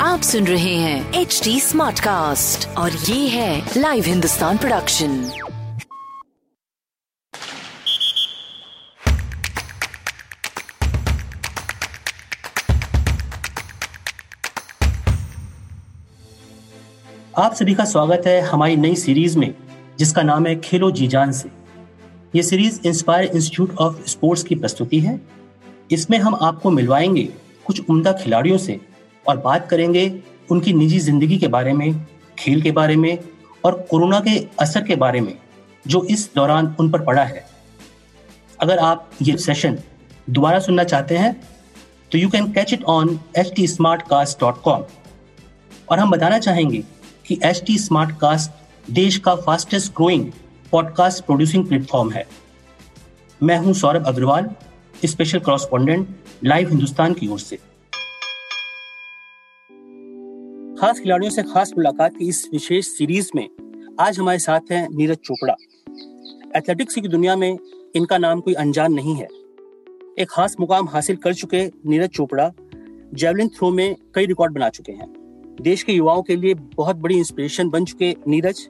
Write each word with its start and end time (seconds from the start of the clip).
आप 0.00 0.20
सुन 0.22 0.46
रहे 0.46 0.74
हैं 0.74 1.12
एच 1.12 1.40
डी 1.44 1.60
स्मार्ट 1.60 2.00
कास्ट 2.00 2.68
और 2.68 2.92
ये 2.92 3.28
है 3.28 3.70
लाइव 3.76 4.04
हिंदुस्तान 4.04 4.58
प्रोडक्शन 4.58 5.30
आप 17.38 17.54
सभी 17.54 17.74
का 17.74 17.84
स्वागत 17.84 18.22
है 18.26 18.40
हमारी 18.40 18.76
नई 18.76 18.94
सीरीज़ 18.94 19.38
में, 19.38 19.54
जिसका 19.98 20.22
नाम 20.22 20.46
है 20.46 20.60
खेलो 20.60 20.90
जी 20.90 21.08
जान 21.08 21.32
से। 21.32 21.57
ये 22.34 22.42
series 22.42 22.80
Inspire 22.86 23.24
Institute 23.26 23.76
of 23.76 24.02
Sports 24.06 24.42
की 24.42 24.54
प्रस्तुति 24.54 24.98
है। 25.00 25.20
इसमें 25.90 26.18
हम 26.18 26.34
आपको 26.34 26.70
मिलवाएँगे 26.70 27.22
कुछ 27.66 27.80
उम्दा 27.90 28.12
खिलाड़ियों 28.12 28.58
से 28.58 28.78
और 29.26 29.36
बात 29.36 29.68
करेंगे 29.70 30.04
उनकी 30.50 30.72
निजी 30.72 30.98
ज़िंदगी 30.98 31.38
के 31.38 31.48
बारे 31.48 31.72
में, 31.72 32.06
खेल 32.38 32.62
के 32.62 32.70
बारे 32.70 32.96
में 32.96 33.18
और 33.64 33.80
कोरोना 33.90 34.20
के 34.20 34.36
असर 34.60 34.82
के 34.84 34.96
बारे 34.96 35.20
में, 35.20 35.34
जो 35.84 36.02
इस 36.04 36.28
दौरान 36.36 36.74
उन 36.80 36.90
पर 36.90 37.04
पड़ा 37.04 37.24
है। 37.24 37.44
अगर 38.60 38.78
आप 38.78 39.10
ये 39.22 39.36
सेशन 39.38 39.78
दोबारा 40.30 40.58
सुनना 40.58 40.84
चाहते 40.84 41.16
हैं 41.16 41.32
तो 42.12 42.18
you 42.18 42.28
can 42.28 42.52
catch 42.52 42.72
it 42.72 42.84
on 42.86 43.18
H 43.38 43.52
T 43.56 43.66
Smart 43.66 44.02
Cast 44.02 44.40
dot 44.40 44.60
com 44.62 44.82
और 45.90 45.98
हम 45.98 46.10
बताना 46.10 46.38
चाहेंगे 46.38 46.82
कि 47.26 47.38
एच 47.44 47.62
टी 47.66 47.78
स्मार्ट 47.78 48.16
कास्ट 48.20 48.90
देश 48.90 49.18
का 49.18 49.34
fastest 49.36 49.92
growing 49.96 50.30
podcast 50.72 51.24
producing 51.24 51.66
platform 51.66 52.10
है। 52.10 52.26
मैं 53.42 53.56
हूँ 53.58 53.72
Saurabh 53.74 54.06
Agarwal 54.06 54.50
special 55.04 55.38
correspondent 55.38 56.08
Live 56.44 56.68
Hindustan 56.68 57.12
की 57.12 57.28
ओर 57.28 57.38
से। 57.38 57.56
खास 60.80 61.00
खिलाड़ियों 61.00 61.30
से 61.30 61.42
खास 61.42 61.72
मुलाकात 61.76 62.16
की 62.16 62.28
इस 62.28 62.48
विशेष 62.52 62.86
सीरीज़ 62.86 63.30
में 63.36 63.48
आज 64.00 64.18
हमारे 64.18 64.38
साथ 64.38 64.72
हैं 64.72 64.88
नीरज 64.90 65.16
चोपड़ा। 65.16 65.54
एथलेटिक्स 66.56 66.94
की 66.94 67.00
दुनिया 67.00 67.36
में 67.36 67.58
इनका 67.96 68.18
नाम 68.18 68.40
कोई 68.40 68.54
अनजान 68.54 68.92
नहीं 68.92 69.14
है। 69.14 69.28
एक 70.18 70.26
खास 70.30 70.56
मुकाम 70.60 70.88
हासिल 70.88 71.16
कर 71.16 71.34
चुके 71.34 71.66
नीरज 71.86 72.08
चोपड़ा 72.08 72.52
जेवलिन 73.14 73.48
थ्रो 73.48 73.70
में 73.70 73.96
कई 74.14 74.26
रिकॉर्ड 74.26 74.54
बना 74.54 74.68
चुके 74.68 74.92
हैं। 74.92 75.08
देश 75.60 75.82
के 75.82 75.92
युवाओं 75.92 76.22
के 76.22 76.36
लिए 76.36 76.54
बहुत 76.54 76.96
बड़ी 76.96 77.16
इंस्पिरेशन 77.18 77.68
बन 77.68 77.84
चुके 77.84 78.16
नीरज। 78.28 78.68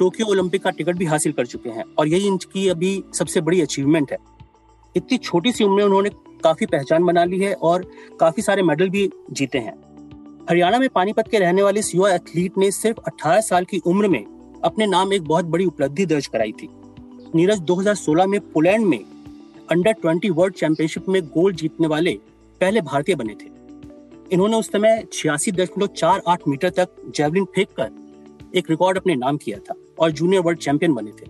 टोक्यो 0.00 0.26
ओलंपिक 0.26 0.62
का 0.62 0.70
टिकट 0.70 0.96
भी 0.96 1.04
हासिल 1.04 1.32
कर 1.32 1.46
चुके 1.46 1.70
हैं 1.70 1.84
और 1.98 2.08
यही 2.08 2.26
इनकी 2.26 2.68
अभी 2.68 3.04
सबसे 3.14 3.40
बड़ी 3.40 3.60
अचीवमेंट 3.60 4.12
है। 4.12 4.18
इतनी 4.96 5.18
छोटी 5.18 5.52
सी 5.52 5.64
उम्र 5.64 5.76
में 5.76 5.84
उन्होंने 5.84 6.10
काफ़ी 6.44 6.66
पहचान 6.66 7.04
बना 7.04 7.24
ली 7.24 7.38
है 7.38 7.54
और 7.54 7.90
काफ़ी 8.20 8.42
सारे 8.42 8.62
मेडल 8.62 8.88
भी 8.88 9.10
जीते 9.32 9.58
हैं। 9.58 9.74
हरियाणा 10.50 10.78
में 10.78 10.88
पानीपत 10.88 11.28
के 11.28 11.38
रहने 11.38 11.62
वाले 11.62 11.80
इस 11.80 11.94
युवा 11.94 12.14
एथलीट 12.14 12.58
ने 12.58 12.70
सिर्फ़ 12.70 12.98
18 13.06 13.40
साल 13.40 13.64
की 13.64 13.78
उम्र 13.78 14.08
में 14.08 14.24
अपने 14.64 14.86
नाम 14.86 15.12
एक 15.12 15.24
बहुत 15.24 15.44
बड़ी 15.44 15.64
उपलब्धि 15.64 16.06
दर्ज 16.06 16.26
कराई 16.26 16.52
थी। 16.52 16.68
नीरज 17.34 17.58
2016 17.58 18.26
में 18.26 18.40
पोलैंड 18.40 18.86
में 18.86 19.04
अंडर 19.70 19.92
20 19.92 20.30
वर्ल्ड 20.30 20.54
चैंपियनशिप 20.54 21.08
में 21.08 21.22
गोल्ड 21.22 21.56
जीतने 21.56 21.86
वाले 21.86 22.18
पहले 22.60 22.80
भारतीय 22.80 23.14
बने 23.14 23.34
थे। 23.34 23.50
इन्होंने 24.32 24.56
उस 24.56 24.66
समय 24.66 25.04
छियासी 25.12 25.52
मीटर 26.48 26.70
तक 26.70 27.12
जेवलिन 27.16 27.44
फेंक 27.44 27.68
कर 27.68 27.90
एक 28.54 28.70
रिकॉर्ड 28.70 28.98
अपने 28.98 29.14
नाम 29.14 29.36
किया 29.36 29.58
था। 29.58 29.74
और 30.00 30.10
जूनियर 30.10 30.42
वर्ल्ड 30.42 30.60
चैंपियन 30.60 30.94
बने 30.94 31.10
थे। 31.10 31.26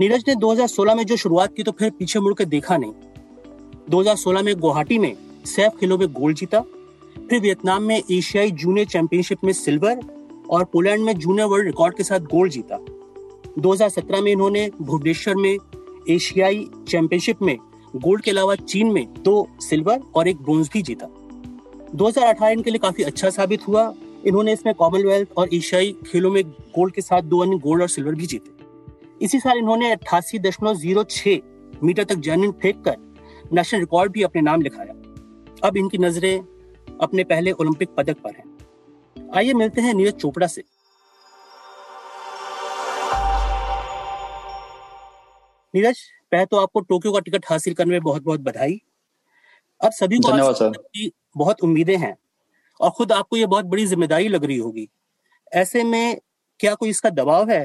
नीरज 0.00 0.24
ने 0.28 0.34
2016 0.34 0.94
में 0.94 1.04
जो 1.04 1.16
शुरुआत 1.16 1.54
की 1.56 1.62
तो 1.62 1.72
फिर 1.72 1.90
पीछे 1.90 2.20
मुड़ 2.20 2.34
के 2.34 2.44
देखा 2.44 2.76
नहीं। 2.76 2.92
2016 3.90 4.42
में 4.42 4.54
गुवाहाटी 4.56 4.98
में 4.98 5.14
सैफ 5.46 5.76
खेलों 5.80 5.98
में 5.98 6.06
गोल्ड 6.12 6.36
जीता, 6.36 6.60
फिर 7.30 7.40
वियतनाम 7.40 7.82
में 7.82 8.02
एशियाई 8.10 8.50
जूनियर 8.50 8.86
चैंपियनशिप 8.86 9.44
में 9.44 9.52
सिल्वर 9.52 10.00
और 10.50 10.64
पोलैंड 10.64 11.04
में 11.04 11.12
जूनियर 11.18 11.46
वर्ल्ड 11.46 11.66
रिकॉर्ड 11.66 11.96
के 11.96 12.02
साथ 12.02 12.20
गोल्ड 12.20 12.52
जीता। 12.52 12.78
2017 13.58 14.20
में 14.20 14.30
इन्होंने 14.32 14.70
भुवनेश्वर 14.82 15.34
में 15.34 15.56
एशियाई 16.08 16.66
चैंपियनशिप 16.88 17.42
में 17.42 17.56
गोल्ड 17.96 18.22
के 18.22 18.30
अलावा 18.30 18.54
चीन 18.54 18.92
में 18.92 19.06
दो 19.22 19.48
सिल्वर 19.60 20.00
और 20.14 20.28
एक 20.28 20.36
ब्रोंज 20.36 20.68
भी 20.72 20.82
जीता। 20.82 21.06
2018 21.94 22.50
इनके 22.50 22.70
लिए 22.70 22.78
काफ़ी 22.78 23.04
अच्छा 23.04 23.30
साबित 23.30 23.66
हुआ। 23.68 23.92
इन्होंने 24.26 24.52
इसमें 24.52 24.74
कॉमनवेल्थ 24.74 25.28
और 25.38 25.54
एशियाई 25.54 25.92
खेलों 26.06 26.30
में 26.30 26.42
गोल्ड 26.44 26.94
के 26.94 27.00
साथ 27.02 27.22
दो 27.24 27.38
अन्य 27.38 27.58
गोल्ड 27.58 27.82
और 27.82 27.88
सिल्वर 27.88 28.14
भी 28.14 28.26
जीते। 28.26 29.24
इसी 29.24 29.38
साल 29.40 29.58
इन्होंने 29.58 29.90
अट्ठासी 29.92 30.38
दशमलव 30.38 30.74
ज़ीरो 30.76 31.04
छह 31.04 31.84
मीटर 31.84 32.04
तक 32.04 32.14
जैनिन 32.26 32.52
फेंक 32.52 32.84
कर 32.84 32.96
नेशनल 33.52 33.80
रिकॉर्ड 33.80 34.12
भी 34.12 34.22
अपने 34.22 34.42
नाम 34.42 34.62
लिखाया। 34.62 34.92
अब 35.64 35.76
इनकी 35.76 35.98
नज़रें 35.98 36.38
अपने 37.00 37.24
पहले 37.24 37.52
ओलंपिक 37.52 37.88
पदक 37.96 38.20
पर 38.24 38.34
हैं। 38.36 39.30
आइए 39.36 39.52
मिलते 39.54 39.80
हैं 39.80 39.94
नीरज 39.94 40.14
चोपड़ा 40.14 40.46
से। 40.46 40.62
नीरज 45.74 45.98
पहले 46.32 46.46
तो 46.46 46.56
आपको 46.56 46.80
टोक्यो 46.80 47.12
का 47.12 47.20
टिकट 47.20 47.44
हासिल 47.50 47.74
करने 47.74 47.90
में 47.90 48.00
बहुत 48.02 48.22
बहुत 48.22 48.40
बधाई। 48.40 48.80
अब 49.80 49.92
सभी 49.92 50.18
को 50.18 50.72
बहुत 51.36 51.60
उम्मीदें 51.62 51.96
हैं। 51.96 52.16
और 52.80 52.90
खुद 52.90 53.12
आपको 53.12 53.36
ये 53.36 53.46
बहुत 53.46 53.64
बड़ी 53.66 53.86
ज़िम्मेदारी 53.86 54.28
लग 54.28 54.44
रही 54.44 54.56
होगी। 54.58 54.88
ऐसे 55.52 55.84
में 55.84 56.18
क्या 56.60 56.74
कोई 56.74 56.90
इसका 56.90 57.10
दबाव 57.10 57.50
है? 57.50 57.64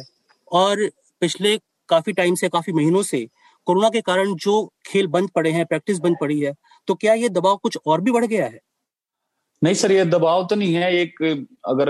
और 0.52 0.90
पिछले 1.22 1.58
काफ़ी 1.90 2.14
टाइम 2.14 2.36
से, 2.36 2.50
काफ़ी 2.50 2.74
महीनों 2.74 3.02
से 3.04 3.28
कोरोना 3.68 3.90
के 3.90 4.02
कारण 4.02 4.34
जो 4.36 4.54
खेल 4.86 5.08
बंद 5.08 5.30
पड़े 5.36 5.52
हैं 5.52 5.66
प्रैक्टिस 5.66 6.00
बंद 6.00 6.18
पड़ी 6.22 6.40
है 6.40 6.54
तो 6.88 6.96
क्या 6.96 7.14
ये 7.16 7.30
दबाव 7.32 7.56
कुछ 7.58 7.78
और 7.88 8.02
भी 8.02 8.12
बढ़ 8.12 8.26
गया 8.26 8.46
है? 8.46 8.60
नहीं 9.62 9.74
सर, 9.74 9.92
ये 9.92 10.06
दबाव 10.06 10.46
तो 10.48 10.56
नहीं 10.56 10.74
है। 10.74 10.94
एक, 10.94 11.22
अगर 11.66 11.90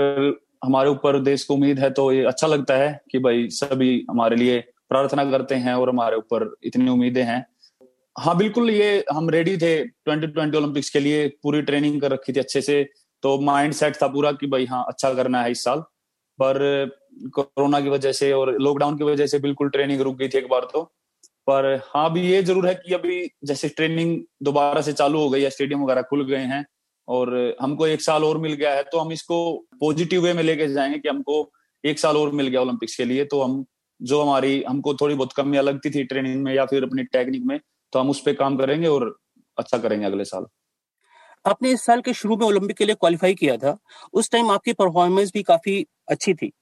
हमारे 0.64 0.90
ऊपर 0.90 1.18
देश 1.22 1.44
को 1.44 1.54
उम्मीद 1.54 1.78
है 1.78 1.90
तो 1.90 2.10
ये 2.12 2.24
अच्छा 2.24 2.46
लगता 2.46 2.74
है 2.74 3.00
कि 3.12 3.18
भाई 3.18 3.48
सभी 3.52 4.04
हमारे 4.10 4.36
लिए 4.36 4.58
प्रार्थना 4.88 5.24
करते 5.30 5.54
हैं 5.56 5.74
और 5.74 5.88
हमारे 5.88 6.16
ऊपर 6.16 6.54
इतनी 6.64 6.88
उम्मीदें 6.90 7.22
हैं। 7.24 7.44
हाँ 8.16 8.36
बिल्कुल 8.36 8.70
ये 8.70 9.04
हम 9.12 9.30
रेडी 9.30 9.56
थे। 9.56 9.74
2020 9.84 10.54
ओलंपिक्स 10.54 10.90
के 10.90 11.00
लिए 11.00 11.26
पूरी 11.42 11.62
ट्रेनिंग 11.62 12.00
कर 12.00 12.12
रखी 12.12 12.32
थी 12.32 12.40
अच्छे 12.40 12.60
से। 12.62 12.82
तो 13.26 13.38
माइंड 13.40 13.72
सेट 13.72 13.96
था 13.96 14.06
पूरा 14.08 14.32
कि 14.32 14.46
भाई 14.46 14.66
हाँ 14.66 14.84
अच्छा 14.88 15.12
करना 15.14 15.42
है 15.42 15.50
इस 15.50 15.62
साल। 15.64 15.80
पर 16.38 16.58
कोरोना 17.34 17.80
की 17.80 17.88
वजह 17.88 18.12
से 18.12 18.32
और 18.32 18.52
लॉकडाउन 18.60 18.96
की 18.98 19.04
वजह 19.04 19.26
से 19.26 19.38
बिल्कुल 19.38 19.68
ट्रेनिंग 19.68 20.00
रुक 20.00 20.16
गई 20.16 20.28
थी 20.28 20.38
एक 20.38 20.48
बार 20.48 20.68
तो। 20.72 20.82
पर 21.46 21.64
हाँ 21.84 22.04
अभी 22.10 22.20
ये 22.22 22.42
ज़रूर 22.42 22.66
है 22.68 22.74
कि 22.74 22.94
अभी 22.94 23.30
जैसे 23.44 23.68
ट्रेनिंग 23.68 24.20
दोबारा 24.42 24.80
से 24.80 24.92
चालू 24.92 25.18
हो 25.18 25.30
गई 25.30 25.42
है 25.42 25.50
स्टेडियम 25.50 25.82
वगैरह 25.82 26.02
खुल 26.02 26.24
गए 26.24 26.44
हैं 26.44 26.64
और 27.08 27.34
हमको 27.60 27.86
एक 27.86 28.02
साल 28.02 28.24
और 28.24 28.38
मिल 28.38 28.52
गया 28.52 28.74
है 28.74 28.82
तो 28.82 28.98
हम 28.98 29.12
इसको 29.12 29.38
पॉजिटिव 29.80 30.22
वे 30.22 30.32
में 30.32 30.42
लेके 30.42 30.68
जाएँगे 30.68 30.98
कि 30.98 31.08
हमको 31.08 31.50
एक 31.84 31.98
साल 31.98 32.16
और 32.16 32.32
मिल 32.32 32.48
गया 32.48 32.60
ओलंपिक्स 32.60 32.96
के 32.96 33.04
लिए। 33.04 33.24
तो 33.24 33.42
हम, 33.42 33.64
जो 34.00 34.22
हमारी, 34.22 34.62
हमको 34.68 34.94
थोड़ी 34.94 35.14
बहुत 35.14 35.32
कमियाँ 35.32 35.62
लगती 35.64 35.90
थी 35.90 36.04
ट्रेनिंग 36.04 36.42
में 36.44 36.54
या 36.54 36.66
फिर 36.66 36.84
अपनी 36.84 37.04
टेक्निक 37.04 37.44
में 37.44 37.58
तो 37.92 37.98
हम 37.98 38.10
उस 38.10 38.20
पर 38.20 38.32
काम 38.34 38.56
करेंगे 38.56 38.88
और 38.88 39.16
अच्छा 39.58 39.78
करेंगे 39.78 40.06
अगले 40.06 40.24
साल। 40.24 40.46
आपने 41.46 41.70
इस 41.70 41.84
साल 41.86 42.00
के 42.00 42.12
शुरू 42.14 42.36
में 42.36 42.46
ओलंपिक 42.46 42.76
के 42.76 42.84
लिए 42.84 42.94
क्वालिफाई 42.94 43.34
किया 43.34 43.56
था। 43.56 43.76
उस 44.12 44.30
टाइम 44.30 44.50
आपकी 44.50 44.72
परफॉर्मेंस 44.74 45.30
भी 45.34 45.42
काफ़ी 45.42 45.84
अच्छी 46.08 46.34
थी। 46.34 46.52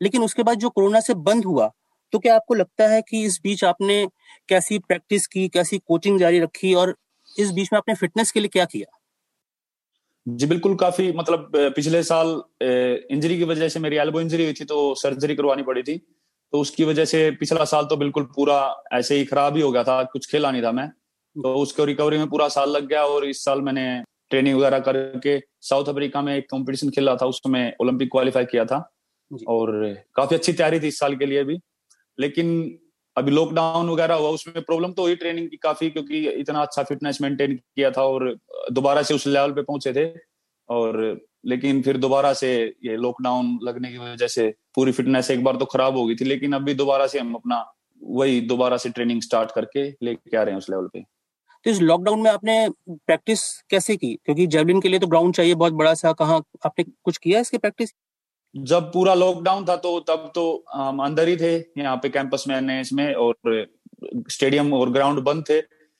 लेकिन 0.00 0.22
उसके 0.22 0.42
बाद 0.42 0.58
जो 0.58 0.68
कोरोना 0.70 1.00
से 1.00 1.14
बंद 1.16 1.44
हुआ 1.44 1.70
तो 2.12 2.18
क्या 2.18 2.34
आपको 2.34 2.54
लगता 2.54 2.86
है 2.88 3.00
कि 3.02 3.22
इस 3.24 3.38
बीच 3.42 3.62
आपने 3.64 4.06
कैसी 4.48 4.78
प्रैक्टिस 4.78 5.26
की, 5.26 5.48
कैसी 5.48 5.78
कोचिंग 5.78 6.18
जारी 6.18 6.40
रखी 6.40 6.72
और 6.74 6.94
इस 7.36 7.50
बीच 7.50 7.68
में 7.72 7.76
आपने 7.78 7.94
फिटनेस 7.94 8.32
के 8.32 8.40
लिए 8.40 8.48
क्या 8.48 8.64
किया? 8.64 8.98
जी, 10.26 10.46
बिल्कुल 10.46 10.74
काफ़ी 10.76 11.12
मतलब 11.12 11.50
पिछले 11.76 12.02
साल 12.02 12.42
इंजरी 12.62 13.38
की 13.38 13.44
वजह 13.44 13.68
से 13.68 13.80
मेरी 13.80 13.96
एल्बो 13.96 14.20
इंजरी 14.20 14.44
हुई 14.44 14.52
थी 14.52 14.64
तो 14.64 14.94
सर्जरी 14.94 15.36
करवानी 15.36 15.62
पड़ी 15.62 15.82
थी। 15.82 15.96
तो 15.98 16.60
उसकी 16.60 16.84
वजह 16.84 17.04
से 17.04 17.30
पिछला 17.30 17.64
साल 17.64 17.86
तो 17.86 17.96
बिल्कुल 17.96 18.24
पूरा 18.34 18.60
ऐसे 18.92 19.16
ही 19.16 19.24
खराब 19.24 19.56
ही 19.56 19.62
हो 19.62 19.70
गया 19.72 19.84
था, 19.84 20.02
कुछ 20.04 20.30
खेला 20.30 20.50
नहीं 20.50 20.62
था 20.62 20.72
मैं। 20.72 20.88
तो 20.88 21.54
उसको 21.56 21.84
रिकवरी 21.84 22.18
में 22.18 22.28
पूरा 22.28 22.48
साल 22.50 22.70
लग 22.70 22.86
गया 22.88 23.04
और 23.04 23.26
इस 23.26 23.44
साल 23.44 23.60
मैंने 23.62 24.02
ट्रेनिंग 24.32 24.58
वगैरह 24.58 24.78
करके 24.80 25.38
साउथ 25.62 25.88
अफ्रीका 25.88 26.22
में 26.22 26.34
एक 26.36 26.50
कंपटीशन 26.50 26.90
खेला 26.90 27.16
था 27.16 27.26
उसमें 27.26 27.62
ओलंपिक 27.80 28.10
क्वालिफाई 28.12 28.44
किया 28.46 28.64
था। 28.64 28.78
और 29.48 29.70
काफ़ी 30.14 30.36
अच्छी 30.36 30.52
तैयारी 30.52 30.80
थी 30.80 30.88
इस 30.88 30.98
साल 30.98 31.16
के 31.16 31.26
लिए 31.26 31.44
भी। 31.44 31.58
लेकिन 32.18 32.48
अभी 33.16 33.30
लॉकडाउन 33.30 33.88
वगैरह 33.88 34.14
हुआ 34.14 34.28
उसमें 34.30 34.62
प्रॉब्लम 34.62 34.92
तो 34.92 35.02
हुई 35.02 35.16
ट्रेनिंग 35.16 35.48
की 35.48 35.56
काफ़ी 35.56 35.88
क्योंकि 35.90 36.18
इतना 36.30 36.62
अच्छा 36.62 36.82
फिटनेस 36.82 37.20
मेंटेन 37.22 37.54
किया 37.54 37.90
था 37.90 38.02
और 38.04 38.28
दोबारा 38.72 39.02
से 39.02 39.14
उस 39.14 39.26
लेवल 39.26 39.52
पे 39.52 39.62
पहुँचे 39.62 39.92
थे। 39.92 40.06
और 40.68 41.20
लेकिन 41.46 41.82
फिर 41.82 41.96
दोबारा 41.96 42.32
से 42.32 42.52
ये 42.84 42.96
लॉकडाउन 42.96 43.58
लगने 43.62 43.90
की 43.92 43.98
वजह 43.98 44.26
से 44.28 44.48
पूरी 44.74 44.92
फिटनेस 44.92 45.30
एक 45.30 45.42
बार 45.44 45.56
तो 45.56 45.64
खराब 45.64 45.96
हो 45.96 46.04
गई 46.06 46.14
थी 46.14 46.24
लेकिन 46.24 46.52
अभी 46.52 46.74
दोबारा 46.74 47.06
से 47.06 47.18
हम 47.18 47.34
अपना 47.34 47.64
वही 48.02 48.40
दोबारा 48.46 48.76
से 48.76 48.90
ट्रेनिंग 48.90 49.22
स्टार्ट 49.22 49.50
करके 49.50 49.82
लेके 50.02 50.36
आ 50.36 50.42
रहे 50.42 50.52
हैं 50.52 50.58
उस 50.58 50.70
लेवल 50.70 50.88
पे। 50.92 51.04
तो 51.66 51.70
इस 51.70 51.80
लॉकडाउन 51.82 52.20
में 52.20 52.30
आपने 52.30 52.68
प्रैक्टिस 52.90 53.40
कैसे 53.70 53.96
की? 53.96 54.14
क्योंकि 54.16 54.46
जेवलिन 54.46 54.80
के 54.80 54.88
लिए 54.88 54.98
तो 54.98 55.06
ग्राउंड 55.06 55.34
चाहिए 55.34 55.54
बहुत 55.56 55.72
बड़ा 55.74 55.94
सा, 55.94 56.12
कहाँ 56.12 56.42
आपने 56.66 56.84
कुछ 56.84 57.18
किया 57.18 57.40
इसकी 57.40 57.58
प्रैक्टिस 57.58 57.92
जब 58.54 58.90
पूरा 58.92 59.12
लॉकडाउन 59.14 59.64
था 59.64 59.76
तो 59.78 59.98
तब 60.00 60.30
तो 60.34 60.42
हम 60.72 60.98
अंदर 61.04 61.28
ही 61.28 61.36
थे, 61.36 61.54
यहाँ 61.56 61.96
पे 61.96 62.08
कैंपस 62.08 62.44
में 62.48 62.80
इसमें 62.80 63.12
और 63.14 63.66
स्टेडियम 64.30 64.72
और 64.74 64.90
ग्राउंड 64.92 65.20
बंद 65.20 65.44
थे। 65.50 65.58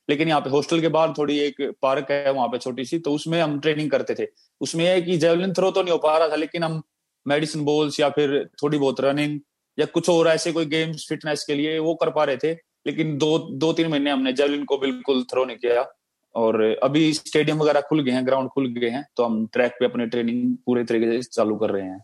लेकिन 0.09 0.29
यहाँ 0.29 0.41
पे 0.41 0.51
हॉस्टल 0.51 0.81
के 0.81 0.89
बाहर 0.89 1.13
थोड़ी 1.19 1.39
एक 1.39 1.61
पार्क 1.83 2.11
है, 2.11 2.33
वहाँ 2.33 2.49
पे 2.49 2.59
छोटी 2.59 2.85
सी 2.85 2.99
तो 2.99 3.13
उसमें 3.15 3.41
हम 3.41 3.59
ट्रेनिंग 3.61 3.91
करते 3.91 4.15
थे। 4.15 4.27
उसमें 4.61 4.85
यह 4.85 5.01
कि 5.01 5.17
जेवलिन 5.19 5.53
थ्रो 5.53 5.71
तो 5.71 5.83
नहीं 5.83 5.93
हो 5.93 5.99
पा 5.99 6.17
रहा 6.19 6.29
था, 6.29 6.37
लेकिन 6.37 6.65
हम 6.65 6.83
मेडिसिन 7.27 7.65
बॉल्स 7.65 7.99
या 8.01 8.09
फिर 8.11 8.45
थोड़ी 8.63 8.79
बहुत 8.79 9.01
रनिंग 9.01 9.39
या 9.79 9.87
कुछ 9.87 10.09
और 10.11 10.29
ऐसे 10.29 10.53
कोई 10.53 10.67
गेम्स 10.67 11.07
फिटनेस 11.09 11.45
के 11.45 11.55
लिए 11.55 11.79
वो 11.79 11.95
कर 11.95 12.11
पा 12.11 12.25
रहे 12.25 12.37
थे। 12.37 12.55
लेकिन 12.87 13.17
दो 13.19 13.39
दो 13.39 13.73
तीन 13.73 13.89
महीने 13.89 14.11
हमने 14.11 14.33
जेवलिन 14.33 14.65
को 14.65 14.79
बिल्कुल 14.79 15.23
थ्रो 15.31 15.45
नहीं 15.45 15.57
किया। 15.57 15.87
और 16.35 16.61
अभी 16.83 17.13
स्टेडियम 17.15 17.59
वगैरह 17.59 17.81
खुल 17.81 18.03
गए 18.03 18.13
हैं 18.13 18.27
ग्राउंड 18.27 18.49
खुल 18.51 18.67
गए 18.75 18.89
हैं 18.91 19.05
तो 19.17 19.25
हम 19.25 19.47
ट्रैक 19.53 19.73
पे 19.81 19.85
अपनी 19.85 20.07
ट्रेनिंग 20.07 20.57
पूरे 20.67 20.85
तरीके 20.85 21.11
से 21.13 21.29
चालू 21.31 21.57
कर 21.57 21.71
रहे 21.71 21.83
हैं। 21.83 22.01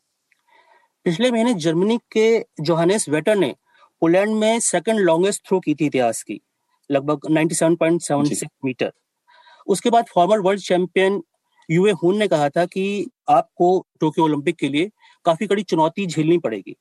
पिछले 1.06 1.30
महीने 1.30 1.54
जर्मनी 1.54 1.98
के 2.12 2.44
जोहानेस 2.60 3.08
वेटर 3.08 3.36
ने 3.36 3.54
पोलैंड 4.02 4.34
में 4.34 4.60
सेकंड 4.60 5.00
लॉन्गेस्ट 5.00 5.46
थ्रो 5.48 5.60
की 5.60 5.75
थी 5.75 5.86
इतिहास 5.86 6.22
की 6.22 6.40
लगभग 6.90 7.26
97.76 7.30 8.46
मीटर 8.64 8.92
उसके 9.66 9.90
बाद 9.90 10.06
फॉर्मर 10.14 10.40
वर्ल्ड 10.40 10.60
चैंपियन 10.60 11.22
यूए 11.69 11.92
हुन 11.92 12.19
ने 12.19 12.28
कहा 12.28 12.48
था 12.48 12.64
कि 12.66 12.84
आपको 13.28 13.86
टोक्यो 14.00 14.25
ओलंपिक 14.25 14.56
के 14.56 14.69
लिए 14.69 14.90
काफ़ी 15.25 15.46
कड़ी 15.46 15.62
चुनौती 15.62 16.06
झेलनी 16.06 16.38
पड़ेगी 16.38 16.72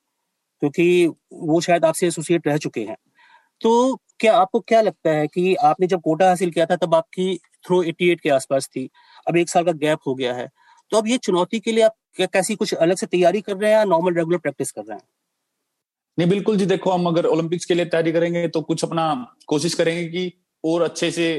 क्योंकि 0.61 1.07
वो 1.33 1.61
शायद 1.61 1.85
आपसे 1.85 2.07
एसोसिएट 2.07 2.47
रह 2.47 2.57
चुके 2.57 2.81
हैं। 2.81 2.97
तो 3.61 3.95
क्या 4.19 4.37
आपको 4.37 4.59
क्या 4.59 4.81
लगता 4.81 5.09
है 5.09 5.27
कि 5.27 5.55
आपने 5.55 5.87
जब 5.87 6.01
कोटा 6.01 6.27
हासिल 6.27 6.51
किया 6.51 6.65
था, 6.65 6.75
तब 6.75 6.95
आपकी 6.95 7.37
थ्रो 7.37 7.83
88 7.83 8.21
के 8.21 8.29
आसपास 8.29 8.67
थी। 8.67 8.89
अब 9.27 9.37
एक 9.37 9.49
साल 9.49 9.63
का 9.63 9.71
गैप 9.71 9.99
हो 10.07 10.15
गया 10.15 10.33
है। 10.33 10.49
तो 10.91 10.97
अब 10.97 11.07
ये 11.07 11.17
चुनौती 11.17 11.59
के 11.59 11.71
लिए 11.71 11.83
आप 11.83 11.95
क्या, 12.15 12.27
कैसी 12.27 12.55
कुछ 12.55 12.73
अलग 12.73 12.97
से 12.97 13.05
तैयारी 13.05 13.41
कर 13.41 13.57
रहे 13.57 13.71
हैं 13.71 13.77
या 13.77 13.83
नॉर्मल 13.83 14.13
रेगुलर 14.13 14.37
प्रैक्टिस 14.37 14.71
कर 14.71 14.81
रहे 14.81 14.97
हैं? 14.97 15.03
नहीं, 16.17 16.29
बिल्कुल 16.29 16.57
जी, 16.57 16.65
देखो, 16.65 16.91
हम 16.91 17.07
अगर 17.07 17.25
ओलंपिक्स 17.25 17.65
के 17.65 17.73
लिए 17.73 17.85
तैयारी 17.85 18.11
करेंगे 18.11 18.47
तो 18.47 18.61
कुछ 18.61 18.83
अपना 18.83 19.35
कोशिश 19.47 19.73
करेंगे 19.73 20.07
कि 20.07 20.31
और 20.63 20.81
अच्छे 20.81 21.11
से 21.11 21.35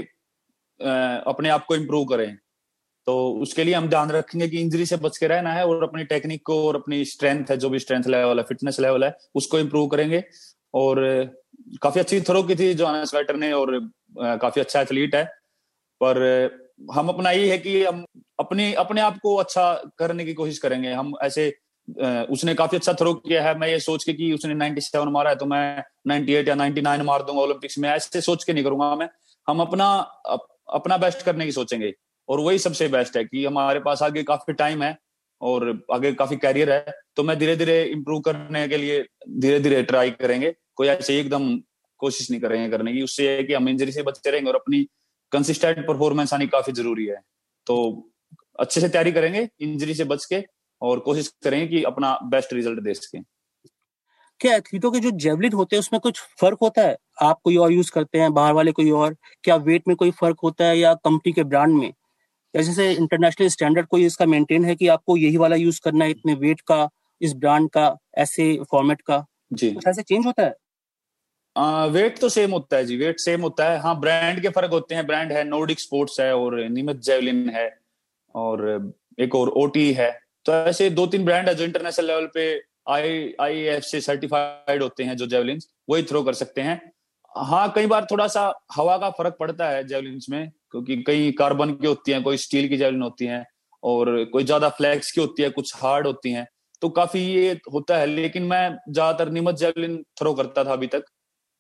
अपने 0.80 1.48
आप 1.48 1.64
को 1.66 1.76
इम्प्रूव 1.76 2.04
करें। 2.04 2.36
तो 3.06 3.32
उसके 3.42 3.64
लिए 3.64 3.74
हम 3.74 3.88
ध्यान 3.88 4.10
रखेंगे 4.10 4.48
कि 4.48 4.60
इंजरी 4.60 4.86
से 4.86 4.96
बच 4.96 5.18
के 5.18 5.26
रहना 5.26 5.52
है 5.52 5.66
और 5.66 5.82
अपनी 5.82 6.04
टेक्निक 6.04 6.42
को 6.46 6.66
और 6.68 6.76
अपनी 6.76 7.04
स्ट्रेंथ 7.04 7.50
है, 7.50 7.56
जो 7.56 7.70
भी 7.70 7.78
स्ट्रेंथ 7.78 8.04
लेवल 8.04 8.38
है 8.38 8.44
फिटनेस 8.44 8.80
लेवल 8.80 9.04
है, 9.04 9.16
उसको 9.34 9.58
इम्प्रूव 9.58 9.86
करेंगे। 9.88 10.24
और 10.74 11.00
काफ़ी 11.82 12.00
अच्छी 12.00 12.20
थ्रो 12.20 12.42
की 12.42 12.54
थी 12.56 12.72
जो 12.74 13.04
स्वेटर 13.06 13.36
ने 13.36 13.52
और 13.52 13.78
काफ़ी 14.18 14.60
अच्छा 14.60 14.80
एथलीट 14.80 15.14
है। 15.14 15.24
पर 16.00 16.18
हम 16.94 17.08
अपना 17.08 17.30
ये 17.30 17.50
है 17.50 17.58
कि 17.58 17.84
हम 17.84 18.04
अपने 18.40 18.72
अपने 18.74 19.00
आप 19.00 19.18
को 19.22 19.34
अच्छा 19.36 19.72
करने 19.98 20.24
की 20.24 20.34
कोशिश 20.34 20.58
करेंगे। 20.58 20.92
हम 20.92 21.12
ऐसे 21.22 21.48
उसने 22.32 22.54
काफ़ी 22.54 22.76
अच्छा 22.78 22.92
थ्रो 22.92 23.14
किया 23.14 23.42
है। 23.42 23.58
मैं 23.58 23.68
ये 23.68 23.78
सोच 23.80 24.04
के 24.04 24.12
कि 24.12 24.32
उसने 24.32 24.54
97 24.54 25.08
मारा 25.08 25.30
है 25.30 25.36
तो 25.36 25.46
मैं 25.46 25.82
98 26.08 26.48
या 26.48 26.54
99 26.54 27.02
मार 27.02 27.22
दूँगा 27.22 27.42
ओलंपिक्स 27.42 27.78
में। 27.78 27.88
ऐसे 27.90 28.20
सोच 28.20 28.44
के 28.44 28.52
नहीं 28.52 28.64
करूँगा 28.64 28.94
मैं। 28.94 29.08
हम 29.48 29.60
अपना 29.60 29.86
अप, 30.26 30.46
अपना 30.74 30.96
बेस्ट 30.96 31.22
करने 31.22 31.44
की 31.44 31.52
सोचेंगे। 31.52 31.92
और 32.28 32.40
वही 32.40 32.58
सबसे 32.58 32.88
बेस्ट 32.88 33.16
है 33.16 33.24
कि 33.24 33.44
हमारे 33.44 33.80
पास 33.80 34.02
आगे 34.02 34.22
काफ़ी 34.22 34.54
टाइम 34.54 34.82
है। 34.82 34.96
और 35.40 35.68
आगे 35.92 36.12
काफ़ी 36.12 36.36
कैरियर 36.36 36.72
है 36.72 36.94
तो 37.16 37.22
मैं 37.22 37.38
धीरे 37.38 37.56
धीरे 37.56 37.82
इम्प्रूव 37.84 38.20
करने 38.20 38.66
के 38.68 38.76
लिए 38.76 39.02
धीरे 39.30 39.60
धीरे 39.60 39.82
ट्राई 39.82 40.10
करेंगे। 40.10 40.54
कोई 40.76 40.88
ऐसे 40.88 41.18
एकदम 41.20 41.56
कोशिश 42.00 42.30
नहीं 42.30 42.40
करेंगे 42.40 42.68
करने 42.70 42.92
की। 42.92 43.02
उससे 43.02 43.42
कि 43.44 43.54
हम 43.54 43.68
इंजरी 43.68 43.92
से 43.92 44.02
बचते 44.02 44.30
रहेंगे 44.30 44.50
और 44.50 44.56
अपनी 44.56 44.86
कंसिस्टेंट 45.32 45.86
परफॉर्मेंस 45.86 46.34
आनी 46.34 46.46
काफ़ी 46.46 46.72
ज़रूरी 46.72 47.06
है। 47.06 47.20
तो 47.66 48.10
अच्छे 48.60 48.80
से 48.80 48.88
तैयारी 48.88 49.12
करेंगे 49.12 49.48
इंजरी 49.60 49.94
से 49.94 50.04
बच 50.04 50.24
के 50.24 50.42
और 50.82 50.98
कोशिश 50.98 51.28
करेंगे 51.44 51.66
कि 51.66 51.82
अपना 51.82 52.18
बेस्ट 52.24 52.52
रिज़ल्ट 52.52 52.80
दे 52.80 52.94
सकें। 52.94 53.22
क्या 54.40 54.56
एथलीटों 54.56 54.90
के 54.90 55.00
जो 55.00 55.10
जेवलिन 55.10 55.52
होते 55.52 55.76
हैं, 55.76 55.80
उसमें 55.80 56.00
कुछ 56.00 56.20
फ़र्क 56.40 56.58
होता 56.62 56.82
है? 56.82 56.96
आप 57.22 57.40
कोई 57.44 57.56
और 57.56 57.72
यूज़ 57.72 57.90
करते 57.92 58.18
हैं, 58.18 58.32
बाहर 58.34 58.52
वाले 58.52 58.72
कोई 58.72 58.90
और? 58.90 59.16
क्या 59.44 59.56
वेट 59.56 59.88
में 59.88 59.96
कोई 59.96 60.10
फ़र्क 60.10 60.40
होता 60.42 60.64
है 60.64 60.78
या 60.78 60.94
कंपनी 60.94 61.32
के 61.32 61.44
ब्रांड 61.44 61.74
में? 61.74 61.92
जैसे 62.54 62.90
इंटरनेशनल 62.92 63.48
स्टैंडर्ड 63.48 63.86
कोई 63.86 64.04
इसका 64.06 64.26
मेंटेन 64.26 64.64
है 64.64 64.74
कि 64.76 64.88
आपको 64.88 65.16
यही 65.16 65.36
वाला 65.36 65.56
यूज़ 65.56 65.80
करना 65.84 66.04
है 66.04 66.10
इतने 66.10 66.34
वेट 66.34 66.60
का 66.60 66.88
इस 67.20 67.34
ब्रांड 67.34 67.68
का 67.70 67.96
ऐसे 68.18 68.58
फॉर्मेट 68.70 69.00
का? 69.00 69.24
जी। 69.52 69.70
कुछ 69.70 69.86
ऐसे 69.86 70.02
चेंज 70.02 70.26
होता 70.26 70.42
है? 70.42 70.54
आ, 71.56 71.84
वेट 71.86 72.18
तो 72.18 72.28
सेम 72.28 72.50
होता 72.50 72.76
है 72.76 72.84
जी 72.84 72.96
वेट 72.96 73.20
सेम 73.20 73.40
होता 73.42 73.70
है। 73.70 73.78
हाँ 73.78 73.98
ब्रांड 74.00 74.40
के 74.42 74.48
फ़र्क 74.48 74.70
होते 74.72 74.94
हैं। 74.94 75.06
ब्रांड 75.06 75.32
है 75.32 75.44
नोडिक 75.44 75.80
स्पोर्ट्स 75.80 76.20
है 76.20 76.34
और 76.36 76.58
निमित 76.68 77.00
जेवलिन 77.02 77.48
है 77.50 77.68
और 78.34 78.92
एक 79.20 79.34
और 79.34 79.48
ओटी 79.48 79.92
है। 79.92 80.10
तो 80.46 80.52
ऐसे 80.52 80.88
दो 80.90 81.06
तीन 81.06 81.24
ब्रांड 81.24 81.48
है 81.48 81.54
जो 81.54 81.64
इंटरनेशनल 81.64 82.06
लेवल 82.06 82.26
पे 82.34 82.44
आई 82.90 83.34
आई 83.40 83.60
एफ़ 83.68 83.84
से 83.84 84.00
सर्टिफाइड 84.00 84.82
होते 84.82 85.04
हैं 85.04 85.16
जो 85.16 85.26
जेवलिन 85.26 85.58
वही 85.90 86.02
थ्रो 86.02 86.22
कर 86.22 86.32
सकते 86.34 86.60
हैं। 86.60 86.80
हाँ 87.34 87.72
कई 87.74 87.86
बार 87.86 88.06
थोड़ा 88.10 88.26
सा 88.28 88.52
हवा 88.76 88.96
का 88.98 89.10
फ़र्क 89.10 89.36
पड़ता 89.40 89.68
है 89.70 89.86
जेवलिन 89.88 90.20
में। 90.30 90.50
क्योंकि 90.74 90.96
कई 91.04 91.30
कार्बन 91.38 91.72
की 91.74 91.86
होती 91.86 92.12
हैं 92.12 92.22
कोई 92.22 92.36
स्टील 92.38 92.68
की 92.68 92.76
जेवलिन 92.76 93.02
होती 93.02 93.26
हैं 93.26 93.44
और 93.82 94.24
कोई 94.32 94.44
ज़्यादा 94.44 94.68
फ्लैक्स 94.70 95.10
की 95.12 95.20
होती 95.20 95.42
है 95.42 95.50
कुछ 95.50 95.72
हार्ड 95.76 96.06
होती 96.06 96.32
हैं। 96.32 96.46
तो 96.82 96.88
काफ़ी 96.90 97.20
ये 97.22 97.52
होता 97.72 97.96
है 97.98 98.06
लेकिन 98.06 98.42
मैं 98.44 98.68
ज़्यादातर 98.90 99.30
निमत 99.32 99.56
जेवलिन 99.58 99.96
थ्रो 100.18 100.34
करता 100.34 100.64
था 100.64 100.72
अभी 100.72 100.86
तक 100.88 101.04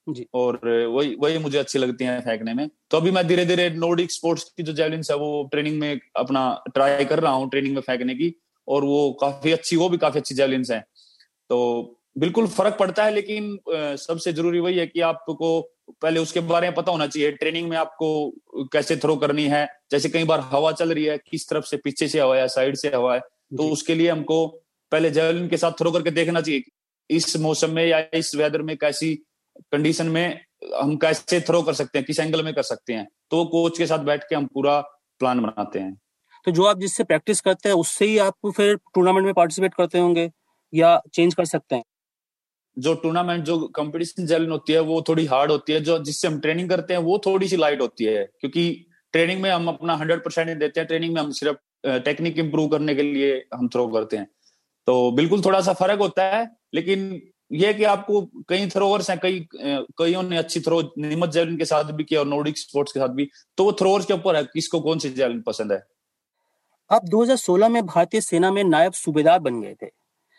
जी। 0.06 0.26
और 0.34 0.58
वही 0.88 1.14
वही 1.20 1.38
मुझे 1.38 1.58
अच्छी 1.58 1.78
लगती 1.78 2.04
है 2.04 2.20
फेंकने 2.22 2.54
में। 2.54 2.68
तो 2.90 2.96
अभी 2.96 3.10
मैं 3.10 3.26
धीरे 3.28 3.44
धीरे 3.46 3.68
नोडिक 3.72 4.12
स्पोर्ट्स 4.12 4.44
की 4.56 4.62
जो 4.62 4.72
जेवलिन 4.74 5.02
है 5.10 5.16
वो 5.18 5.48
ट्रेनिंग 5.52 5.78
में 5.80 6.00
अपना 6.18 6.42
ट्राई 6.74 7.04
कर 7.06 7.20
रहा 7.20 7.32
हूँ 7.32 7.48
ट्रेनिंग 7.50 7.74
में 7.74 7.80
फेंकने 7.82 8.14
की 8.14 8.34
और 8.68 8.84
वो 8.84 9.12
काफ़ी 9.22 9.52
अच्छी 9.52 9.76
वो 9.76 9.88
भी 9.88 9.98
काफ़ी 9.98 10.20
अच्छी 10.20 10.34
जेवलिन 10.34 10.64
है। 10.72 10.80
तो 11.50 11.58
बिल्कुल 12.18 12.46
फ़र्क 12.48 12.76
पड़ता 12.80 13.04
है 13.04 13.14
लेकिन 13.14 13.58
सबसे 13.98 14.32
ज़रूरी 14.32 14.60
वही 14.60 14.78
है 14.78 14.86
कि 14.88 15.00
आपको 15.02 15.60
पहले 16.02 16.20
उसके 16.20 16.40
बारे 16.40 16.66
में 16.66 16.74
पता 16.74 16.92
होना 16.92 17.06
चाहिए 17.06 17.30
ट्रेनिंग 17.32 17.68
में 17.68 17.76
आपको 17.76 18.30
कैसे 18.72 18.96
थ्रो 18.96 19.16
करनी 19.16 19.44
है 19.44 19.66
जैसे 19.90 20.08
कई 20.08 20.24
बार 20.24 20.40
हवा 20.40 20.72
चल 20.72 20.92
रही 20.92 21.04
है 21.04 21.18
किस 21.18 21.48
तरफ़ 21.48 21.64
से 21.64 21.76
पीछे 21.76 22.08
से 22.08 22.20
हवा 22.20 22.36
है 22.36 22.48
साइड 22.48 22.76
से 22.76 22.88
हवा 22.88 23.14
है 23.14 23.20
तो 23.56 23.68
उसके 23.68 23.94
लिए 23.94 24.10
हमको 24.10 24.46
पहले 24.92 25.10
जेवलिन 25.10 25.48
के 25.48 25.56
साथ 25.56 25.72
थ्रो 25.72 25.90
करके 25.90 26.10
देखना 26.10 26.40
चाहिए 26.40 26.62
इस 27.10 27.36
मौसम 27.36 27.70
में 27.70 27.86
या 27.86 28.04
इस 28.14 28.34
वेदर 28.34 28.62
में 28.62 28.76
कैसी 28.76 29.14
कंडीशन 29.72 30.06
में 30.06 30.40
हम 30.80 30.96
कैसे 30.96 31.40
थ्रो 31.40 31.62
कर 31.62 31.72
सकते 31.72 31.98
हैं 31.98 32.06
किस 32.06 32.20
एंगल 32.20 32.44
में 32.44 32.54
कर 32.54 32.62
सकते 32.62 32.92
हैं 32.92 33.08
तो 33.30 33.44
कोच 33.44 33.78
के 33.78 33.86
साथ 33.86 33.98
बैठ 33.98 34.24
के 34.24 34.34
हम 34.34 34.46
पूरा 34.46 34.80
प्लान 35.18 35.40
बनाते 35.40 35.78
हैं। 35.78 36.00
तो 36.44 36.50
जो 36.50 36.64
आप 36.64 36.78
जिससे 36.78 37.04
प्रैक्टिस 37.04 37.40
करते 37.40 37.68
हैं 37.68 37.76
उससे 37.76 38.04
ही 38.04 38.18
आप 38.18 38.34
फिर 38.56 38.76
टूर्नामेंट 38.76 39.24
में 39.24 39.34
पार्टिसिपेट 39.34 39.74
करते 39.74 39.98
होंगे 39.98 40.30
या 40.74 41.00
चेंज 41.14 41.34
कर 41.34 41.44
सकते 41.44 41.74
हैं? 41.74 41.84
जो 42.78 42.94
टूर्नामेंट 42.94 43.44
जो 43.44 43.58
कंपटीशन 43.76 44.26
जेलिन 44.26 44.50
होती 44.50 44.72
है, 44.72 44.80
वो 44.80 45.00
थोड़ी 45.08 45.24
हार्ड 45.26 45.50
होती 45.50 45.72
है, 45.72 45.80
जो 45.80 45.98
जिससे 46.00 46.28
हम 46.28 46.38
ट्रेनिंग 46.40 46.68
करते 46.70 46.94
हैं, 46.94 47.00
वो 47.00 47.18
थोड़ी 47.26 47.48
सी 47.48 47.56
लाइट 47.56 47.80
होती 47.80 48.04
है, 48.04 48.24
क्योंकि 48.40 48.86
ट्रेनिंग 49.14 49.40
में 49.42 49.50
हम 49.50 49.68
अपना 49.68 49.94
हंड्रेड 49.96 50.24
परसेंट 50.24 50.58
देते 50.58 50.80
हैं 50.80 50.86
ट्रेनिंग 50.86 51.14
में 51.14 51.20
हम 51.22 51.30
सिर्फ़ 51.32 51.98
टेक्निक 52.04 52.38
इंप्रूव 52.38 52.68
करने 52.68 52.94
के 52.94 53.02
लिए 53.02 53.34
हम 53.54 53.68
थ्रो 53.68 53.86
करते 53.88 54.16
हैं। 54.16 54.26
तो 54.86 55.10
बिल्कुल 55.12 55.42
थोड़ा 55.44 55.60
सा 55.60 55.72
फ़र्क 55.72 56.00
होता 56.00 56.24
है, 56.26 56.48
लेकिन 56.74 57.20
ये 57.50 57.72
कि 57.74 57.84
आपको 57.84 58.20
कई 58.48 58.66
थ्रोअर्स 58.68 59.10
हैं, 59.10 59.18
कई 59.18 59.46
कईयों 59.54 60.22
ने 60.22 60.36
अच्छी 60.36 60.60
थ्रो 60.60 60.80
निमत 60.98 61.30
जैवलिन 61.30 61.56
के 61.58 61.64
साथ 61.64 61.92
भी 61.92 62.04
किया 62.04 62.20
और 62.20 62.26
नोडिक 62.26 62.58
स्पोर्ट्स 62.58 62.92
के 62.92 63.00
साथ 63.00 63.08
भी 63.10 63.28
तो 63.58 63.64
वो 63.64 63.72
थ्रोअर्स 63.72 64.06
के 64.06 64.14
ऊपर 64.14 64.36
है, 64.36 64.42
किसको 64.44 64.80
कौन 64.80 64.98
सी 64.98 65.10
जैवलिन 65.10 65.40
पसंद 65.42 65.72
है? 65.72 65.82
आप 66.90 67.04
2016 67.06 67.68
में 67.68 67.84
भारतीय 67.86 68.20
सेना 68.20 68.50
में 68.50 68.62
नायब 68.64 68.92
सूबेदार 68.94 69.38
बन 69.38 69.60
गए 69.60 69.74
थे। 69.82 69.86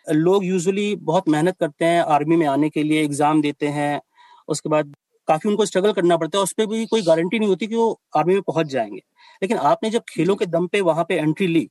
लोग 0.10 0.46
यूजुअली 0.46 0.96
बहुत 0.98 1.30
मेहनत 1.30 1.56
करते 1.60 1.86
हैं 1.86 2.02
आर्मी 2.04 2.36
में 2.36 2.46
आने 2.48 2.70
के 2.70 2.84
लिए 2.84 3.04
एग्ज़ाम 3.04 3.42
देते 3.42 3.68
हैं, 3.68 4.02
उसके 4.48 4.70
बाद 4.70 4.96
काफ़ी 5.28 5.50
उनको 5.50 5.66
स्ट्रगल 5.66 5.92
करना 5.94 6.18
पड़ता 6.18 6.38
है 6.38 6.44
उस 6.44 6.54
पर 6.54 6.66
भी 6.66 6.86
कोई 6.86 7.02
गारंटी 7.02 7.40
नहीं 7.40 7.50
होती 7.50 7.68
कि 7.68 7.76
वो 7.76 8.00
आर्मी 8.18 8.34
में 8.34 8.42
पहुँच 8.42 8.68
जाएँगे। 8.68 9.02
लेकिन 9.42 9.58
आपने 9.58 9.90
जब 9.90 10.04
खेलों 10.10 10.36
के 10.36 10.46
दम 10.48 10.68
पे 10.68 10.82
वहाँ 10.82 11.06
पे 11.10 11.16
एंट्री 11.16 11.48
ली 11.48 11.68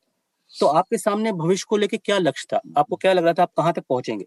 तो 0.54 0.66
आपके 0.68 0.98
सामने 0.98 1.32
भविष्य 1.34 1.66
को 1.68 1.76
लेके 1.76 1.96
क्या 1.96 2.18
लक्ष्य 2.18 2.46
था? 2.52 2.60
आपको 2.78 2.96
क्या 2.96 3.12
लग 3.12 3.24
रहा 3.24 3.32
था 3.32 3.42
आप 3.42 3.52
कहाँ 3.56 3.72
तक 3.72 3.84
पहुँचेंगे? 3.88 4.24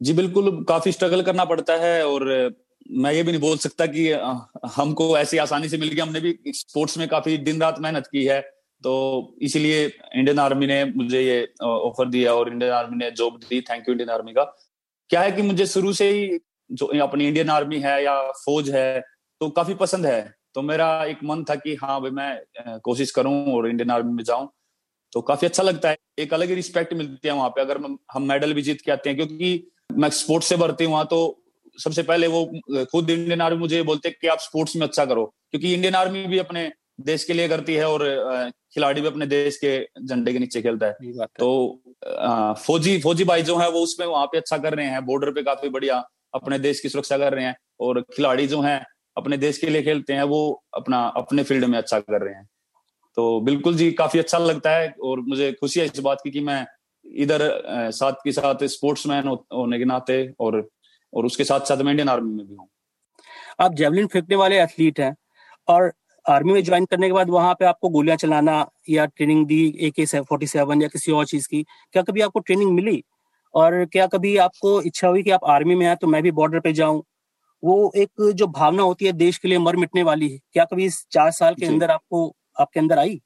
जी, 0.00 0.12
बिल्कुल 0.12 0.64
काफ़ी 0.68 0.92
स्ट्रगल 0.92 1.22
करना 1.22 1.44
पड़ता 1.44 1.76
है 1.76 2.06
और 2.06 2.24
मैं 2.90 3.12
ये 3.12 3.22
भी 3.22 3.32
नहीं 3.32 3.40
बोल 3.40 3.56
सकता 3.58 3.86
कि 3.86 4.10
हमको 4.76 5.16
ऐसी 5.18 5.38
आसानी 5.38 5.68
से 5.68 5.78
मिल 5.78 5.88
गया। 5.88 6.04
हमने 6.04 6.20
भी 6.20 6.38
स्पोर्ट्स 6.48 6.96
में 6.98 7.06
काफ़ी 7.08 7.36
दिन 7.38 7.60
रात 7.60 7.80
मेहनत 7.80 8.06
की 8.06 8.24
है। 8.24 8.40
तो 8.84 9.36
इसीलिए 9.42 9.84
इंडियन 9.86 10.38
आर्मी 10.38 10.66
ने 10.66 10.84
मुझे 10.86 11.20
ये 11.22 11.42
ऑफ़र 11.62 12.08
दिया 12.08 12.34
और 12.34 12.48
इंडियन 12.48 12.72
आर्मी 12.72 12.96
ने 12.96 13.10
जॉब 13.12 13.38
दी। 13.40 13.60
थैंक 13.60 13.88
यू 13.88 13.92
इंडियन 13.92 14.10
आर्मी 14.10 14.32
का। 14.32 14.44
क्या 15.10 15.20
है 15.20 15.32
कि 15.32 15.42
मुझे 15.42 15.66
शुरू 15.66 15.92
से 15.92 16.10
ही 16.10 16.38
जो 16.70 16.86
अपनी 17.02 17.26
इंडियन 17.26 17.50
आर्मी 17.50 17.78
है 17.80 18.02
या 18.04 18.20
फौज 18.36 18.70
है 18.70 19.00
तो 19.40 19.48
काफ़ी 19.50 19.74
पसंद 19.74 20.06
है। 20.06 20.20
तो 20.54 20.62
मेरा 20.62 20.88
एक 21.04 21.18
मन 21.24 21.44
था 21.44 21.54
कि 21.56 21.74
हाँ 21.74 22.00
भाई, 22.00 22.10
मैं 22.10 22.78
कोशिश 22.84 23.10
करूँ 23.10 23.52
और 23.54 23.68
इंडियन 23.68 23.90
आर्मी 23.90 24.12
में 24.12 24.24
जाऊँ। 24.24 24.48
तो 25.12 25.20
काफ़ी 25.22 25.46
अच्छा 25.46 25.62
लगता 25.62 25.90
है। 25.90 25.96
एक 26.18 26.34
अलग 26.34 26.48
ही 26.48 26.54
रिस्पेक्ट 26.54 26.92
मिलती 26.94 27.28
है 27.28 27.34
वहाँ 27.34 27.48
पे, 27.48 27.60
अगर 27.60 27.78
हम 28.12 28.22
मेडल 28.22 28.52
भी 28.54 28.62
जीत 28.62 28.80
के 28.80 28.92
आते 28.92 29.10
हैं। 29.10 29.16
क्योंकि 29.18 29.70
मैं 29.92 30.10
स्पोर्ट्स 30.10 30.48
से 30.48 30.56
भरती 30.56 30.84
हूँ 30.84 30.92
वहाँ 30.92 31.06
तो 31.06 31.20
सबसे 31.78 32.02
पहले 32.02 32.26
वो, 32.26 32.44
खुद 32.92 33.10
इंडियन 33.10 33.40
आर्मी 33.40 33.58
मुझे 33.58 33.82
बोलते 33.82 34.08
हैं 34.08 34.16
कि 34.20 34.28
आप 34.28 34.38
स्पोर्ट्स 34.40 34.76
में 34.76 34.86
अच्छा 34.86 35.04
करो। 35.04 35.24
क्योंकि 35.50 35.72
इंडियन 35.74 35.94
आर्मी 35.94 36.24
भी 36.26 36.38
अपने 36.38 36.70
देश 37.00 37.24
के 37.24 37.32
लिए 37.32 37.48
करती 37.48 37.74
है 37.74 37.88
और 37.88 38.50
खिलाड़ी 38.74 39.00
भी 39.00 39.06
अपने 39.06 39.26
देश 39.26 39.56
के 39.56 39.78
झंडे 40.00 40.32
के 40.32 40.38
नीचे 40.38 40.62
खेलता 40.62 40.86
है। 40.86 41.26
तो 41.38 41.82
फौजी 42.58 42.98
फौजी 43.00 43.24
भाई 43.24 43.42
जो 43.42 43.56
है 43.58 43.70
वो 43.70 43.80
उसमें 43.80 44.06
वहाँ 44.06 44.26
पे 44.26 44.38
अच्छा 44.38 44.58
कर 44.58 44.74
रहे 44.74 44.86
हैं। 44.86 45.04
बॉर्डर 45.06 45.30
पे 45.30 45.42
काफ़ी 45.42 45.68
बढ़िया 45.68 46.02
अपने 46.34 46.58
देश 46.58 46.80
की 46.80 46.88
सुरक्षा 46.88 47.18
कर 47.18 47.34
रहे 47.34 47.44
हैं 47.44 47.56
और 47.80 48.00
खिलाड़ी 48.14 48.46
जो 48.46 48.60
हैं 48.60 48.84
अपने 49.16 49.36
देश 49.38 49.58
के 49.58 49.70
लिए 49.70 49.82
खेलते 49.82 50.12
हैं 50.12 50.22
वो 50.24 50.40
अपना 50.74 51.04
अपने 51.16 51.42
फ़ील्ड 51.42 51.64
में 51.64 51.78
अच्छा 51.78 52.00
कर 52.00 52.22
रहे 52.22 52.34
हैं। 52.34 52.48
तो 53.16 53.40
बिल्कुल 53.40 53.76
जी 53.76 53.90
काफ़ी 53.92 54.18
अच्छा 54.18 54.38
लगता 54.38 54.70
है 54.70 54.94
और 55.04 55.20
मुझे 55.20 55.52
खुशी 55.52 55.80
है 55.80 55.86
इस 55.86 55.98
बात 56.00 56.20
की 56.24 56.30
कि 56.30 56.40
मैं 56.40 56.66
इधर 57.04 57.42
साथ 57.92 58.12
के 58.24 58.32
साथ 58.32 58.64
स्पोर्ट्समैन 58.68 59.28
होने 59.28 59.78
के 59.78 59.84
नाते 59.84 60.22
और 60.40 60.66
और 61.12 61.26
उसके 61.26 61.44
साथ 61.44 61.60
साथ 61.60 61.76
मैं 61.76 61.90
इंडियन 61.90 62.08
आर्मी 62.08 62.34
में 62.34 62.46
भी 62.46 62.54
हूँ। 62.54 62.68
आप 63.60 63.74
जेवलिन 63.74 64.06
फेंकने 64.06 64.36
वाले 64.36 64.60
एथलीट 64.62 65.00
हैं 65.00 65.14
और 65.68 65.92
आर्मी 66.28 66.52
में 66.52 66.62
ज्वाइन 66.64 66.84
करने 66.84 67.06
के 67.06 67.12
बाद 67.12 67.30
वहाँ 67.30 67.54
पे 67.54 67.64
आपको 67.64 67.88
गोलियाँ 67.88 68.16
चलाना 68.16 68.64
या 68.90 69.06
ट्रेनिंग 69.06 69.46
दी 69.46 69.62
ए 69.80 69.90
के 69.90 70.04
फोर्टी 70.06 70.46
सेवन 70.46 70.82
या 70.82 70.88
किसी 70.88 71.12
और 71.12 71.24
चीज़ 71.26 71.48
की 71.48 71.62
क्या 71.62 72.02
कभी 72.02 72.20
आपको 72.20 72.40
ट्रेनिंग 72.40 72.72
मिली? 72.72 73.02
और 73.54 73.84
क्या 73.84 74.06
कभी 74.06 74.36
आपको 74.38 74.80
इच्छा 74.82 75.08
हुई 75.08 75.22
कि 75.22 75.30
आप 75.30 75.44
आर्मी 75.48 75.74
में 75.74 75.86
हैं 75.86 75.96
तो 75.96 76.06
मैं 76.06 76.22
भी 76.22 76.30
बॉर्डर 76.32 76.60
पे 76.60 76.72
जाऊँ? 76.72 77.02
वो 77.62 77.92
एक 77.96 78.32
जो 78.34 78.46
भावना 78.48 78.82
होती 78.82 79.04
है 79.04 79.12
देश 79.14 79.38
के 79.38 79.48
लिए 79.48 79.58
मर 79.58 79.76
मिटने 79.76 80.02
वाली 80.02 80.28
है। 80.28 80.38
क्या 80.52 80.64
कभी 80.64 80.84
इस 80.84 81.04
चार 81.12 81.30
साल 81.30 81.54
के 81.54 81.66
अंदर 81.66 81.90
आपको 81.90 82.34
आपके 82.56 82.80
अंदर 82.80 82.98
आई? 82.98 83.20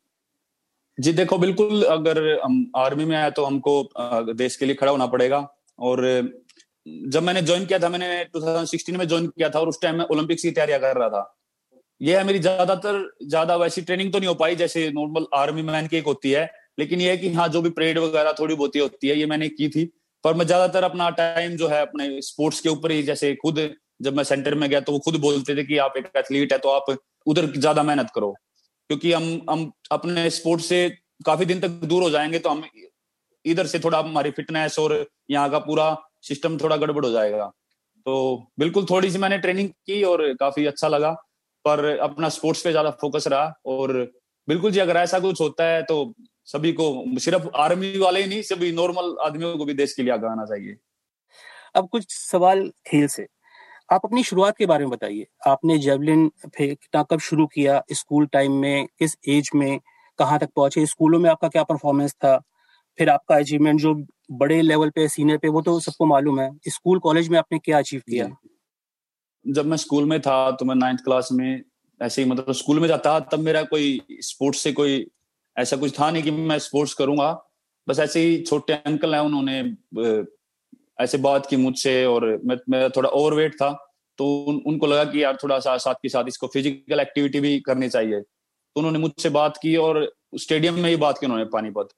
जी 0.99 1.13
देखो 1.13 1.39
बिल्कुल 1.39 1.83
अगर 1.83 2.19
हम 2.45 2.65
आर्मी 2.77 3.05
में 3.05 3.17
आए 3.17 3.31
तो 3.31 3.45
हमको 3.45 4.33
देश 4.35 4.57
के 4.57 4.67
लिए 4.67 4.75
खड़ा 4.75 4.93
होना 4.93 5.07
पड़ेगा। 5.07 5.47
और 5.79 6.03
जब 6.87 7.23
मैंने 7.23 7.43
ज्वाइन 7.43 7.65
किया 7.67 7.79
था 7.79 7.89
मैंने 7.89 8.09
2016 8.27 8.99
में 8.99 9.07
ज्वाइन 9.09 9.27
किया 9.27 9.49
था 9.51 9.61
और 9.61 9.69
उस 9.69 9.81
टाइम 9.83 9.97
में 9.99 10.05
ओलंपिक्स 10.05 10.43
की 10.43 10.51
तैयारियाँ 10.51 10.81
कर 10.81 10.97
रहा 10.97 11.09
था। 11.09 11.23
ये 12.01 12.17
है 12.17 12.25
मेरी 12.25 12.39
ज़्यादातर, 12.39 13.09
ज़्यादा 13.25 13.57
वैसी 13.57 13.83
ट्रेनिंग 13.83 14.13
तो 14.13 14.19
नहीं 14.19 14.29
हो 14.29 14.35
पाई 14.35 14.57
जैसे 14.57 14.91
नॉर्मल 14.95 15.27
आर्मी 15.35 15.63
मैन 15.63 15.87
की 15.87 15.97
एक 15.97 16.07
होती 16.07 16.31
है। 16.31 16.49
लेकिन 16.79 17.01
ये 17.01 17.11
है 17.11 17.17
कि 17.17 17.33
हाँ 17.33 17.49
जो 17.49 17.63
भी 17.63 17.71
परेड 17.71 17.99
वगैरह 17.99 18.33
थोड़ी 18.39 18.55
बहुत 18.55 18.77
होती 18.77 19.09
है, 19.09 19.19
ये 19.19 19.27
मैंने 19.27 19.49
की 19.51 19.69
थी। 19.69 19.85
पर 20.25 20.35
मैं 20.35 20.47
ज़्यादातर 20.47 20.85
अपना 20.85 21.09
टाइम 21.13 21.57
जो 21.57 21.69
है, 21.69 21.81
अपने 21.83 22.21
स्पोर्ट्स 22.23 22.61
के 22.61 22.69
ऊपर 22.69 22.91
ही 22.93 23.03
जैसे 23.03 23.35
खुद, 23.37 23.59
जब 24.03 24.17
मैं 24.17 24.25
सेंटर 24.25 24.55
में 24.55 24.69
गया 24.71 24.81
तो 24.81 24.93
वो 24.93 24.99
खुद 25.01 25.17
बोलते 25.21 25.57
थे 25.57 25.65
कि 25.65 25.77
आप 25.79 25.95
एक 25.99 26.11
एथलीट 26.17 26.53
है 26.53 26.59
तो 26.59 26.69
आप 26.71 26.97
उधर 27.27 27.47
ज़्यादा 27.53 27.83
मेहनत 27.83 28.11
करो। 28.15 28.35
क्योंकि 28.91 29.13
हम 29.13 29.41
हम 29.51 29.71
अपने 29.93 30.29
स्पोर्ट्स 30.31 30.67
से 30.67 30.89
काफ़ी 31.27 31.47
दिन 31.47 31.61
तक 31.61 31.69
दूर 31.85 32.03
हो 32.03 32.11
जाएँगे 32.11 32.39
तो 32.39 32.49
हम 32.51 32.65
इधर 33.45 33.67
से 33.67 33.79
थोड़ा 33.79 33.99
हमारी 33.99 34.31
फिटनेस 34.31 34.79
और 34.79 35.05
यहाँ 35.31 35.51
का 35.51 35.59
पूरा 35.61 35.87
सिस्टम 36.23 36.57
थोड़ा 36.59 36.77
गड़बड़ 36.77 37.05
हो 37.05 37.11
जाएगा। 37.11 37.47
तो 38.07 38.15
बिल्कुल 38.59 38.87
थोड़ी 38.91 39.11
सी 39.11 39.19
मैंने 39.19 39.39
ट्रेनिंग 39.39 39.69
की 39.69 40.03
और 40.05 40.23
काफ़ी 40.41 40.65
अच्छा 40.67 40.89
लगा। 40.89 41.15
पर 41.65 41.85
अपना 41.99 42.29
स्पोर्ट्स 42.29 42.63
पे 42.63 42.71
ज़्यादा 42.71 42.91
फोकस 43.01 43.29
रहा 43.29 43.53
और 43.67 43.93
बिल्कुल 44.49 44.71
जी 44.71 44.81
अगर 44.81 44.97
ऐसा 44.97 45.19
कुछ 45.19 45.41
होता 45.41 45.65
है 45.65 45.83
तो 45.83 46.15
सभी 46.49 46.73
को 46.73 47.19
सिर्फ़ 47.21 47.49
आर्मी 47.57 47.99
वाले 47.99 48.23
ही 48.23 48.29
नहीं 48.29 48.43
सभी 48.43 48.73
नॉर्मल 48.73 49.15
आदमियों 49.25 49.57
को 49.59 49.65
भी 49.65 49.75
देश 49.75 49.95
के 49.95 50.03
लिए 50.03 50.13
आगे 50.13 50.27
आना 50.27 50.45
चाहिए। 50.45 50.77
अब 51.75 51.89
कुछ 51.89 52.07
सवाल 52.11 52.69
खेल 52.87 53.07
से। 53.07 53.27
आप 53.93 54.01
अपनी 54.05 54.23
शुरुआत 54.25 54.57
के 54.57 54.67
बारे 54.67 54.85
में 54.85 54.91
बताइए। 54.91 55.27
आपने 55.47 55.79
जेवलिन 55.79 56.29
फेंकना 56.49 57.03
कब 57.03 57.21
शुरू 57.21 57.47
किया? 57.47 57.83
स्कूल 57.93 58.27
टाइम 58.27 58.53
में 58.53 58.87
किस 58.99 59.17
एज 59.29 59.51
में 59.55 59.79
कहाँ 60.19 60.39
तक 60.39 60.51
पहुँचे? 60.57 60.87
स्कूलों 60.87 61.19
में 61.19 61.31
आपका 61.31 61.49
क्या 61.49 61.63
परफॉर्मेंस 61.63 62.13
था? 62.15 62.37
फिर 62.99 63.11
आपका 63.11 63.37
अचीवमेंट 63.37 63.81
जो 63.81 63.95
बड़े 64.33 64.61
लेवल 64.63 64.91
पे 64.91 65.09
सीनियर 65.09 65.39
पे 65.39 65.49
वो 65.49 65.63
तो 65.63 65.79
सबको 65.81 66.07
मालूम 66.07 66.41
है। 66.41 66.51
स्कूल 66.69 66.99
कॉलेज 66.99 67.29
में 67.29 67.39
आपने 67.39 67.59
क्या 67.59 67.79
अचीव 67.79 68.01
किया? 68.01 68.29
जब 69.45 69.67
मैं 69.67 69.77
स्कूल 69.77 70.05
में 70.05 70.21
था 70.21 70.51
तो 70.51 70.65
मैं 70.65 70.75
नाइन्थ 70.75 71.01
क्लास 71.05 71.29
में 71.33 71.63
ऐसे 72.01 72.23
ही 72.23 72.29
मतलब 72.31 72.53
स्कूल 72.55 72.81
में 72.81 72.89
जाता 72.89 73.19
तब 73.33 73.41
मेरा 73.41 73.63
कोई 73.65 74.01
स्पोर्ट्स 74.21 74.61
से 74.61 74.73
कोई 74.73 75.07
ऐसा 75.57 75.77
कुछ 75.77 75.99
था 76.01 76.11
नहीं 76.11 76.23
कि 76.23 76.31
मैं 76.31 76.59
स्पोर्ट्स 76.59 76.95
करूँगा। 76.95 77.33
बस 77.87 77.99
ऐसे 77.99 78.21
ही 78.21 78.37
छोटे 78.43 78.73
अंकल 78.75 79.15
हैं 79.15 79.21
उन्होंने 79.23 79.61
ऐसे 81.01 81.19
बात 81.19 81.47
की 81.47 81.57
मुझसे 81.57 82.05
और 82.07 82.27
मैं 82.45 82.57
मेरा 82.71 82.89
थोड़ा 82.89 83.09
ओवरवेट 83.11 83.55
था 83.55 83.71
तो 84.19 84.27
उन, 84.45 84.63
उनको 84.67 84.87
लगा 84.87 85.05
कि 85.05 85.23
यार 85.23 85.37
थोड़ा 85.43 85.59
सा 85.59 85.77
साथ 85.79 85.95
के 85.95 86.09
साथ 86.09 86.25
इसको 86.29 86.47
फ़िज़िकल 86.47 87.01
एक्टिविटी 87.01 87.41
भी 87.41 87.59
करनी 87.61 87.89
चाहिए। 87.89 88.21
तो 88.21 88.81
उन्होंने 88.81 88.99
मुझसे 88.99 89.29
बात 89.31 89.57
की 89.63 89.75
और 89.77 90.13
स्टेडियम 90.37 90.75
में 90.75 90.89
ही 90.91 90.97
बात 90.97 91.19
की 91.19 91.27
उन्होंने 91.27 91.45
पानीपत। 91.53 91.89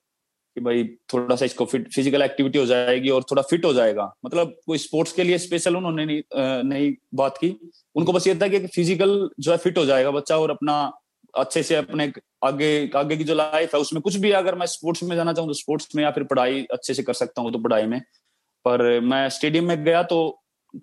कि 0.56 0.60
भाई 0.62 0.84
थोड़ा 1.12 1.36
सा 1.36 1.44
इसको 1.44 1.64
फिट 1.66 1.88
फ़िज़िकल 1.94 2.22
एक्टिविटी 2.22 2.58
हो 2.58 2.64
जाएगी 2.66 3.08
और 3.10 3.22
थोड़ा 3.30 3.42
फिट 3.42 3.64
हो 3.64 3.72
जाएगा। 3.72 4.04
मतलब 4.24 4.54
कोई 4.66 4.78
स्पोर्ट्स 4.78 5.12
के 5.12 5.24
लिए 5.24 5.38
स्पेशल 5.38 5.76
उन्होंने 5.76 6.04
नहीं 6.06 6.22
नहीं 6.64 6.92
बात 7.14 7.38
की। 7.38 7.48
उनको 7.96 8.12
बस 8.12 8.26
ये 8.26 8.34
था 8.34 8.48
कि 8.48 8.58
फ़िज़िकल 8.66 9.28
जो 9.40 9.50
है 9.52 9.56
फिट 9.58 9.78
हो 9.78 9.84
जाएगा 9.86 10.10
बच्चा 10.12 10.38
और 10.38 10.50
अपना 10.50 10.76
अच्छे 11.34 11.62
से 11.62 11.74
अपने 11.76 12.12
आगे 12.44 12.90
आगे 12.96 13.16
की 13.16 13.24
जो 13.24 13.34
लाइफ 13.34 13.74
है, 13.74 13.80
उसमें 13.80 14.00
कुछ 14.02 14.16
भी 14.16 14.30
अगर 14.32 14.54
मैं 14.54 14.66
स्पोर्ट्स 14.68 15.02
में 15.02 15.14
जाना 15.16 15.32
चाहूँ 15.32 15.48
तो 15.48 15.54
स्पोर्ट्स 15.54 15.94
में 15.96 16.02
या 16.04 16.10
फिर 16.10 16.24
पढ़ाई 16.24 16.64
अच्छे 16.72 16.94
से 16.94 17.02
कर 17.02 17.14
सकता 17.14 17.42
हूँ 17.42 17.52
तो 17.52 17.58
पढ़ाई 17.58 17.86
में। 17.86 18.00
पर 18.64 19.00
मैं 19.02 19.28
स्टेडियम 19.30 19.68
में 19.68 19.84
गया 19.84 20.02
तो 20.04 20.18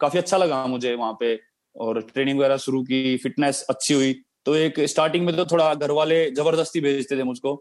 काफ़ी 0.01 0.19
अच्छा 0.19 0.37
लगा 0.37 0.65
मुझे 0.67 0.93
वहाँ 0.95 1.17
पे 1.19 1.35
और 1.75 2.01
ट्रेनिंग 2.03 2.39
वगैरह 2.39 2.57
शुरू 2.57 2.81
की 2.83 3.17
फिटनेस 3.17 3.65
अच्छी 3.69 3.93
हुई। 3.93 4.13
तो 4.45 4.55
एक 4.55 4.79
स्टार्टिंग 4.87 5.25
में 5.25 5.35
तो 5.35 5.45
थोड़ा 5.45 5.73
घर 5.75 5.91
वाले 5.91 6.19
ज़बरदस्ती 6.31 6.81
भेजते 6.81 7.17
थे 7.17 7.23
मुझको। 7.23 7.53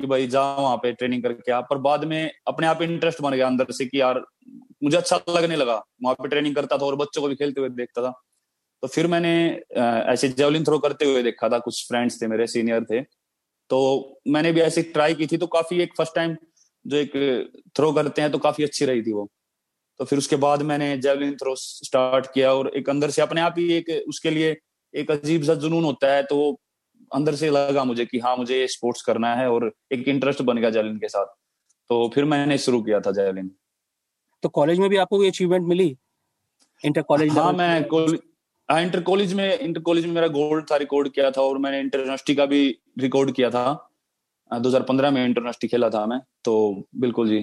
कि 0.00 0.06
भाई 0.06 0.26
जाओ 0.26 0.62
वहाँ 0.62 0.76
पे 0.76 0.92
ट्रेनिंग 0.92 1.22
करके 1.22 1.52
आ 1.52 1.60
पर 1.62 1.78
बाद 1.80 2.04
में 2.04 2.30
अपने 2.48 2.66
आप 2.66 2.82
इंटरेस्ट 2.82 3.20
बन 3.22 3.34
गया 3.34 3.46
अंदर 3.46 3.70
से 3.72 3.86
कि 3.86 4.00
यार, 4.00 4.22
मुझे 4.84 4.96
अच्छा 4.96 5.20
लगने 5.28 5.56
लगा। 5.56 5.74
वहाँ 6.02 6.14
पे 6.14 6.28
ट्रेनिंग 6.28 6.54
करता 6.54 6.78
था 6.78 6.84
और 6.86 6.96
बच्चों 6.96 7.22
को 7.22 7.28
भी 7.28 7.34
खेलते 7.34 7.60
हुए 7.60 7.68
देखता 7.70 8.02
था। 8.02 8.12
तो 8.82 8.88
फिर 8.88 9.06
मैंने 9.06 9.32
ऐसे 10.12 10.28
जेवलिन 10.30 10.64
थ्रो 10.64 10.78
करते 10.78 11.04
हुए 11.04 11.22
देखा 11.22 11.48
था, 11.48 11.58
कुछ 11.58 11.86
फ्रेंड्स 11.88 12.20
थे 12.22 12.26
मेरे 12.26 12.46
सीनियर 12.46 12.84
थे। 12.84 13.00
तो 13.70 14.20
मैंने 14.28 14.52
भी 14.52 14.60
ऐसे 14.60 14.82
ट्राई 14.84 15.14
की 15.14 15.26
थी 15.26 15.36
तो 15.36 15.46
काफ़ी 15.48 15.80
एक 15.82 15.94
फ़र्स्ट 15.98 16.14
टाइम 16.14 16.36
जो 16.84 16.96
एक 16.96 17.12
थ्रो 17.76 17.92
करते 17.92 18.22
हैं 18.22 18.30
तो 18.32 18.38
काफ़ी 18.38 18.64
अच्छी 18.64 18.84
रही 18.84 19.02
थी 19.02 19.12
वो। 19.12 19.28
तो 20.00 20.04
फिर 20.04 20.18
उसके 20.18 20.36
बाद 20.36 20.62
मैंने 20.64 20.96
जेवलिन 20.98 21.34
थ्रो 21.36 21.54
स्टार्ट 21.56 22.26
किया 22.34 22.52
और 22.54 22.70
एक 22.76 22.90
अंदर 22.90 23.10
से 23.10 23.22
अपने 23.22 23.40
आप 23.40 23.54
ही 23.58 23.72
एक, 23.72 24.04
उसके 24.08 24.30
लिए 24.30 24.56
एक 24.94 25.10
अजीब 25.10 25.42
सा 25.44 25.54
जुनून 25.56 25.84
होता 25.84 26.12
है 26.14 26.22
तो 26.24 26.38
अंदर 27.12 27.34
से 27.34 27.50
लगा 27.50 27.84
मुझे 27.84 28.04
कि 28.06 28.18
हाँ 28.18 28.36
मुझे 28.36 28.66
स्पोर्ट्स 28.68 29.02
करना 29.02 29.34
है 29.34 29.48
और 29.50 29.70
एक 29.92 30.08
इंटरेस्ट 30.08 30.42
बन 30.42 30.58
गया 30.58 30.70
जेवलिन 30.70 30.96
के 30.98 31.08
साथ। 31.08 31.26
तो 31.90 32.08
फिर 32.14 32.24
मैंने 32.24 32.58
शुरू 32.58 32.82
किया 32.82 33.00
था 33.00 33.12
जेवलिन 33.12 33.50
तो 34.42 34.48
कॉलेज 34.50 34.78
में 34.78 34.88
भी 34.90 34.96
आपको 34.96 35.18
कोई 35.18 35.28
अचीवमेंट 35.28 35.66
मिली? 35.68 35.96
इंटर 36.84 37.02
कॉलेज 37.02 37.32
हाँ 37.32 37.52
मैं 37.52 37.68
हाँ 38.68 38.80
इंटर 38.82 39.00
कॉलेज 39.02 39.32
में 39.34 39.58
इंटर 39.58 39.80
कॉलेज 39.80 40.06
में 40.06 40.12
मेरा 40.12 40.28
गोल्ड 40.28 40.64
था 40.70 40.76
रिकॉर्ड 40.76 41.08
किया 41.08 41.30
था 41.30 41.42
और 41.42 41.58
मैंने 41.58 41.80
इंटरनेशनल 41.80 42.34
का 42.36 42.46
भी 42.46 42.66
रिकॉर्ड 42.98 43.30
किया 43.32 43.50
था। 43.50 43.64
2015 44.50 45.10
में 45.10 45.24
इंटरनेशनल 45.24 45.68
खेला 45.68 45.90
था 45.90 46.04
मैं 46.06 46.20
तो 46.44 46.54
बिल्कुल 46.96 47.28
जी। 47.28 47.38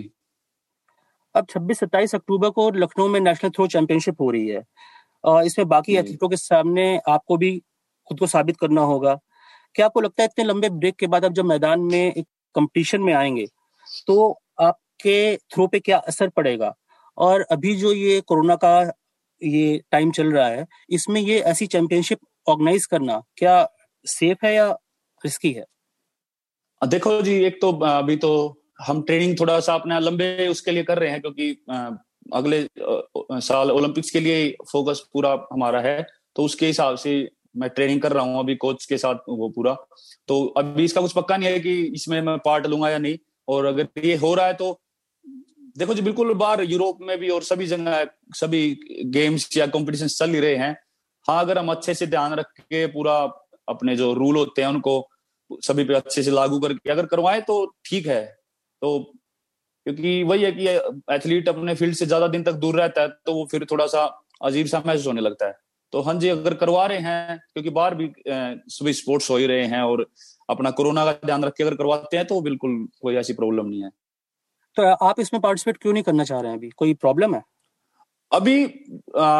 अब 1.35 1.45
26-27 1.45 2.15
अक्टूबर 2.15 2.49
को 2.49 2.69
लखनऊ 2.71 3.07
में 3.07 3.19
नेशनल 3.19 3.51
थ्रो 3.51 3.67
चैंपियनशिप 3.67 4.21
हो 4.21 4.29
रही 4.31 4.47
है। 4.47 4.63
इसमें 5.45 5.67
बाकी 5.67 5.95
एथलीटों 5.97 6.29
के 6.29 6.37
सामने 6.37 6.85
आपको 7.09 7.37
भी 7.37 7.57
खुद 8.07 8.19
को 8.19 8.27
साबित 8.27 8.57
करना 8.57 8.81
होगा। 8.83 9.13
क्या 9.75 9.85
आपको 9.85 10.01
लगता 10.01 10.23
है 10.23 10.25
इतने 10.25 10.45
लंबे 10.45 10.69
ब्रेक 10.71 10.95
के 10.95 11.07
बाद 11.07 11.25
अब 11.25 11.33
जब 11.33 11.45
मैदान 11.45 11.79
में 11.81 12.13
एक 12.13 12.25
कंपटीशन 12.55 13.01
में 13.01 13.13
आएँगे 13.13 13.45
तो 14.07 14.29
आपके 14.61 15.35
थ्रो 15.53 15.67
पे 15.67 15.79
क्या 15.79 15.97
असर 15.97 16.29
पड़ेगा? 16.29 16.73
और 17.17 17.41
अभी 17.51 17.75
जो 17.75 17.91
ये 17.93 18.19
कोरोना 18.21 18.55
का 18.55 18.79
ये 19.41 19.81
टाइम 19.91 20.11
चल 20.11 20.31
रहा 20.31 20.47
है, 20.47 20.65
इसमें 20.89 21.19
ये 21.21 21.39
ऐसी 21.41 21.67
चैंपियनशिप 21.67 22.19
ऑर्गेनाइज 22.47 22.85
करना 22.85 23.21
क्या 23.37 23.67
सेफ़ 24.05 24.45
है 24.45 24.53
या 24.55 24.69
रिस्की 25.21 25.51
है? 25.51 25.65
देखो 26.81 27.21
जी, 27.21 27.33
एक 27.45 27.59
तो 27.61 27.71
अभी 27.71 28.15
तो 28.15 28.31
हम 28.81 29.01
ट्रेनिंग 29.01 29.35
थोड़ा 29.39 29.59
सा 29.59 29.73
अपना 29.73 29.99
लंबे 29.99 30.47
उसके 30.47 30.71
लिए 30.71 30.83
कर 30.83 30.99
रहे 30.99 31.09
हैं 31.09 31.21
क्योंकि 31.21 31.49
अगले 32.33 32.67
साल 33.41 33.71
ओलंपिक्स 33.71 34.11
के 34.11 34.19
लिए 34.19 34.49
फोकस 34.71 35.03
पूरा 35.13 35.31
हमारा 35.53 35.81
है 35.81 36.01
तो 36.35 36.43
उसके 36.43 36.67
हिसाब 36.67 36.95
से 36.95 37.13
मैं 37.55 37.69
ट्रेनिंग 37.69 38.01
कर 38.01 38.11
रहा 38.11 38.23
हूँ 38.23 38.39
अभी 38.39 38.55
कोच 38.57 38.85
के 38.85 38.97
साथ 38.97 39.15
वो 39.29 39.49
पूरा। 39.49 39.73
तो 40.29 40.45
अभी 40.57 40.83
इसका 40.83 41.01
कुछ 41.01 41.13
पक्का 41.13 41.37
नहीं 41.37 41.49
है 41.49 41.59
कि 41.59 41.81
इसमें 41.85 42.21
मैं 42.21 42.37
पार्ट 42.45 42.67
लूँगा 42.67 42.89
या 42.89 42.97
नहीं। 42.99 43.17
और 43.47 43.65
अगर 43.65 43.87
ये 44.05 44.15
हो 44.17 44.33
रहा 44.35 44.45
है 44.45 44.53
तो 44.53 44.79
देखो 45.77 45.93
जी, 45.93 46.01
बिल्कुल 46.01 46.33
बाहर 46.35 46.61
यूरोप 46.63 46.97
में 47.01 47.17
भी 47.19 47.29
और 47.29 47.43
सभी 47.43 47.65
जगह, 47.67 48.05
सभी 48.31 48.77
गेम्स 49.07 49.49
या 49.57 49.67
कॉम्पिटिशन 49.67 50.07
चल 50.09 50.29
ही 50.29 50.39
रहे 50.39 50.55
हैं। 50.55 50.75
हाँ 51.25 51.39
अगर 51.41 51.57
हम 51.57 51.71
अच्छे 51.71 51.93
से 51.93 52.07
ध्यान 52.07 52.33
रख 52.33 52.51
के 52.59 52.85
पूरा 52.87 53.15
अपने 53.67 53.95
जो 53.95 54.13
रूल 54.13 54.37
होते 54.37 54.61
हैं, 54.61 54.69
उनको 54.69 55.09
सभी 55.61 55.83
पे 55.83 55.93
अच्छे 55.93 56.23
से 56.23 56.31
लागू 56.31 56.59
करके 56.59 56.91
अगर 56.91 57.05
करवाए 57.05 57.41
तो 57.41 57.65
ठीक 57.85 58.07
है। 58.07 58.23
तो 58.81 58.99
क्योंकि 59.85 60.21
वही 60.23 60.43
है 60.43 60.51
कि 60.51 60.67
एथलीट 61.13 61.49
अपने 61.49 61.75
फ़ील्ड 61.75 61.95
से 61.95 62.05
ज़्यादा 62.05 62.27
दिन 62.27 62.43
तक 62.43 62.53
दूर 62.57 62.75
रहता 62.75 63.01
है 63.01 63.07
तो 63.25 63.33
वो 63.33 63.47
फिर 63.51 63.65
थोड़ा 63.71 63.85
सा 63.87 64.03
अजीब 64.41 64.67
सा 64.67 64.81
महसूस 64.85 65.07
होने 65.07 65.21
लगता 65.21 65.47
है। 65.47 65.55
तो 65.93 66.01
हाँ 66.01 66.13
जी 66.13 66.29
अगर 66.29 66.53
करवा 66.53 66.85
रहे 66.85 66.97
हैं 66.97 67.37
क्योंकि 67.37 67.69
बाहर 67.69 67.95
भी 67.95 68.11
सभी 68.27 68.93
स्पोर्ट्स 68.93 69.29
हो 69.31 69.37
ही 69.37 69.45
रहे 69.47 69.65
हैं 69.65 69.81
और 69.81 70.05
अपना 70.49 70.71
कोरोना 70.71 71.05
का 71.05 71.11
ध्यान 71.25 71.43
रख 71.43 71.53
के 71.53 71.63
अगर 71.63 71.75
करवाते 71.75 72.17
हैं 72.17 72.25
तो 72.27 72.39
बिल्कुल 72.41 72.87
कोई 73.01 73.15
ऐसी 73.15 73.33
प्रॉब्लम 73.33 73.65
नहीं 73.65 73.83
है। 73.83 73.89
तो 74.77 74.83
आप 75.05 75.19
इसमें 75.19 75.41
पार्टिसिपेट 75.41 75.77
क्यों 75.77 75.93
नहीं 75.93 76.03
करना 76.03 76.23
चाह 76.23 76.39
रहे 76.39 76.51
हैं 76.51 76.57
अभी? 76.57 76.69
कोई 76.69 76.93
प्रॉब्लम 76.93 77.35
है? 77.35 77.41
अभी 78.31 78.55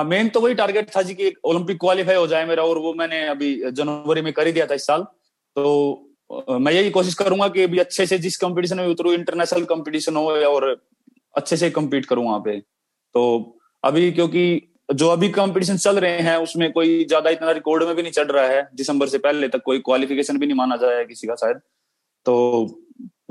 मेन 0.10 0.30
तो 0.30 0.40
वही 0.42 0.54
टारगेट 0.54 0.90
था 0.96 1.02
जी 1.02 1.14
कि 1.16 1.34
ओलंपिक 1.44 1.80
क्वालिफाई 1.80 2.16
हो 2.16 2.28
जाए 2.28 2.46
मेरा 2.46 2.64
और 2.64 2.78
वो 2.78 2.94
मैंने 2.94 3.22
अभी 3.28 3.72
जनवरी 3.72 4.22
में 4.22 4.32
कर 4.34 4.48
ही 4.48 4.54
दिया 4.54 4.66
था 4.66 4.74
इस 4.74 4.86
साल। 4.88 5.04
तो 5.56 6.58
मैं 6.60 6.72
यही 6.72 6.90
कोशिश 6.90 7.14
करूँगा 7.14 7.48
कि 7.48 7.64
अभी 7.64 7.80
अच्छे 7.80 8.06
से 8.06 8.18
जिस 8.18 8.38
कंपटीशन 8.38 8.78
में 8.78 8.88
उतरू 8.88 9.14
इंटरनेशनल 9.14 9.64
कंपटीशन 9.66 10.16
हो 10.16 10.30
और 10.30 10.70
अच्छे 11.36 11.58
से 11.58 11.70
कम्पीट 11.72 12.06
करूँ 12.06 12.26
वहाँ 12.26 12.40
पे। 12.40 12.60
तो 12.60 13.24
अभी 13.84 14.12
क्योंकि 14.12 14.46
जो 14.90 15.08
अभी 15.10 15.30
कंपटीशन 15.32 15.78
चल 15.78 15.98
रहे 16.00 16.20
हैं, 16.20 16.36
उसमें 16.38 16.72
कोई 16.72 17.04
ज़्यादा 17.06 17.30
इतना 17.30 17.52
रिकॉर्ड 17.52 17.84
में 17.84 17.96
भी 17.96 18.02
नहीं 18.02 18.12
चल 18.12 18.28
रहा 18.28 18.46
है, 18.46 18.68
दिसंबर 18.76 19.08
से 19.08 19.18
पहले 19.20 19.48
तक 19.48 19.62
कोई 19.66 19.80
क्वालिफिकेशन 19.82 20.38
भी 20.40 20.46
नहीं 20.46 20.58
माना 20.58 20.78
जाए 20.78 21.06
किसी 21.06 21.28
का 21.28 21.36
शायद। 21.36 21.60
तो 22.26 22.36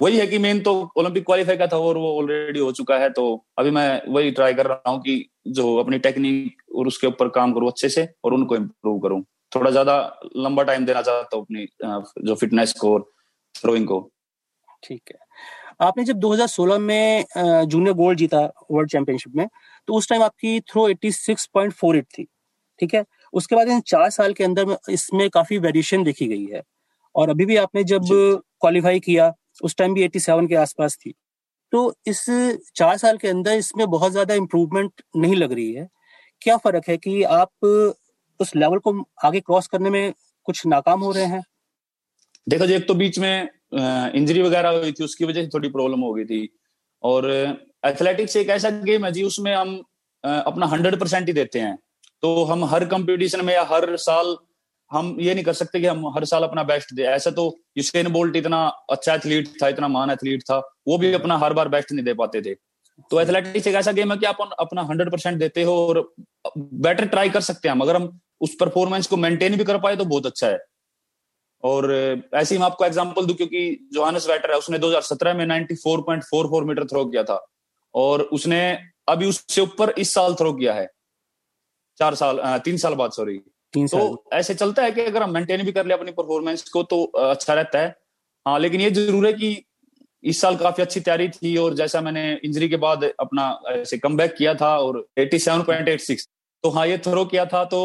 वही 0.01 0.19
है 0.19 0.27
कि 0.27 0.39
मेन 0.39 0.61
तो 0.63 0.73
ओलंपिक 0.99 1.25
क्वालिफाई 1.27 1.57
का 1.57 1.67
था 1.67 1.79
और 1.79 1.99
वो 1.99 2.17
ऑलरेडी 2.19 2.59
हो 2.59 2.71
चुका 2.73 2.97
है 2.99 3.11
तो 3.11 3.25
अभी 3.59 3.71
मैं 3.71 4.03
वही 4.09 4.31
ट्राई 4.31 4.55
कर 4.55 4.67
रहा 4.67 4.91
हूँ 4.91 5.01
कि 5.01 5.25
जो 5.49 5.77
अपनी 5.77 5.99
टेक्निक 6.01 6.63
और 6.77 6.87
उसके 6.87 7.07
ऊपर 7.07 7.29
काम 7.31 7.53
करूँ 7.53 7.69
अच्छे 7.69 7.89
से 7.89 8.09
और 8.25 8.35
उनको 8.35 8.57
इम्प्रूव 8.57 8.99
करूँ। 9.01 9.23
थोड़ा 9.53 9.71
ज़्यादा 9.71 9.97
लंबा 10.37 10.63
टाइम 10.63 10.85
देना 10.87 11.03
चाहता 11.03 11.37
हूँ 11.37 11.45
अपनी 11.45 11.67
जो 12.27 12.35
फिटनेस 12.35 12.73
को 12.81 12.99
थ्रोइंग 13.55 13.87
को। 13.87 14.01
ठीक 14.83 15.03
है। 15.09 15.19
आपने 15.81 16.05
जब 16.05 16.19
2016 16.19 16.79
में 16.79 17.25
जूनियर 17.37 17.95
गोल्ड 17.95 18.19
जीता 18.19 18.41
वर्ल्ड 18.71 18.91
चैंपियनशिप 18.91 19.33
में 19.37 19.47
तो 19.89 19.95
उस 19.95 20.09
टाइम 20.09 20.23
आपकी 20.23 20.59
थ्रो 20.63 20.89
86.48 20.91 22.05
थी 22.09 22.25
ठीक 22.81 22.95
है? 22.95 23.05
उसके 23.35 23.57
बाद 23.57 23.69
इन 23.69 23.81
चार 23.87 24.11
साल 24.11 24.33
के 24.33 24.45
अंदर 24.45 24.77
इसमें 24.91 25.29
काफ़ी 25.31 25.59
वेरिएशन 25.61 26.05
देखी 26.05 26.27
गई 26.29 26.45
है। 26.47 26.63
और 27.15 27.31
अभी 27.31 27.45
भी 27.47 27.57
आपने 27.57 27.85
जब 27.85 28.05
क्वालिफाई 28.61 29.01
किया 29.01 29.33
उस 29.65 29.77
टाइम 29.77 29.95
भी 29.95 30.03
87 30.03 30.49
के 30.49 30.55
आसपास 30.57 30.97
थी। 30.97 31.15
तो 31.73 31.95
इस 32.07 32.25
चार 32.77 32.97
साल 32.97 33.19
के 33.19 33.29
अंदर 33.29 33.53
इसमें 33.55 33.87
बहुत 33.91 34.13
ज़्यादा 34.13 34.35
इम्प्रूवमेंट 34.35 35.03
नहीं 35.17 35.37
लग 35.37 35.53
रही 35.53 35.73
है। 35.73 35.89
क्या 36.43 36.57
फ़र्क 36.57 36.89
है 36.89 36.97
कि 36.99 37.23
आप 37.25 37.65
उस 38.41 38.55
लेवल 38.57 38.79
को 38.79 38.93
आगे 39.25 39.41
क्रॉस 39.41 39.67
करने 39.67 39.91
में 39.91 40.13
कुछ 40.49 40.67
नाकाम 40.67 41.01
हो 41.01 41.11
रहे 41.13 41.25
हैं? 41.25 41.43
देखो 42.47 42.67
जी 42.67 42.75
एक 42.75 42.87
तो 42.89 42.95
बीच 42.95 43.19
में 43.19 43.49
इंजरी 44.15 44.43
वगैरह 44.43 44.79
हुई 44.79 44.93
थी 44.93 45.05
उसकी 45.05 45.25
वजह 45.25 45.43
से 45.43 45.49
थोड़ी 45.49 45.69
प्रॉब्लम 45.71 46.01
हो 46.01 46.13
गई 46.15 46.25
थी। 46.25 46.49
और 47.03 47.31
एथलेटिक्स 47.85 48.37
एक 48.37 48.49
ऐसा 48.51 48.71
गेम 48.71 49.05
है 49.05 49.13
जी, 49.13 49.23
उसमें 49.23 49.55
हम 49.55 49.83
अपना 50.25 50.67
हंड्रेड 50.67 50.99
परसेंट 51.01 51.27
ही 51.27 51.33
देते 51.33 51.61
हैं। 51.61 51.77
तो 52.23 52.45
हम 52.45 52.65
हर 52.65 52.85
कंपटीशन 52.87 53.45
में 53.45 53.55
या 53.55 53.63
हर 53.71 53.97
साल 53.99 54.37
हम 54.91 55.17
ये 55.21 55.35
नहीं 55.35 55.45
कर 55.45 55.53
सकते 55.53 55.81
कि 55.81 55.87
हम 55.87 56.07
हर 56.15 56.25
साल 56.25 56.43
अपना 56.43 56.63
बेस्ट 56.63 56.93
दे। 56.95 57.03
ऐसा 57.05 57.31
तो 57.31 57.45
यूसेन 57.77 58.09
बोल्ट 58.13 58.37
इतना 58.37 58.67
अच्छा 58.91 59.15
एथलीट 59.15 59.49
था, 59.63 59.69
इतना 59.69 59.89
महान 59.89 60.11
एथलीट 60.11 60.43
था, 60.43 60.59
वो 60.89 60.99
भी 60.99 61.13
अपना 61.13 61.39
हर 61.39 61.53
बार 61.53 61.69
बेस्ट 61.69 61.93
नहीं 61.93 62.05
दे 62.05 62.15
पाते 62.15 62.43
थे। 62.43 62.55
तो 63.11 63.21
एथलेटिक्स 63.21 63.67
एक 63.67 63.75
ऐसा 63.75 63.93
गेम 63.93 64.13
है 64.13 64.19
कि 64.19 64.27
आप 64.27 64.39
अपना 64.61 64.83
हंड्रेड 64.83 65.11
परसेंट 65.11 65.39
देते 65.39 65.63
हो 65.63 65.77
और 65.87 66.13
बेटर 66.59 67.07
ट्राई 67.07 67.31
कर 67.31 67.41
सकते 67.41 67.69
हैं। 67.69 67.75
हम 67.75 67.81
अगर 67.81 67.97
हम 67.97 68.21
उस 68.41 68.57
परफॉर्मेंस 68.61 69.07
को 69.07 69.17
मेंटेन 69.17 69.57
भी 69.57 69.65
कर 69.65 69.79
पाए 69.79 69.97
तो 69.97 70.05
बहुत 70.05 70.27
अच्छा 70.27 70.49
है। 70.49 70.59
और 71.65 71.93
ऐसे 72.35 72.55
ही 72.55 72.59
मैं 72.59 72.67
आपको 72.67 72.85
एग्जांपल 72.85 73.27
दूँ, 73.27 73.37
क्योंकि 73.37 73.89
जोहानस 73.93 74.29
वैटर 74.29 74.51
है, 74.51 74.59
उसने 74.59 74.79
2017 74.79 75.35
में 75.35 75.45
94.44 75.47 76.65
मीटर 76.65 76.85
थ्रो 76.85 77.05
किया 77.05 77.23
था। 77.23 77.35
और 77.95 78.23
उसने 78.33 78.61
अभी 79.09 79.27
उससे 79.27 79.61
ऊपर 79.61 79.91
इस 79.99 80.13
साल 80.15 80.35
थ्रो 80.35 80.53
किया 80.53 80.75
है। 80.75 80.87
चार 82.01 82.15
साल 82.15 82.41
तीन 82.65 82.77
साल 82.77 82.95
बाद 82.95 83.11
सॉरी 83.13 83.39
तो 83.75 84.25
ऐसे 84.33 84.55
चलता 84.55 84.83
है 84.83 84.93
कि 84.93 85.01
अगर 85.01 85.23
हम 85.23 85.31
मेंटेन 85.31 85.63
भी 85.65 85.73
कर 85.73 85.87
ले 85.87 85.95
अपनी 85.95 86.13
परफॉर्मेंस 86.13 86.63
को 86.71 86.83
तो 86.83 87.03
अच्छा 87.05 87.55
रहता 87.55 87.79
है। 87.79 87.95
हाँ 88.47 88.59
लेकिन 88.59 88.81
ये 88.81 88.91
ज़रूर 88.91 89.27
है 89.27 89.33
कि 89.33 89.65
इस 90.25 90.41
साल 90.41 90.57
काफ़ी 90.57 90.83
अच्छी 90.83 91.01
तैयारी 91.01 91.29
थी 91.29 91.57
और 91.57 91.75
जैसा 91.75 92.01
मैंने 92.01 92.23
इंजरी 92.45 92.69
के 92.69 92.77
बाद 92.77 93.05
अपना 93.05 93.47
ऐसे 93.69 93.99
कम 93.99 94.17
किया 94.19 94.55
था 94.55 94.77
और 94.79 94.99
87.86 95.19 96.27
तो 96.65 96.71
हाँ 96.71 96.87
ये 96.87 96.99
थ्रो 96.99 97.25
किया 97.25 97.45
था 97.47 97.65
तो 97.65 97.81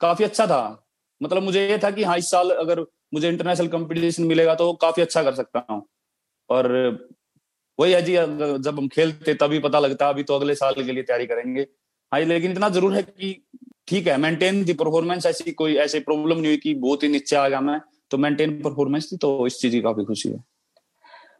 काफ़ी 0.00 0.24
अच्छा 0.24 0.46
था। 0.46 0.62
मतलब 1.20 1.42
मुझे 1.42 1.68
ये 1.68 1.78
था 1.78 1.90
कि 1.90 2.04
हाँ 2.04 2.16
इस 2.18 2.30
साल 2.30 2.50
अगर 2.50 2.80
मुझे 3.14 3.28
इंटरनेशनल 3.28 3.68
कंपटीशन 3.68 4.24
मिलेगा 4.24 4.54
तो 4.54 4.72
काफ़ी 4.72 5.02
अच्छा 5.02 5.22
कर 5.22 5.34
सकता 5.34 5.66
हूँ। 5.70 5.82
और 6.50 6.68
वही 7.78 7.92
है 7.92 8.02
जी 8.02 8.12
जब 8.12 8.78
हम 8.78 8.88
खेलते 8.88 9.34
तभी 9.34 9.58
पता 9.60 9.78
लगता 9.78 10.08
अभी 10.08 10.22
तो 10.22 10.34
अगले 10.34 10.54
साल 10.54 10.74
के 10.76 10.92
लिए 10.92 11.02
तैयारी 11.02 11.26
करेंगे। 11.26 11.66
हाँ 12.12 12.20
लेकिन 12.22 12.52
इतना 12.52 12.68
ज़रूर 12.70 12.94
है 12.94 13.02
कि 13.02 13.34
ठीक 13.88 14.06
है 14.06 14.16
मेंटेन 14.18 14.64
थी 14.66 14.72
परफॉर्मेंस 14.74 15.26
ऐसी 15.26 15.52
कोई 15.52 15.74
ऐसी 15.78 16.00
प्रॉब्लम 16.00 16.38
नहीं 16.38 16.46
हुई 16.46 16.56
कि 16.58 16.74
बहुत 16.76 17.02
ही 17.02 17.08
नीचे 17.08 17.36
आ 17.36 17.46
गया 17.48 17.60
मैं 17.62 17.80
तो 18.10 18.18
मेंटेन 18.18 18.60
परफॉर्मेंस 18.62 19.08
थी 19.12 19.16
तो 19.16 19.46
इस 19.46 19.58
चीज़ 19.60 19.72
की 19.72 19.80
काफ़ी 19.80 20.04
खुशी 20.04 20.28
है। 20.28 20.38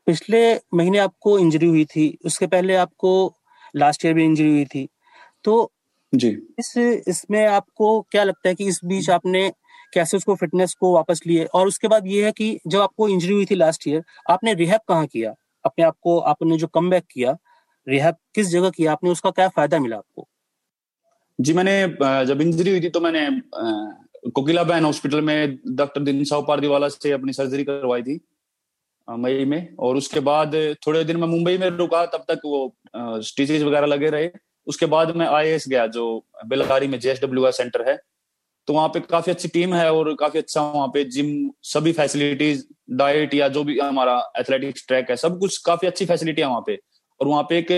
पिछले 0.06 0.40
महीने 0.74 0.98
आपको 0.98 1.38
इंजरी 1.38 1.66
हुई 1.66 1.84
थी 1.86 2.06
उसके 2.26 2.46
पहले 2.46 2.74
आपको 2.76 3.12
लास्ट 3.74 4.04
ईयर 4.04 4.14
भी 4.14 4.24
इंजरी 4.24 4.50
हुई 4.50 4.64
थी। 4.64 4.88
तो 5.44 5.72
जी। 6.12 6.28
इस 6.58 6.76
इसमें 7.08 7.44
आपको 7.46 8.00
क्या 8.02 8.24
लगता 8.24 8.48
है 8.48 8.54
कि 8.54 8.66
इस 8.68 8.80
बीच 8.84 9.10
आपने 9.10 9.48
कैसे 9.92 10.16
उसको 10.16 10.34
फिटनेस 10.34 10.74
को 10.74 10.94
वापस 10.94 11.20
लिए? 11.26 11.44
और 11.44 11.66
उसके 11.66 11.88
बाद 11.88 12.06
ये 12.06 12.24
है 12.24 12.32
कि 12.32 12.58
जब 12.66 12.80
आपको 12.80 13.08
इंजरी 13.08 13.34
हुई 13.34 13.44
थी 13.44 13.54
लास्ट 13.54 13.88
ईयर 13.88 14.02
आपने 14.30 14.54
रिहैब 14.54 14.80
कहाँ 14.88 15.06
किया? 15.06 15.34
अपने 15.64 15.84
आप 15.84 15.96
को 16.00 16.18
आपने 16.20 16.56
जो 16.58 16.66
कम 16.68 16.90
किया 17.02 17.36
रिहैब 17.86 18.16
किस 18.34 18.48
जगह 18.48 18.70
किया? 18.70 18.92
आपने 18.92 19.10
उसका 19.10 19.30
क्या 19.30 19.48
फ़ायदा 19.50 19.78
मिला 19.78 19.96
आपको? 19.96 20.28
जी, 21.38 21.52
मैंने 21.52 22.24
जब 22.26 22.40
इंजरी 22.40 22.70
हुई 22.70 22.80
थी 22.80 22.88
तो 22.88 23.00
मैंने 23.00 23.28
कोकिला 24.30 24.62
बहन 24.64 24.84
हॉस्पिटल 24.84 25.20
में 25.20 25.58
डॉक्टर 25.76 26.00
दिन 26.02 26.22
साहु 26.24 26.42
पारदीवाला 26.42 26.88
से 26.88 27.12
अपनी 27.12 27.32
सर्जरी 27.32 27.64
करवाई 27.64 28.02
थी 28.02 28.20
मई 29.08 29.44
में। 29.44 29.76
और 29.76 29.96
उसके 29.96 30.20
बाद 30.22 30.54
थोड़े 30.86 31.02
दिन 31.04 31.16
मैं 31.16 31.28
मुंबई 31.28 31.58
में 31.58 31.68
रुका, 31.68 32.04
तब 32.06 32.24
तक 32.28 32.40
वो 32.44 33.20
स्टिचेज 33.22 33.62
वगैरह 33.62 33.86
लगे 33.86 34.10
रहे। 34.10 34.30
उसके 34.66 34.86
बाद 34.86 35.16
मैं 35.16 35.26
आई 35.28 35.58
गया, 35.68 35.86
जो 35.88 36.26
बेलगारी 36.46 36.86
में 36.86 36.98
का 37.00 37.50
सेंटर 37.52 37.88
है। 37.88 37.98
तो 38.68 38.72
वहाँ 38.72 38.88
पे 38.88 39.00
काफ़ी 39.00 39.32
अच्छी 39.32 39.48
टीम 39.48 39.74
है 39.74 39.92
और 39.92 40.14
काफ़ी 40.14 40.38
अच्छा 40.38 40.62
वहाँ 40.62 40.88
पे 40.88 41.04
जिम, 41.06 41.50
सभी 41.62 41.92
फैसिलिटीज़ 41.92 42.64
डाइट 42.96 43.34
या 43.34 43.48
जो 43.48 43.64
भी 43.64 43.78
हमारा 43.78 44.16
एथलेटिक्स 44.38 44.86
ट्रैक 44.88 45.10
है, 45.10 45.16
सब 45.16 45.38
कुछ 45.38 45.56
काफ़ी 45.66 45.88
अच्छी 45.88 46.06
फैसिलिटी 46.06 46.42
है 46.42 46.48
वहाँ 46.48 46.62
पे। 46.66 46.78
और 47.20 47.28
वहाँ 47.28 47.42
पे 47.50 47.58
एक 47.58 47.70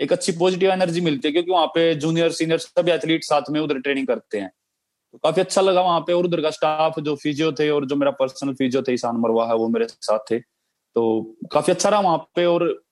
एक 0.00 0.12
अच्छी 0.12 0.32
पॉजिटिव 0.32 0.70
एनर्जी 0.70 1.00
मिलती 1.00 1.28
है 1.28 1.32
क्योंकि 1.32 1.50
वहाँ 1.50 1.66
पे 1.66 1.94
जूनियर 1.96 2.30
सीनियर 2.32 2.58
सभी 2.58 2.90
एथलीट 2.92 3.24
साथ 3.24 3.50
में 3.50 3.60
उधर 3.60 3.78
ट्रेनिंग 3.78 4.06
करते 4.06 4.38
हैं। 4.38 4.50
तो 5.14 5.18
काफ़ी 5.18 5.42
अच्छा 5.42 5.60
लगा 5.62 5.80
वहाँ 5.82 6.00
पे 6.00 6.12
और 6.12 6.24
उधर 6.24 6.40
का 6.42 6.50
स्टाफ 6.50 6.98
जो 7.00 7.14
फिजियो 7.16 7.50
थे 7.52 7.68
और 7.70 7.86
जो 7.86 7.96
मेरा 7.96 8.10
पर्सनल 8.12 8.54
फिजियो 8.54 8.82
थे, 8.82 8.92
ईशान 8.94 9.16
मरवा 9.16 9.46
है, 9.48 9.54
वो 9.54 9.68
मेरे 9.68 9.86
साथ 9.88 10.18
थे। 10.30 10.38
तो 10.38 11.36
काफ़ी 11.52 11.72
अच्छा 11.72 11.88
रहा 11.88 12.00
वहाँ 12.00 12.18
पे 12.36 12.44
और, 12.46 12.82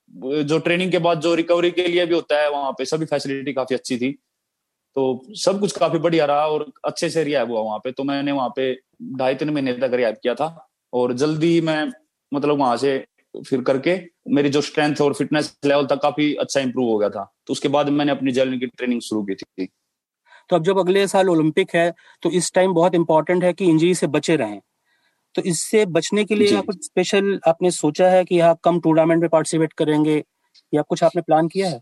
जो 0.43 0.59
ट्रेनिंग 0.59 0.91
के 0.91 0.99
बाद, 0.99 1.21
जो 1.21 1.33
रिकवरी 1.35 1.71
के 1.71 1.87
लिए 1.87 2.05
भी 2.05 2.15
होता 2.15 2.41
है 2.41 2.49
वहाँ 2.51 2.71
पे, 2.71 2.85
सभी 2.85 3.05
फैसिलिटी 3.05 3.53
काफ़ी 3.53 3.75
अच्छी 3.75 3.97
थी। 3.97 4.17
तो 4.99 5.35
सब 5.35 5.59
कुछ 5.59 5.77
काफ़ी 5.77 5.99
बढ़िया 5.99 6.25
रहा 6.25 6.45
और 6.47 6.65
अच्छे 6.85 7.09
से 7.09 7.23
रिहैब 7.23 7.51
हुआ 7.51 7.61
वहाँ 7.61 7.79
पे। 7.79 7.91
तो 7.91 8.03
मैंने 8.03 8.31
वहाँ 8.31 8.49
पे 8.55 8.73
ढाई 9.17 9.35
तीन 9.35 9.49
महीने 9.49 9.73
तक 9.73 9.91
रिहैब 9.93 10.15
किया 10.15 10.33
था 10.35 10.47
और 10.93 11.13
जल्दी 11.13 11.59
मैं 11.61 11.91
मतलब 12.31 12.59
वहाँ 12.59 12.77
से 12.77 12.97
फिर 13.47 13.61
करके 13.61 13.97
मेरी 14.29 14.49
जो 14.49 14.61
स्ट्रेंथ 14.61 15.01
और 15.01 15.13
फिटनेस 15.13 15.55
लेवल 15.65 15.85
था 15.85 15.95
काफ़ी 15.95 16.33
अच्छा 16.35 16.59
इंप्रूव 16.59 16.89
हो 16.89 16.97
गया 16.97 17.09
था। 17.09 17.23
तो 17.47 17.51
उसके 17.51 17.67
बाद 17.67 17.89
मैंने 17.89 18.11
अपनी 18.11 18.31
जर्नी 18.31 18.59
की 18.59 18.67
ट्रेनिंग 18.67 19.01
शुरू 19.01 19.23
की 19.23 19.35
थी। 19.35 19.65
तो 20.49 20.55
अब 20.55 20.63
जब 20.63 20.79
अगले 20.79 21.07
साल 21.07 21.29
ओलंपिक 21.29 21.75
है 21.75 21.93
तो 22.23 22.31
इस 22.31 22.53
टाइम 22.53 22.73
बहुत 22.73 22.95
इंपॉर्टेंट 22.95 23.43
है 23.43 23.53
कि 23.53 23.65
इंजरी 23.65 23.93
से 23.95 24.07
बचे 24.07 24.35
रहें। 24.35 24.59
तो 25.35 25.41
इससे 25.41 25.85
बचने 25.87 26.23
के 26.25 26.35
लिए 26.35 26.61
कुछ 26.61 26.85
स्पेशल 26.85 27.39
आपने 27.47 27.71
सोचा 27.71 28.09
है 28.09 28.23
कि 28.25 28.39
आप 28.39 28.59
कम 28.63 28.79
टूर्नामेंट 28.79 29.21
में 29.21 29.29
पार्टिसिपेट 29.29 29.73
करेंगे 29.73 30.23
या 30.73 30.81
कुछ 30.81 31.03
आपने 31.03 31.21
प्लान 31.21 31.47
किया 31.47 31.69
है? 31.69 31.81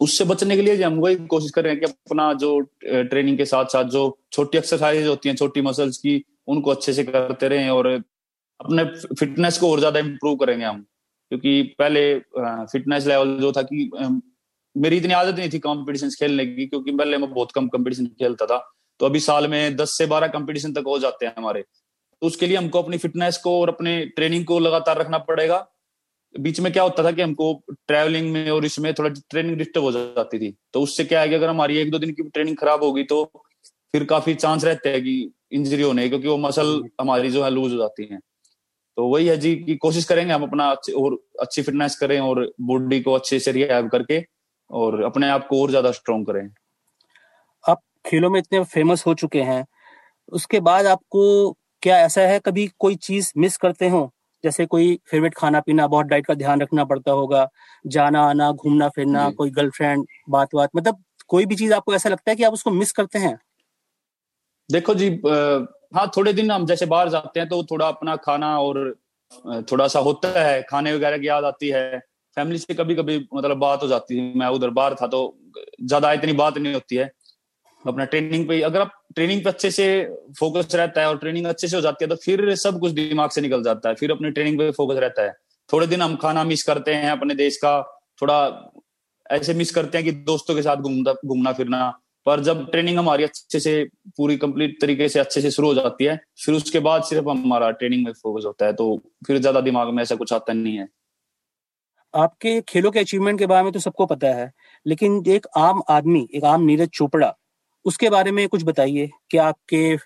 उससे 0.00 0.24
बचने 0.24 0.56
के 0.56 0.62
लिए 0.62 0.82
हम 0.82 0.98
वही 1.00 1.16
कोशिश 1.26 1.50
कर 1.50 1.64
रहे 1.64 1.72
हैं 1.72 1.80
कि 1.80 1.86
अपना 1.86 2.32
जो 2.34 2.58
ट्रेनिंग 2.84 3.36
के 3.38 3.44
साथ 3.44 3.64
साथ 3.66 3.84
जो 3.90 4.02
छोटी 4.32 4.58
एक्सरसाइज 4.58 5.06
होती 5.06 5.28
हैं, 5.28 5.36
छोटी 5.36 5.60
मसल्स 5.62 5.96
की, 5.98 6.24
उनको 6.48 6.70
अच्छे 6.70 6.92
से 6.92 7.04
करते 7.04 7.48
रहें 7.48 7.70
और 7.70 7.86
अपने 7.86 8.84
फिटनेस 9.14 9.58
को 9.58 9.70
और 9.72 9.78
ज़्यादा 9.78 10.00
इम्प्रूव 10.00 10.36
करेंगे 10.36 10.64
हम। 10.64 10.84
क्योंकि 11.32 11.62
पहले 11.78 12.18
फिटनेस 12.72 13.06
लेवल 13.06 13.36
जो 13.40 13.52
था 13.52 13.62
कि 13.62 13.90
मेरी 14.76 14.96
इतनी 14.96 15.12
आदत 15.14 15.38
नहीं 15.38 15.50
थी 15.50 15.58
कॉम्पिटिशन 15.58 16.10
खेलने 16.10 16.46
की, 16.46 16.66
क्योंकि 16.66 16.90
पहले 16.92 17.18
मैं 17.18 17.30
बहुत 17.30 17.52
कम 17.52 17.68
कॉम्पिटिशन 17.68 18.06
खेलता 18.06 18.46
था। 18.46 18.58
तो 19.00 19.06
अभी 19.06 19.20
साल 19.20 19.46
में 19.48 19.76
दस 19.76 19.96
से 19.98 20.06
बारह 20.06 20.28
कॉम्पिटिशन 20.28 20.72
तक 20.72 20.84
हो 20.86 20.98
जाते 20.98 21.26
हैं 21.26 21.34
हमारे। 21.38 21.62
तो 21.62 22.26
उसके 22.26 22.46
लिए 22.46 22.56
हमको 22.56 22.82
अपनी 22.82 22.98
फिटनेस 22.98 23.36
को 23.38 23.60
और 23.60 23.68
अपने 23.68 24.04
ट्रेनिंग 24.06 24.44
को 24.44 24.58
लगातार 24.58 24.98
रखना 24.98 25.18
पड़ेगा। 25.26 25.58
बीच 26.38 26.60
में 26.60 26.72
क्या 26.72 26.82
होता 26.82 27.04
था 27.04 27.10
कि 27.12 27.22
हमको 27.22 27.52
ट्रैवलिंग 27.88 28.32
में 28.32 28.50
और 28.50 28.64
इसमें 28.64 28.92
थोड़ा 28.94 29.10
ट्रेनिंग 29.10 29.56
डिस्टर्ब 29.56 29.84
हो 29.84 29.92
जाती 29.92 30.38
थी। 30.38 30.54
तो 30.72 30.80
उससे 30.80 31.04
क्या 31.04 31.20
है 31.20 31.28
कि 31.28 31.34
अगर 31.34 31.48
हमारी 31.48 31.76
एक 31.78 31.90
दो 31.90 31.98
दिन 31.98 32.12
की 32.12 32.22
ट्रेनिंग 32.22 32.56
खराब 32.56 32.84
होगी 32.84 33.04
तो 33.04 33.24
फिर 33.94 34.04
काफ़ी 34.04 34.34
चांस 34.34 34.64
रहते 34.64 34.88
हैं 34.88 35.02
कि 35.02 35.30
इंजरी 35.52 35.82
होने 35.82 36.08
क्योंकि 36.08 36.28
वो 36.28 36.36
मसल 36.36 36.82
हमारी 37.00 37.30
जो 37.30 37.44
है 37.44 37.50
लूज 37.50 37.72
हो 37.72 37.78
जाती 37.78 38.08
है। 38.12 38.18
तो 38.96 39.06
वही 39.08 39.26
है 39.26 39.36
जी 39.36 39.54
कि 39.56 39.76
कोशिश 39.76 40.04
करेंगे 40.04 40.32
हम 40.34 40.42
अपना 40.42 40.68
अच्छे 40.70 40.92
और 40.92 41.18
अच्छी 41.40 41.62
फिटनेस 41.62 41.96
करें 41.96 42.18
और 42.20 42.40
बॉडी 42.60 43.00
को 43.00 43.12
अच्छे 43.12 43.38
से 43.38 43.52
रिहैब 43.52 43.88
करके 43.88 44.22
और 44.70 45.02
अपने 45.02 45.28
आप 45.28 45.46
को 45.48 45.62
और 45.62 45.70
ज़्यादा 45.70 45.90
स्ट्रॉन्ग 45.92 46.26
करें। 46.26 46.48
आप 47.64 47.80
खेलों 48.06 48.30
में 48.30 48.38
इतने 48.40 48.64
फ़ेमस 48.64 49.06
हो 49.06 49.14
चुके 49.14 49.42
हैं। 49.42 49.64
उसके 50.32 50.60
बाद 50.60 50.86
आपको 50.86 51.52
क्या 51.82 51.98
ऐसा 51.98 52.20
है 52.20 52.38
कभी 52.38 52.66
कोई 52.78 52.94
चीज़ 52.94 53.32
मिस 53.36 53.56
करते 53.56 53.88
हो? 53.88 54.10
जैसे 54.44 54.66
कोई 54.66 54.98
फेवरेट 55.10 55.34
खाना 55.34 55.60
पीना 55.60 55.86
बहुत 55.88 56.06
डाइट 56.06 56.26
का 56.26 56.34
ध्यान 56.34 56.60
रखना 56.60 56.84
पड़ता 56.84 57.12
होगा। 57.12 57.46
जाना 57.84 58.22
आना 58.24 58.50
घूमना 58.52 58.88
फिरना 58.88 59.28
कोई 59.32 59.50
गर्लफ्रेंड 59.52 60.06
बात 60.30 60.54
बात 60.54 60.70
मतलब 60.76 61.02
कोई 61.28 61.46
भी 61.46 61.56
चीज़ 61.56 61.72
आपको 61.74 61.94
ऐसा 61.94 62.08
लगता 62.08 62.30
है 62.30 62.36
कि 62.36 62.44
आप 62.44 62.52
उसको 62.52 62.70
मिस 62.72 62.92
करते 62.92 63.18
हैं? 63.18 63.38
देखो 64.70 64.94
जी 64.94 65.08
हाँ 65.94 66.10
थोड़े 66.16 66.32
दिन 66.32 66.50
हम 66.50 66.66
जैसे 66.66 66.86
बाहर 66.86 67.08
जाते 67.08 67.40
हैं 67.40 67.48
तो 67.48 67.62
थोड़ा 67.64 67.86
अपना 67.88 68.16
खाना 68.18 68.58
और 68.60 68.78
थोड़ा 69.72 69.86
सा 69.88 69.98
होता 70.00 70.28
है 70.40 70.60
खाने 70.62 70.92
वगैरह 70.94 71.18
की 71.18 71.28
याद 71.28 71.44
आती 71.44 71.68
है। 71.68 71.98
फैमिली 72.36 72.58
से 72.58 72.74
कभी 72.74 72.94
कभी 72.94 73.16
मतलब 73.34 73.56
बात 73.58 73.82
हो 73.82 73.88
जाती 73.88 74.18
है 74.18 74.32
मैं 74.38 74.46
उधर 74.48 74.70
बाहर 74.70 74.94
था 74.94 75.06
तो 75.06 75.20
ज़्यादा 75.82 76.12
इतनी 76.12 76.32
बात 76.34 76.58
नहीं 76.58 76.74
होती 76.74 76.96
है। 76.96 77.10
अपना 77.84 78.04
ट्रेनिंग 78.04 78.46
पे 78.48 78.60
अगर 78.62 78.80
आप 78.80 78.92
ट्रेनिंग 79.14 79.42
पे 79.44 79.50
अच्छे 79.50 79.70
से 79.70 79.86
फोकस 80.38 80.74
रहता 80.74 81.00
है 81.00 81.08
और 81.08 81.18
ट्रेनिंग 81.18 81.46
अच्छे 81.46 81.68
से 81.68 81.76
हो 81.76 81.82
जाती 81.82 82.04
है 82.04 82.08
तो 82.08 82.16
फिर 82.16 82.54
सब 82.56 82.80
कुछ 82.80 82.92
दिमाग 82.92 83.30
से 83.30 83.40
निकल 83.40 83.62
जाता 83.62 83.88
है। 83.88 83.94
फिर 83.94 84.12
अपनी 84.12 84.30
ट्रेनिंग 84.30 84.58
पे 84.58 84.70
फोकस 84.70 84.96
रहता 84.96 85.22
है। 85.22 85.32
थोड़े 85.70 85.86
दिन 85.86 86.02
हम 86.02 86.16
खाना 86.16 86.44
मिस 86.44 86.62
करते 86.62 86.94
हैं 86.94 87.10
अपने 87.10 87.34
देश 87.34 87.56
का। 87.56 87.80
थोड़ा 88.22 88.38
ऐसे 89.30 89.54
मिस 89.54 89.70
करते 89.70 89.98
हैं 89.98 90.04
कि 90.04 90.12
दोस्तों 90.24 90.54
के 90.54 90.62
साथ 90.62 90.76
घूमना 90.78 91.14
घूमना 91.26 91.52
फिरना। 91.52 91.88
पर 92.26 92.40
जब 92.40 92.70
ट्रेनिंग 92.70 92.98
हमारी 92.98 93.24
अच्छे 93.24 93.60
से, 93.60 93.84
पूरी 94.16 94.36
कंप्लीट 94.36 94.80
तरीके 94.80 95.08
से 95.08 95.20
अच्छे 95.20 95.40
से 95.40 95.50
शुरू 95.50 95.68
हो 95.68 95.74
जाती 95.74 96.04
है, 96.04 96.18
फिर 96.44 96.54
उसके 96.54 96.78
बाद 96.80 97.02
सिर्फ़ 97.04 97.28
हमारा 97.28 97.70
ट्रेनिंग 97.72 98.04
में 98.04 98.12
फोकस 98.12 98.44
होता 98.46 98.66
है 98.66 98.72
तो 98.72 98.96
फिर 99.26 99.38
ज़्यादा 99.38 99.60
दिमाग 99.62 99.88
में 99.88 100.02
ऐसा 100.02 100.14
कुछ 100.16 100.32
आता 100.32 100.52
नहीं 100.52 100.76
है। 100.76 100.88
आपके 102.14 102.60
खेलों 102.68 102.90
के 102.90 103.00
अचीवमेंट 103.00 103.38
के 103.38 103.46
बारे 103.46 103.62
में 103.62 103.72
तो 103.72 103.80
सबको 103.80 104.06
पता 104.06 104.28
है, 104.28 104.50
लेकिन 104.86 105.22
एक 105.28 105.46
आम 105.56 105.82
आदमी, 105.90 106.26
एक 106.34 106.44
आम 106.44 106.62
नीरज 106.62 106.88
चोपड़ा 106.88 107.34
उसके 107.88 108.10
बारे 108.10 108.30
में 108.32 108.46
कुछ 108.48 108.64
बताइए 108.64 109.10
कि 109.30 109.38
आपके 109.38 109.96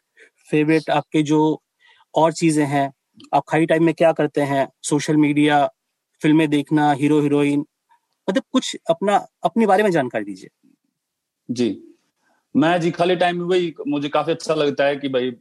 फेवरेट 0.50 0.90
आपके 0.90 1.22
जो 1.22 1.40
और 2.14 2.32
चीज़ें 2.32 2.64
हैं, 2.66 2.92
आप 3.34 3.44
खाली 3.48 3.66
टाइम 3.66 3.84
में 3.84 3.94
क्या 3.94 4.12
करते 4.12 4.40
हैं? 4.40 4.68
सोशल 4.82 5.16
मीडिया 5.16 5.66
फ़िल्में 6.22 6.48
देखना 6.50 6.92
हीरो 6.92 7.20
हीरोइन 7.20 7.64
मतलब 8.28 8.42
कुछ 8.52 8.76
अपना, 8.90 9.16
अपने 9.44 9.66
बारे 9.66 9.82
में 9.82 9.90
जानकारी 9.90 10.24
दीजिए। 10.24 10.48
जी। 11.48 11.76
मैं 12.54 12.80
जी, 12.80 12.90
खाली 12.90 13.16
टाइम 13.16 13.38
में 13.38 13.44
वही, 13.44 13.74
मुझे 13.88 14.08
काफ़ी 14.08 14.32
अच्छा 14.32 14.54
लगता 14.54 14.84
है 14.84 14.96
कि 14.96 15.08
भाई 15.08 15.32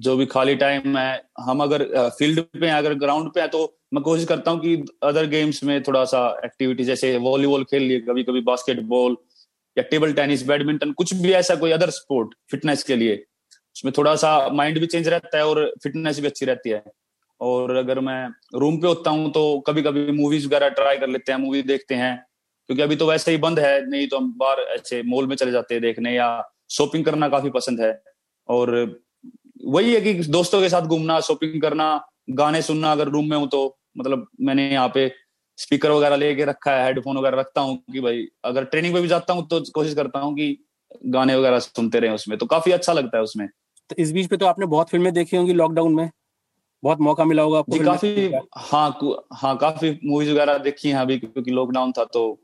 जो 0.00 0.16
भी 0.16 0.26
खाली 0.26 0.54
टाइम 0.56 0.96
है, 0.98 1.22
हम 1.40 1.60
अगर 1.62 1.84
फ़ील्ड 2.08 2.40
पे 2.40 2.66
हैं, 2.66 2.74
अगर 2.74 2.94
ग्राउंड 2.94 3.30
पे 3.32 3.40
है 3.40 3.48
तो 3.48 3.78
मैं 3.94 4.02
कोशिश 4.02 4.24
करता 4.24 4.50
हूँ 4.50 4.60
कि 4.60 4.74
अदर 5.02 5.26
गेम्स 5.26 5.62
में 5.64 5.82
थोड़ा 5.82 6.04
सा 6.04 6.40
एक्टिविटी 6.44 6.84
जैसे 6.84 7.16
वॉलीबॉल 7.18 7.64
खेल 7.64 7.82
लिए 7.82 8.00
कभी 8.00 8.22
कभी 8.22 8.40
बास्केटबॉल 8.40 9.16
या 9.78 9.82
टेबल 9.90 10.12
टेनिस 10.14 10.46
बैडमिंटन 10.46 10.92
कुछ 10.94 11.14
भी 11.16 11.32
ऐसा 11.34 11.54
कोई 11.56 11.70
अदर 11.72 11.90
स्पोर्ट 11.92 12.34
फिटनेस 12.50 12.82
के 12.82 12.96
लिए, 12.96 13.16
उसमें 13.76 13.92
थोड़ा 13.96 14.14
सा 14.16 14.30
माइंड 14.52 14.78
भी 14.80 14.86
चेंज 14.88 15.08
रहता 15.08 15.36
है 15.38 15.46
और 15.46 15.72
फिटनेस 15.82 16.20
भी 16.20 16.26
अच्छी 16.26 16.46
रहती 16.46 16.70
है। 16.70 16.82
और 17.40 17.74
अगर 17.76 18.00
मैं 18.02 18.28
रूम 18.54 18.76
पे 18.76 18.86
होता 18.86 19.10
हूँ 19.10 19.30
तो 19.32 19.42
कभी 19.66 19.82
कभी 19.82 20.10
मूवीज़ 20.12 20.46
वगैरह 20.46 20.68
ट्राई 20.70 20.96
कर 20.98 21.08
लेते 21.08 21.32
हैं 21.32 21.38
मूवी 21.40 21.62
देखते 21.64 21.94
हैं, 21.94 22.16
क्योंकि 22.68 22.82
अभी 22.82 22.96
तो 22.96 23.06
वैसे 23.06 23.30
ही 23.30 23.36
बंद 23.38 23.58
है, 23.58 23.86
नहीं 23.86 24.08
तो 24.08 24.16
हम 24.16 24.32
बाहर 24.38 24.60
ऐसे 24.70 25.02
मॉल 25.04 25.26
में 25.26 25.36
चले 25.36 25.52
जाते 25.52 25.74
हैं 25.74 25.82
देखने 25.82 26.14
या 26.14 26.28
शॉपिंग 26.70 27.04
करना 27.04 27.28
काफ़ी 27.28 27.50
पसंद 27.50 27.80
है। 27.80 27.92
और 28.48 28.74
वही 29.66 29.94
है 29.94 30.00
कि 30.00 30.14
दोस्तों 30.30 30.60
के 30.60 30.68
साथ 30.68 30.82
घूमना 30.84 31.20
शॉपिंग 31.22 31.60
करना, 31.62 31.86
गाने 32.32 32.62
सुनना 32.62 32.92
अगर 32.92 33.08
रूम 33.08 33.30
में 33.30 33.36
हूँ 33.36 33.48
तो 33.48 33.78
मतलब 33.98 34.26
मैंने 34.40 34.68
यहाँ 34.70 34.90
पे 34.94 35.06
स्पीकर 35.58 35.90
वगैरह 35.90 36.16
लेके 36.16 36.44
रखा 36.44 36.76
है 36.76 36.84
हेडफोन 36.84 37.16
वगैरह 37.16 37.38
रखता 37.38 37.60
हूँ 37.60 37.76
कि 37.92 38.00
भाई 38.00 38.26
अगर 38.44 38.64
ट्रेनिंग 38.64 38.94
पे 38.94 39.00
भी 39.00 39.08
जाता 39.08 39.32
हूँ 39.32 39.48
तो 39.48 39.60
कोशिश 39.74 39.94
करता 39.94 40.18
हूँ 40.18 40.34
कि 40.34 40.64
गाने 41.06 41.36
वगैरह 41.36 41.58
सुनते 41.58 42.00
रहे 42.00 42.10
उसमें। 42.10 42.38
तो 42.38 42.46
काफ़ी 42.46 42.72
अच्छा 42.72 42.92
लगता 42.92 43.16
है 43.16 43.22
उसमें। 43.22 43.48
तो 43.90 43.96
इस 43.98 44.12
बीच 44.12 44.26
पे 44.26 44.36
तो 44.36 44.46
आपने 44.46 44.66
बहुत 44.66 44.90
फ़िल्में 44.90 45.12
देखी 45.12 45.36
होंगी 45.36 45.52
लॉकडाउन 45.52 45.94
में। 45.94 46.10
बहुत 46.82 47.00
मौका 47.00 47.24
मिला 47.24 47.42
होगा 47.42 47.58
आपको 47.58 47.84
काफ़ी 47.84 48.32
हाँ 48.56 48.98
हाँ 49.34 49.56
काफ़ी 49.56 50.00
मूवीज़ 50.04 50.30
वगैरह 50.30 50.58
देखी 50.58 50.88
हैं 50.88 50.98
अभी 50.98 51.18
क्योंकि 51.18 51.50
लॉकडाउन 51.50 51.92
था 51.92 52.04
तो 52.04 52.40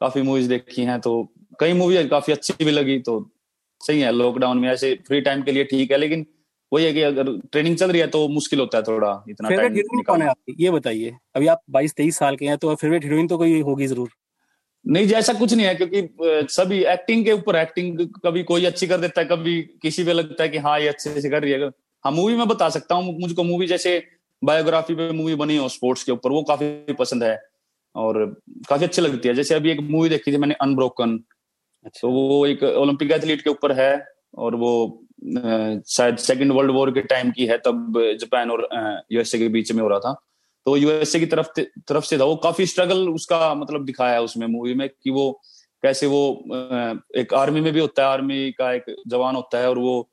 काफ़ी 0.00 0.22
मूवीज़ 0.22 0.48
देखी 0.48 0.82
हैं 0.82 1.00
तो 1.00 1.28
कई 1.60 1.72
मूवी 1.72 2.08
काफ़ी 2.08 2.32
अच्छी 2.32 2.64
भी 2.64 2.70
लगी 2.70 2.98
तो 2.98 3.30
सही 3.80 4.00
है 4.00 4.12
लॉकडाउन 4.12 4.58
में 4.58 4.68
ऐसे 4.68 4.94
फ्री 5.06 5.20
टाइम 5.20 5.42
के 5.42 5.52
लिए 5.52 5.64
ठीक 5.64 5.90
है 5.90 5.96
लेकिन 5.96 6.26
वही 6.72 6.84
है 6.84 6.92
कि 6.92 7.02
अगर 7.02 7.30
ट्रेनिंग 7.52 7.76
चल 7.76 7.90
रही 7.90 8.00
है 8.00 8.06
तो 8.08 8.26
मुश्किल 8.28 8.60
होता 8.60 8.78
है 8.78 8.84
थोड़ा 8.84 9.10
इतना 9.30 9.48
फेवरेट 9.48 9.72
हीरोइन 9.72 10.02
कौन 10.02 10.22
है 10.22 10.28
आपकी? 10.28 10.54
ये 10.58 10.70
बताइए। 10.70 11.16
अभी 11.34 11.46
आप 11.46 11.60
22 11.70 11.94
23 11.96 12.18
साल 12.18 12.36
के 12.36 12.46
हैं 12.46 12.56
तो 12.58 12.74
फेवरेट 12.74 13.04
हीरोइन 13.04 13.28
तो 13.28 13.38
कोई 13.38 13.60
होगी 13.60 13.86
ज़रूर। 13.86 14.08
नहीं 14.84 15.06
जैसा 15.08 15.32
कुछ 15.32 15.52
नहीं 15.52 15.66
है 15.66 15.74
क्योंकि 15.74 16.48
सभी 16.54 16.82
एक्टिंग 16.86 17.24
के 17.24 17.32
ऊपर 17.32 17.56
एक्टिंग 17.56 18.06
कभी 18.24 18.42
कोई 18.42 18.64
अच्छी 18.64 18.86
कर 18.86 19.00
देता 19.00 19.20
है 19.20 19.26
कभी 19.26 19.60
किसी 19.82 20.04
पे 20.04 20.12
लगता 20.12 20.42
है 20.42 20.48
कि 20.48 20.58
हाँ 20.58 20.78
ये 20.80 20.88
अच्छे 20.88 21.20
से 21.20 21.30
कर 21.30 21.42
रही 21.42 21.52
है। 21.52 21.68
हाँ 22.04 22.12
मूवी 22.12 22.34
में 22.36 22.46
बता 22.48 22.68
सकता 22.68 22.94
हूँ 22.94 23.18
मुझको 23.20 23.42
मूवी 23.44 23.66
जैसे 23.66 23.98
बायोग्राफी 24.42 24.94
पे 24.94 25.10
मूवी 25.12 25.34
बनी 25.36 25.56
हो 25.56 25.68
स्पोर्ट्स 25.68 26.04
के 26.04 26.12
ऊपर 26.12 26.30
वो 26.30 26.42
काफ़ी 26.42 26.94
पसंद 26.94 27.24
है 27.24 27.38
और 27.94 28.24
काफ़ी 28.68 28.84
अच्छी 28.84 29.02
लगती 29.02 29.28
है। 29.28 29.34
जैसे 29.34 29.54
अभी 29.54 29.70
एक 29.70 29.80
मूवी 29.80 30.08
देखी 30.08 30.32
थी 30.32 30.36
मैंने 30.36 30.54
अनब्रोकन 30.62 31.18
अच्छा। 31.84 32.00
तो 32.00 32.10
वो 32.10 32.46
एक 32.46 32.62
ओलंपिक 32.62 33.10
एथलीट 33.12 33.42
के 33.42 33.50
ऊपर 33.50 33.72
है 33.72 33.92
और 34.34 34.54
वो 34.54 34.72
शायद 35.26 36.16
सेकेंड 36.18 36.52
वर्ल्ड 36.52 36.70
वॉर 36.70 36.90
के 36.90 37.02
टाइम 37.02 37.30
की 37.30 37.46
है, 37.46 37.58
तब 37.58 37.94
जापान 38.20 38.50
और 38.50 38.68
यूएसए 39.12 39.38
के 39.38 39.48
बीच 39.48 39.72
में 39.72 39.82
हो 39.82 39.88
रहा 39.88 39.98
था। 39.98 40.12
तो 40.66 40.76
यूएसए 40.76 41.18
की 41.20 41.26
तरफ़ 41.26 41.60
तरफ़ 41.60 42.04
से 42.04 42.18
था। 42.18 42.24
वो 42.24 42.36
काफ़ी 42.36 42.66
स्ट्रगल 42.66 43.08
उसका 43.10 43.54
मतलब 43.54 43.84
दिखाया 43.84 44.12
है 44.12 44.22
उसमें 44.22 44.46
मूवी 44.46 44.74
में 44.74 44.88
कि 44.88 45.10
वो 45.10 45.30
कैसे 45.82 46.06
वो 46.06 46.20
एक 47.16 47.34
आर्मी 47.34 47.60
में 47.60 47.72
भी 47.72 47.80
होता 47.80 48.02
है 48.02 48.08
आर्मी 48.08 48.50
का 48.52 48.72
एक 48.72 48.94
जवान 49.08 49.36
होता 49.36 49.58
है 49.58 49.68
और 49.70 49.78
वो 49.78 50.08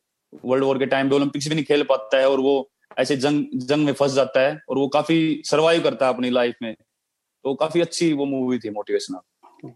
वर्ल्ड 0.45 0.65
वॉर 0.65 0.79
के 0.79 0.85
टाइम 0.85 1.09
पे 1.09 1.15
ओलंपिक्स 1.15 1.47
भी 1.49 1.55
नहीं 1.55 1.65
खेल 1.65 1.83
पाता 1.83 2.17
है 2.17 2.29
और 2.29 2.39
वो 2.39 2.69
ऐसे 2.99 3.15
जंग 3.17 3.59
जंग 3.67 3.85
में 3.85 3.93
फंस 3.93 4.13
जाता 4.13 4.41
है 4.41 4.59
और 4.69 4.77
वो 4.77 4.87
काफ़ी 4.87 5.41
सरवाइव 5.45 5.83
करता 5.83 6.07
है 6.07 6.13
अपनी 6.13 6.29
लाइफ 6.29 6.55
में। 6.61 6.73
तो 6.73 7.53
काफ़ी 7.55 7.81
अच्छी 7.81 8.11
वो 8.13 8.25
मूवी 8.25 8.59
थी 8.59 8.69
मोटिवेशनल 8.69 9.69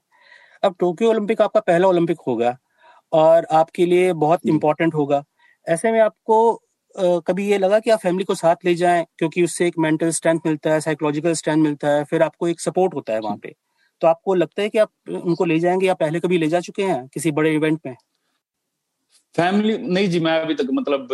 अब 0.64 0.76
टोक्यो 0.80 1.10
ओलंपिक 1.10 1.42
आपका 1.42 1.60
पहला 1.60 1.88
ओलंपिक 1.88 2.18
होगा। 2.28 2.58
और 3.12 3.46
आपके 3.52 3.86
लिए 3.86 4.14
बहुत 4.16 4.46
इम्पोर्टेंट 4.48 4.94
होगा। 4.96 5.24
ऐसे 5.68 5.92
में 5.92 6.00
आपको 6.02 6.40
कभी 7.22 7.48
ये 7.50 7.58
लगा 7.58 7.80
कि 7.80 7.90
आप 7.90 8.00
फैमिली 8.00 8.24
को 8.24 8.36
साथ 8.36 8.66
ले 8.66 8.74
जाएँ 8.76 9.06
क्योंकि 9.20 9.44
उससे 9.44 9.68
एक 9.68 9.74
मेंटल 9.80 10.10
स्ट्रेंथ 10.12 10.40
मिलता 10.46 10.74
है 10.74 10.80
साइकोलॉजिकल 10.82 11.34
स्ट्रेंथ 11.34 11.64
मिलता 11.64 11.90
है 11.90 12.04
फिर 12.04 12.24
आपको 12.24 12.48
एक 12.48 12.62
सपोर्ट 12.62 12.94
होता 12.96 13.14
है 13.14 13.20
वहाँ 13.20 13.38
पे। 13.38 13.54
तो 14.02 14.08
आपको 14.08 14.34
लगता 14.36 14.62
है 14.62 14.70
कि 14.70 14.78
आप 14.78 14.92
उनको 15.24 15.46
ले 15.46 15.60
जाएँगे 15.60 15.88
या 15.88 15.94
पहले 15.96 16.20
कभी 16.20 16.38
ले 16.38 16.48
जा 16.48 16.60
चुके 16.62 16.84
हैं 16.84 17.08
किसी 17.08 17.32
बड़े 17.32 17.54
इवेंट 17.56 17.80
में? 17.86 17.96
फैमिली 19.36 19.78
नहीं 19.78 20.08
जी 20.10 20.20
मैं 20.20 20.40
अभी 20.42 20.56
तक 20.56 20.68
मतलब 20.74 21.08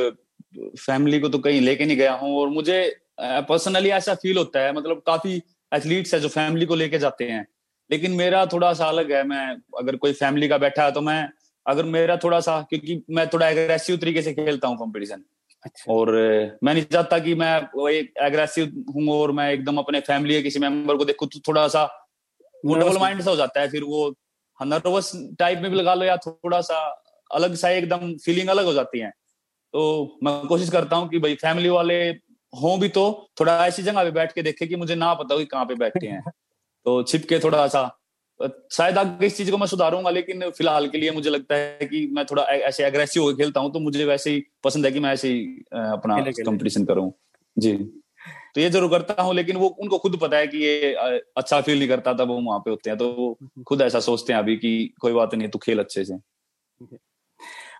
फैमिली 0.79 1.19
को 1.19 1.29
तो 1.29 1.39
कहीं 1.39 1.61
लेके 1.61 1.85
नहीं 1.85 1.97
गया 1.97 2.13
हूँ 2.13 2.35
और 2.37 2.49
मुझे 2.49 2.79
पर्सनली 3.21 3.89
ऐसा 3.91 4.13
फील 4.15 4.37
होता 4.37 4.59
है 4.59 4.73
मतलब 4.73 5.01
काफ़ी 5.07 5.41
एथलीट्स 5.71 6.13
है 6.13 6.19
जो 6.19 6.27
फैमिली 6.29 6.65
को 6.65 6.75
लेके 6.75 6.99
जाते 6.99 7.25
हैं। 7.25 7.45
लेकिन 7.89 8.11
मेरा 8.11 8.45
थोड़ा 8.45 8.73
सा 8.73 8.85
अलग 8.85 9.11
है 9.11 9.23
मैं 9.23 9.45
अगर 9.79 9.95
कोई 9.95 10.13
फैमिली 10.13 10.47
का 10.47 10.57
बैठा 10.57 10.83
है 10.83 10.91
तो 10.91 11.01
मैं 11.01 11.23
अगर 11.67 11.83
मेरा 11.83 12.17
थोड़ा 12.17 12.39
सा 12.39 12.61
क्योंकि 12.61 13.03
मैं 13.09 13.27
थोड़ा 13.27 13.49
एग्रेसिव 13.49 13.97
तरीके 13.97 14.21
से 14.21 14.33
खेलता 14.33 14.67
हूँ 14.67 14.77
कॉम्पिटिशन 14.77 15.23
अच्छा। 15.63 15.93
और 15.93 16.11
मैं 16.63 16.73
नहीं 16.73 16.83
चाहता 16.83 17.19
कि 17.19 17.35
मैं 17.35 17.57
एक 17.89 18.13
एग्रेसिव 18.21 18.85
हूँ 18.95 19.09
और 19.09 19.31
मैं 19.31 19.51
एकदम 19.53 19.77
अपने 19.77 19.99
फैमिली 19.99 20.33
के 20.33 20.41
किसी 20.41 20.59
मेंबर 20.59 20.97
को 20.97 21.05
देखू 21.05 21.25
तो 21.25 21.39
थोड़ा 21.47 21.67
सा 21.67 21.83
वो 22.65 22.75
डबल 22.75 22.97
माइंड 22.97 23.21
सा 23.21 23.29
हो 23.29 23.35
जाता 23.35 23.61
है 23.61 23.69
फिर 23.69 23.83
वो 23.83 24.15
नर्वस 24.65 25.11
टाइप 25.39 25.59
में 25.59 25.71
भी 25.71 25.77
लगा 25.77 25.93
लो 25.93 26.05
या 26.05 26.17
थोड़ा 26.17 26.61
सा 26.61 27.03
अलग 27.33 27.55
सा 27.55 27.69
एकदम 27.69 28.13
फीलिंग 28.17 28.49
अलग 28.49 28.65
हो 28.65 28.73
जाती 28.73 28.99
है। 28.99 29.09
तो 29.73 30.19
मैं 30.23 30.47
कोशिश 30.47 30.69
करता 30.69 30.95
हूँ 30.95 31.09
कि 31.09 31.19
भाई 31.19 31.35
फैमिली 31.35 31.69
वाले 31.69 32.09
हों 32.53 32.79
भी 32.79 32.89
तो 32.89 33.29
थोड़ा 33.39 33.67
ऐसी 33.67 33.83
जगह 33.83 34.03
पे 34.03 34.11
बैठ 34.11 34.31
के 34.31 34.41
देखे 34.41 34.67
कि 34.67 34.75
मुझे 34.75 34.95
ना 34.95 35.13
पता 35.13 35.33
हो 35.33 35.39
कि 35.39 35.45
कहाँ 35.45 35.65
पे 35.65 35.75
बैठे 35.75 36.07
हैं। 36.07 36.23
तो 36.85 37.03
छिप 37.03 37.25
के 37.29 37.39
थोड़ा 37.39 37.67
सा 37.67 38.02
शायद 38.71 38.97
आगे 38.97 39.25
इस 39.25 39.37
चीज़ 39.37 39.51
को 39.51 39.57
मैं 39.57 39.67
सुधारूँगा 39.67 40.09
लेकिन 40.09 40.49
फ़िलहाल 40.49 40.87
के 40.89 40.97
लिए 40.97 41.11
मुझे 41.11 41.29
लगता 41.29 41.55
है 41.55 41.85
कि 41.85 42.05
मैं 42.11 42.25
थोड़ा 42.25 42.43
ऐसे 42.43 42.85
एग्रेसिव 42.85 43.23
होकर 43.23 43.37
खेलता 43.37 43.59
हूँ 43.59 43.71
तो 43.73 43.79
मुझे 43.79 44.05
वैसे 44.05 44.31
ही 44.31 44.43
पसंद 44.63 44.85
है 44.85 44.91
कि 44.91 44.99
मैं 44.99 45.11
ऐसे 45.13 45.27
ही 45.27 45.43
अपना 45.73 46.19
कंपटीशन 46.39 46.85
करूँ। 46.85 47.11
जी। 47.57 47.73
तो 48.55 48.61
ये 48.61 48.69
ज़रूर 48.69 48.89
करता 48.89 49.21
हूँ 49.23 49.33
लेकिन 49.35 49.57
वो 49.57 49.67
उनको 49.81 49.97
खुद 49.97 50.17
पता 50.21 50.37
है 50.37 50.47
कि 50.47 50.57
ये 50.57 50.93
अच्छा 51.37 51.59
फील 51.61 51.77
नहीं 51.79 51.87
करता 51.89 52.13
था 52.13 52.23
वो 52.23 52.39
वहाँ 52.41 52.59
पे 52.59 52.69
होते 52.71 52.89
हैं। 52.89 52.97
तो 52.99 53.09
वो 53.13 53.37
खुद 53.67 53.81
ऐसा 53.81 53.99
सोचते 53.99 54.33
हैं 54.33 54.39
अभी 54.39 54.55
कि 54.57 54.93
कोई 55.01 55.13
बात 55.13 55.33
नहीं 55.35 55.49
तू 55.49 55.59
खेल 55.59 55.79
अच्छे 55.79 56.03
से। 56.05 56.17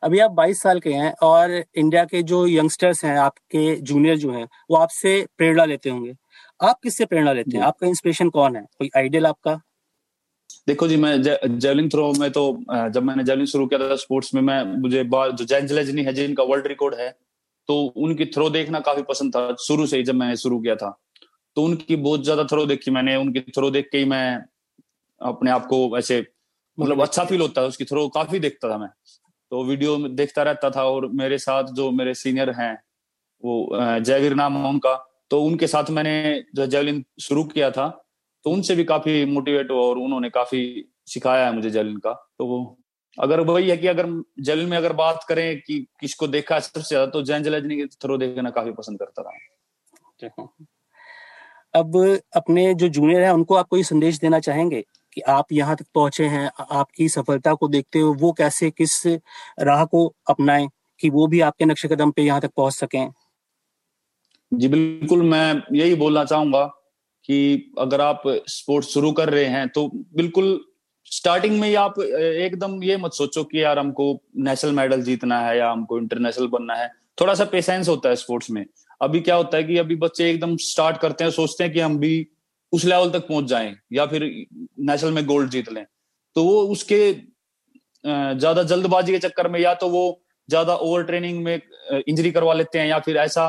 अभी 0.04 0.20
आप 0.20 0.32
22 0.32 0.62
साल 0.62 0.80
के 0.80 0.94
हैं 0.94 1.14
और 1.24 1.52
इंडिया 1.52 2.04
के 2.06 2.22
जो 2.24 2.46
यंगस्टर्स 2.48 3.04
हैं 3.06 3.18
आपके 3.20 3.76
जूनियर 3.84 4.18
जो 4.18 4.32
हैं 4.32 4.48
वो 4.72 4.78
आपसे 4.78 5.26
प्रेरणा 5.38 5.66
लेते 5.66 5.90
होंगे। 5.90 6.14
आप 6.60 6.80
किससे 6.84 7.06
प्रेरणा 7.06 7.34
लेते 7.34 7.58
हैं? 7.58 7.64
आपका 7.66 7.88
इंस्पिरेशन 7.88 8.30
कौन 8.30 8.56
है? 8.56 8.64
कोई 8.80 8.90
आइडियल 8.98 9.26
आपका? 9.28 9.60
देखो 10.68 10.88
जी 10.88 10.96
मैं 10.96 11.22
जेवलिन 11.22 11.90
थ्रो 11.90 12.12
में 12.14 12.30
तो 12.32 12.44
जब 12.70 13.04
मैंने 13.04 13.24
जेवलिन 13.24 13.46
शुरू 13.46 13.66
किया 13.68 13.80
था 13.80 13.96
स्पोर्ट्स 13.96 14.34
में 14.34 14.42
मैं 14.42 14.64
मुझे 14.82 15.04
जो 15.04 15.46
जैन 15.46 15.68
जलेजनी 15.68 16.04
है 16.04 16.14
जिनका 16.14 16.44
वर्ल्ड 16.44 16.68
रिकॉर्ड 16.68 16.96
है 16.96 17.10
तो 17.70 17.76
उनकी 17.98 18.26
थ्रो 18.26 18.50
देखना 18.50 18.80
काफ़ी 18.80 19.02
पसंद 19.04 19.36
था 19.36 19.56
शुरू 19.60 19.86
से 19.88 19.98
ही 19.98 20.04
जब 20.04 20.16
मैंने 20.16 20.36
शुरू 20.38 20.60
किया 20.60 20.76
था। 20.76 20.98
तो 21.56 21.64
उनकी 21.64 21.96
बहुत 21.96 22.24
ज़्यादा 22.24 22.44
थ्रो 22.44 22.66
देखी 22.66 22.92
मैंने 22.92 23.16
उनकी 23.16 23.40
थ्रो 23.40 23.70
देख 23.72 23.90
के 23.92 23.98
ही 23.98 24.06
मैं 24.06 24.44
अपने 25.22 25.52
आप 25.52 25.66
को 25.66 25.98
ऐसे 25.98 26.26
मतलब 26.78 27.02
अच्छा 27.02 27.24
फील 27.26 27.42
होता 27.42 27.62
है 27.62 27.68
उसकी 27.68 27.86
थ्रो 27.86 28.08
काफ़ी 28.10 28.40
देखता 28.40 28.70
था 28.70 28.78
मैं। 28.78 28.90
तो 29.52 29.64
वीडियो 29.64 29.98
देखता 30.10 30.44
रहता 30.44 30.70
था 30.70 30.84
और 30.84 31.08
मेरे 31.14 31.38
साथ 31.38 31.74
जो 31.74 31.90
मेरे 31.92 32.14
सीनियर 32.14 32.50
हैं 32.52 32.74
वो 33.44 34.00
जयवीर 34.00 34.36
नाम 34.36 34.58
है 34.58 34.70
उनका 34.70 34.96
तो 35.30 35.42
उनके 35.42 35.68
साथ 35.68 35.90
मैंने 35.90 36.44
जो 36.56 36.66
जेवलिन 36.68 37.04
शुरू 37.22 37.44
किया 37.44 37.72
था 37.72 37.88
तो 38.46 38.52
उनसे 38.52 38.76
भी 38.76 38.84
काफ़ी 38.84 39.26
मोटिवेट 39.26 39.72
हुआ 39.72 39.82
और 39.82 39.98
उन्होंने 39.98 40.30
काफ़ी 40.30 40.62
सिखाया 41.08 41.46
है 41.46 41.54
मुझे 41.56 41.70
जेवलिन 41.70 41.98
का। 41.98 42.12
तो 42.38 42.46
वो 42.46 42.78
अगर 43.18 43.40
वही 43.40 43.70
है 43.70 43.78
कि 43.78 43.88
अगर 43.88 44.06
जेवलिन 44.42 44.70
में 44.70 44.78
अगर 44.78 44.94
बात 44.94 45.26
करें 45.30 45.60
कि 45.62 45.80
किसको 46.00 46.28
देखा 46.28 46.60
सबसे 46.60 46.88
ज़्यादा 46.88 47.06
तो 47.12 47.22
जैन 47.22 47.44
जलेजनी 47.44 47.76
के 47.78 47.86
थ्रो 47.86 48.18
देखना 48.18 48.50
काफ़ी 48.50 48.72
पसंद 48.72 49.00
करता 49.00 49.24
था 49.24 50.48
अब 51.74 51.96
अपने 52.36 52.74
जो 52.74 52.88
जूनियर 52.88 53.22
है 53.22 53.34
उनको 53.34 53.56
आप 53.56 53.68
कोई 53.68 53.84
संदेश 53.84 54.20
देना 54.20 54.40
चाहेंगे 54.40 54.84
कि 55.14 55.22
आप 55.22 55.52
यहाँ 55.52 55.76
तक 55.76 55.86
पहुँचे 55.96 56.26
हैं 56.26 56.50
आपकी 56.72 57.08
सफलता 57.10 57.54
को 57.54 57.68
देखते 57.68 58.00
हुए 58.00 58.16
वो 58.16 58.32
कैसे 58.32 58.70
किस 58.72 59.02
राह 59.60 59.84
को 59.86 60.06
अपनाएँ 60.30 60.68
कि 61.00 61.10
वो 61.10 61.28
भी 61.28 61.42
आपके 61.42 61.66
नक्शे 61.66 61.88
कदम 61.88 62.12
पे 62.12 62.22
यहाँ 62.22 62.42
तक 62.42 62.52
पहुँच 62.58 62.74
सकें? 62.74 63.12
जी 64.52 64.68
बिल्कुल 64.68 65.22
मैं 65.22 65.64
यही 65.74 65.96
बोलना 65.96 66.24
चाहूँगा 66.26 66.64
कि 67.26 67.74
अगर 67.80 68.02
आप 68.02 68.22
स्पोर्ट्स 68.50 68.88
शुरू 68.88 69.12
कर 69.12 69.30
रहे 69.30 69.46
हैं 69.46 69.68
तो 69.70 69.88
बिल्कुल 70.16 70.60
स्टार्टिंग 71.12 71.60
में 71.60 71.68
ही 71.68 71.76
आप 71.76 72.00
एकदम 72.00 72.82
ये 72.84 72.98
मत 72.98 73.14
सोचो 73.14 73.44
कि 73.44 73.62
यार 73.64 73.80
हमको 73.80 74.06
नेशनल 74.40 74.72
मेडल 74.72 75.02
जीतना 75.02 75.40
है 75.42 75.58
या 75.58 75.72
हमको 75.72 75.98
इंटरनेशनल 75.98 76.48
बनना 76.48 76.76
है। 76.76 76.88
थोड़ा 77.22 77.34
सा 77.34 77.46
पेशेंस 77.46 77.90
होता 77.90 78.10
है 78.10 78.16
स्पोर्ट्स 78.16 78.50
में। 78.52 78.66
अभी 79.02 79.20
क्या 79.22 79.36
होता 79.36 79.58
है 79.58 79.64
कि 79.64 79.78
अभी 79.78 79.96
बच्चे 79.98 80.30
एकदम 80.30 80.56
स्टार्ट 80.58 80.98
करते 80.98 81.24
हैं, 81.24 81.32
सोचते 81.32 81.64
हैं 81.64 81.74
कि 81.74 81.80
हम 81.80 81.98
भी 82.00 82.28
उस 82.74 82.86
लेवल 82.86 83.10
तक 83.12 83.28
पहुँच 83.28 83.46
जाएँ 83.46 83.76
या 83.94 84.06
फिर 84.06 84.24
नेशनल 84.82 85.12
में 85.12 85.26
गोल्ड 85.26 85.50
जीत 85.50 85.72
लें। 85.74 85.86
तो 86.36 86.44
वो 86.44 86.62
उसके 86.68 87.12
ज़्यादा 88.04 88.64
जल्दबाजी 88.64 89.12
के 89.12 89.20
चक्कर 89.20 89.48
में 89.48 89.60
या 89.60 89.74
तो 89.74 89.90
वो 89.90 90.22
ज़्यादा 90.50 90.76
ओवर 90.76 91.04
ट्रेनिंग 91.04 91.44
में 91.44 91.60
इंजरी 92.08 92.32
करवा 92.32 92.54
लेते 92.54 92.80
हैं 92.80 92.88
या 92.88 93.00
फिर 93.00 93.18
ऐसा 93.18 93.46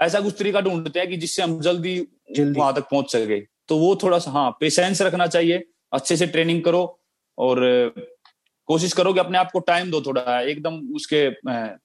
ऐसा 0.00 0.20
कुछ 0.20 0.38
तरीका 0.38 0.60
ढूंढते 0.60 0.98
हैं 1.00 1.08
कि 1.08 1.16
जिससे 1.16 1.42
हम 1.42 1.60
जल्दी, 1.60 1.96
जल्दी। 2.36 2.60
वहाँ 2.60 2.74
तक 2.74 2.88
पहुँच 2.90 3.12
सके 3.12 3.40
तो 3.68 3.76
वो 3.76 3.94
थोड़ा 3.96 4.18
सा 4.18 4.30
हाँ 4.30 4.50
पेशेंस 4.60 5.02
रखना 5.02 5.26
चाहिए 5.26 5.62
अच्छे 5.92 6.16
से 6.16 6.26
ट्रेनिंग 6.26 6.62
करो 6.62 6.82
और 7.38 7.60
कोशिश 8.68 8.92
करो 8.92 9.12
कि 9.12 9.20
अपने 9.20 9.38
आप 9.38 9.50
को 9.52 9.60
टाइम 9.60 9.90
दो 9.90 10.00
थोड़ा 10.00 10.40
एकदम 10.40 10.80
उसके 10.94 11.30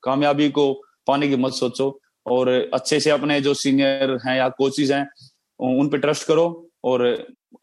कामयाबी 0.04 0.50
को 0.50 0.74
पाने 1.08 1.28
की 1.28 1.36
मत 1.36 1.54
सोचो 1.54 2.00
और 2.26 2.50
अच्छे 2.74 3.00
से 3.00 3.10
अपने 3.10 3.40
जो 3.42 3.54
सीनियर 3.54 4.18
हैं 4.28 4.38
या 4.38 4.50
कोचिज 4.50 4.92
हैं 4.92 5.08
उन 5.60 5.90
पे 5.90 5.98
ट्रस्ट 5.98 6.28
करो 6.28 6.46
और 6.84 7.06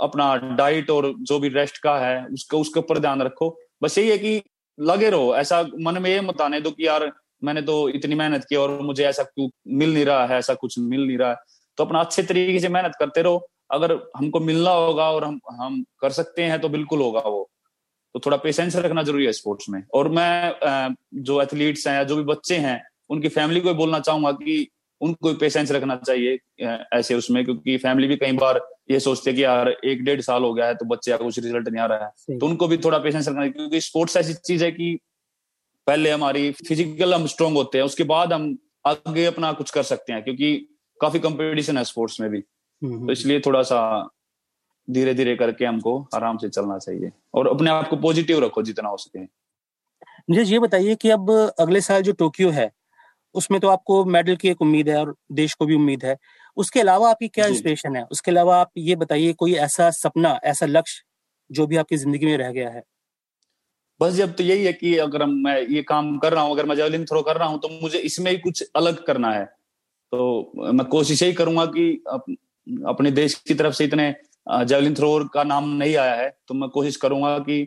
अपना 0.01 0.37
डाइट 0.37 0.91
और 0.91 1.15
जो 1.21 1.39
भी 1.39 1.49
रेस्ट 1.49 1.79
का 1.79 1.99
है 1.99 2.25
उसके 2.27 2.57
उसके 2.57 2.81
ऊपर 2.81 2.99
ध्यान 2.99 3.23
रखो 3.23 3.57
बस 3.83 3.99
यही 3.99 4.11
है 4.11 4.19
कि 4.19 4.43
लगे 4.81 5.11
रहो 5.11 5.35
ऐसा 5.37 5.63
मन 5.81 6.03
में 6.03 6.11
ये 6.11 6.21
मत 6.21 6.41
आने 6.41 6.61
दो 6.61 6.71
कि 6.71 6.87
यार 6.87 7.13
मैंने 7.43 7.63
तो 7.63 7.89
इतनी 7.89 8.15
मेहनत 8.15 8.45
की 8.49 8.57
और 8.57 8.81
मुझे 8.83 9.05
ऐसा 9.05 9.23
क्यों 9.23 9.49
मिल 9.75 9.95
नहीं 9.95 10.05
रहा 10.05 10.27
है 10.27 10.39
ऐसा 10.39 10.55
कुछ 10.55 10.79
मिल 10.79 11.07
नहीं 11.07 11.19
रहा 11.19 11.31
है। 11.31 11.37
तो 11.79 11.85
अपना 11.85 12.01
अच्छे 12.01 12.23
तरीके 12.23 12.61
से 12.61 12.69
मेहनत 12.69 12.93
करते 12.99 13.23
रहो। 13.23 13.47
अगर 13.71 13.93
हमको 14.17 14.41
मिलना 14.41 14.71
होगा 14.71 15.11
और 15.11 15.25
हम 15.25 15.41
हम 15.53 15.83
कर 16.01 16.11
सकते 16.11 16.43
हैं 16.43 16.61
तो 16.61 16.69
बिल्कुल 16.69 17.01
होगा 17.01 17.21
वो। 17.21 17.49
तो 18.15 18.21
थोड़ा 18.21 18.37
पेशेंस 18.37 18.77
रखना 18.77 19.03
ज़रूरी 19.03 19.27
है 19.27 19.33
स्पोर्ट्स 19.33 19.69
में। 19.71 19.83
और 19.95 20.09
मैं 20.09 20.95
जो 21.23 21.41
एथलीट्स 21.43 21.87
हैं 21.87 21.95
या 21.95 22.05
जो 22.05 22.17
भी 22.17 22.23
बच्चे 22.25 22.57
हैं 22.59 22.81
उनकी 23.11 23.29
फैमिली 23.29 23.61
को 23.61 23.75
बोलना 23.75 24.01
चाहूँगा 24.01 24.33
कि 24.33 24.67
उनको 25.01 25.33
पेशेंस 25.35 25.71
रखना 25.73 25.97
चाहिए 25.97 26.39
ऐसे 26.95 27.15
उसमें। 27.15 27.45
क्योंकि 27.45 27.77
फैमिली 27.77 28.09
भी 28.09 28.17
कई 28.17 28.33
बार 28.33 28.61
ये 28.91 29.01
सोचते 29.01 29.33
कि 29.33 29.45
यार 29.45 29.69
एक 29.69 30.03
डेढ़ 30.05 30.21
साल 30.21 30.43
हो 30.43 30.53
गया 30.55 30.67
है 30.67 30.75
तो 30.75 30.87
बच्चे 30.87 31.11
का 31.11 31.17
कुछ 31.17 31.39
रिज़ल्ट 31.39 31.69
नहीं 31.69 31.83
आ 31.83 31.87
रहा 31.87 32.05
है। 32.05 32.39
तो 32.39 32.47
उनको 32.47 32.69
भी 32.69 32.77
थोड़ा 32.77 32.99
पेशेंस 32.99 33.29
रखना 33.29 33.49
क्योंकि 33.49 33.81
स्पोर्ट्स 33.81 34.17
ऐसी 34.17 34.35
चीज़ 34.35 34.65
है 34.65 34.71
कि 34.71 34.99
पहले 35.87 36.11
हमारी 36.11 36.51
फ़िज़िकल 36.53 37.15
हम 37.15 37.27
स्ट्रांग 37.27 37.57
होते 37.57 37.79
हैं 37.79 37.85
उसके 37.85 38.05
बाद 38.05 38.33
हम 38.33 38.57
आगे 38.87 39.25
अपना 39.25 39.53
कुछ 39.53 39.71
कर 39.71 39.83
सकते 39.83 40.13
हैं 40.13 40.23
क्योंकि 40.25 40.57
काफ़ी 41.01 41.19
कंपटीशन 41.21 41.79
है 41.79 41.85
स्पोर्ट्स 41.85 42.21
में 42.21 42.29
भी। 42.31 42.39
हम्म, 42.39 42.95
हम्म। 42.95 43.07
तो 43.07 43.13
इसलिए 43.13 43.41
थोड़ा 43.41 43.63
सा 43.63 43.81
धीरे 44.89 45.15
धीरे 45.15 45.35
करके 45.37 45.65
हमको 45.65 45.99
आराम 46.15 46.37
से 46.37 46.49
चलना 46.49 46.79
चाहिए 46.79 47.11
और 47.35 47.49
अपने 47.49 47.71
आप 47.71 47.89
को 47.89 47.97
पॉजिटिव 47.99 48.45
रखो 48.45 48.63
जितना 48.63 48.89
हो 48.89 48.97
सके। 48.97 49.23
मुझे 50.31 50.43
ये 50.43 50.59
बताइए 50.59 50.95
कि 50.95 51.11
अब 51.11 51.31
अगले 51.61 51.81
साल 51.81 52.03
जो 52.03 52.13
टोक्यो 52.15 52.51
है 52.51 52.71
उसमें 53.35 53.61
तो 53.61 53.69
आपको 53.69 54.05
मेडल 54.07 54.37
की 54.37 54.49
एक 54.49 54.63
उम्मीद 54.63 54.89
है 54.89 54.97
और 54.97 55.15
देश 55.33 55.55
को 55.55 55.67
भी 55.67 55.75
उम्मीद 55.75 56.05
है। 56.05 56.17
उसके 56.57 56.81
अलावा 56.81 57.11
आपकी 57.11 57.29
क्या 57.29 57.47
इंस्पिरेशन 57.47 57.97
है? 57.97 58.03
उसके 58.05 58.31
अलावा 58.31 58.57
आप 58.61 58.71
ये 58.77 58.97
बताइए 58.97 59.33
कोई 59.33 59.55
ऐसा 59.57 59.91
सपना 59.91 60.39
ऐसा 60.45 60.67
लक्ष्य 60.67 61.03
जो 61.51 61.67
भी 61.67 61.77
आपकी 61.77 61.97
ज़िंदगी 61.97 62.27
में 62.27 62.37
रह 62.39 62.51
गया 62.53 62.71
है? 62.71 62.83
बस 64.01 64.13
जब 64.15 64.35
तो 64.37 64.45
यही 64.45 64.65
है 64.65 64.73
कि 64.73 64.97
अगर 64.99 65.25
मैं 65.27 65.61
ये 65.69 65.83
काम 65.83 66.19
कर 66.19 66.33
रहा 66.33 66.43
हूँ 66.45 66.53
अगर 66.53 66.67
मैं 66.67 66.77
जेवलिन 66.77 67.05
थ्रो 67.05 67.23
कर 67.23 67.37
रहा 67.37 67.49
हूँ 67.49 67.61
तो 67.61 67.69
मुझे 67.83 67.99
इसमें 67.99 68.31
ही 68.31 68.37
कुछ 68.39 68.63
अलग 68.77 69.05
करना 69.05 69.31
है। 69.33 69.45
तो 70.13 70.53
मैं 70.73 70.87
कोशिश 70.87 71.23
यही 71.23 71.33
करूँगा 71.33 71.67
कि 71.67 72.05
अप, 72.11 72.25
अपने 72.87 73.11
देश 73.11 73.35
की 73.49 73.55
तरफ़ 73.55 73.75
से 73.75 73.85
इतने 73.85 74.15
जेवलिन 74.65 74.95
थ्रोअर 74.95 75.29
का 75.35 75.45
नाम 75.45 75.69
नहीं 75.69 75.97
आया 75.97 76.15
है 76.15 76.31
तो 76.49 76.55
मैं 76.55 76.69
कोशिश 76.71 76.97
करूँगा 76.97 77.39
कि 77.39 77.67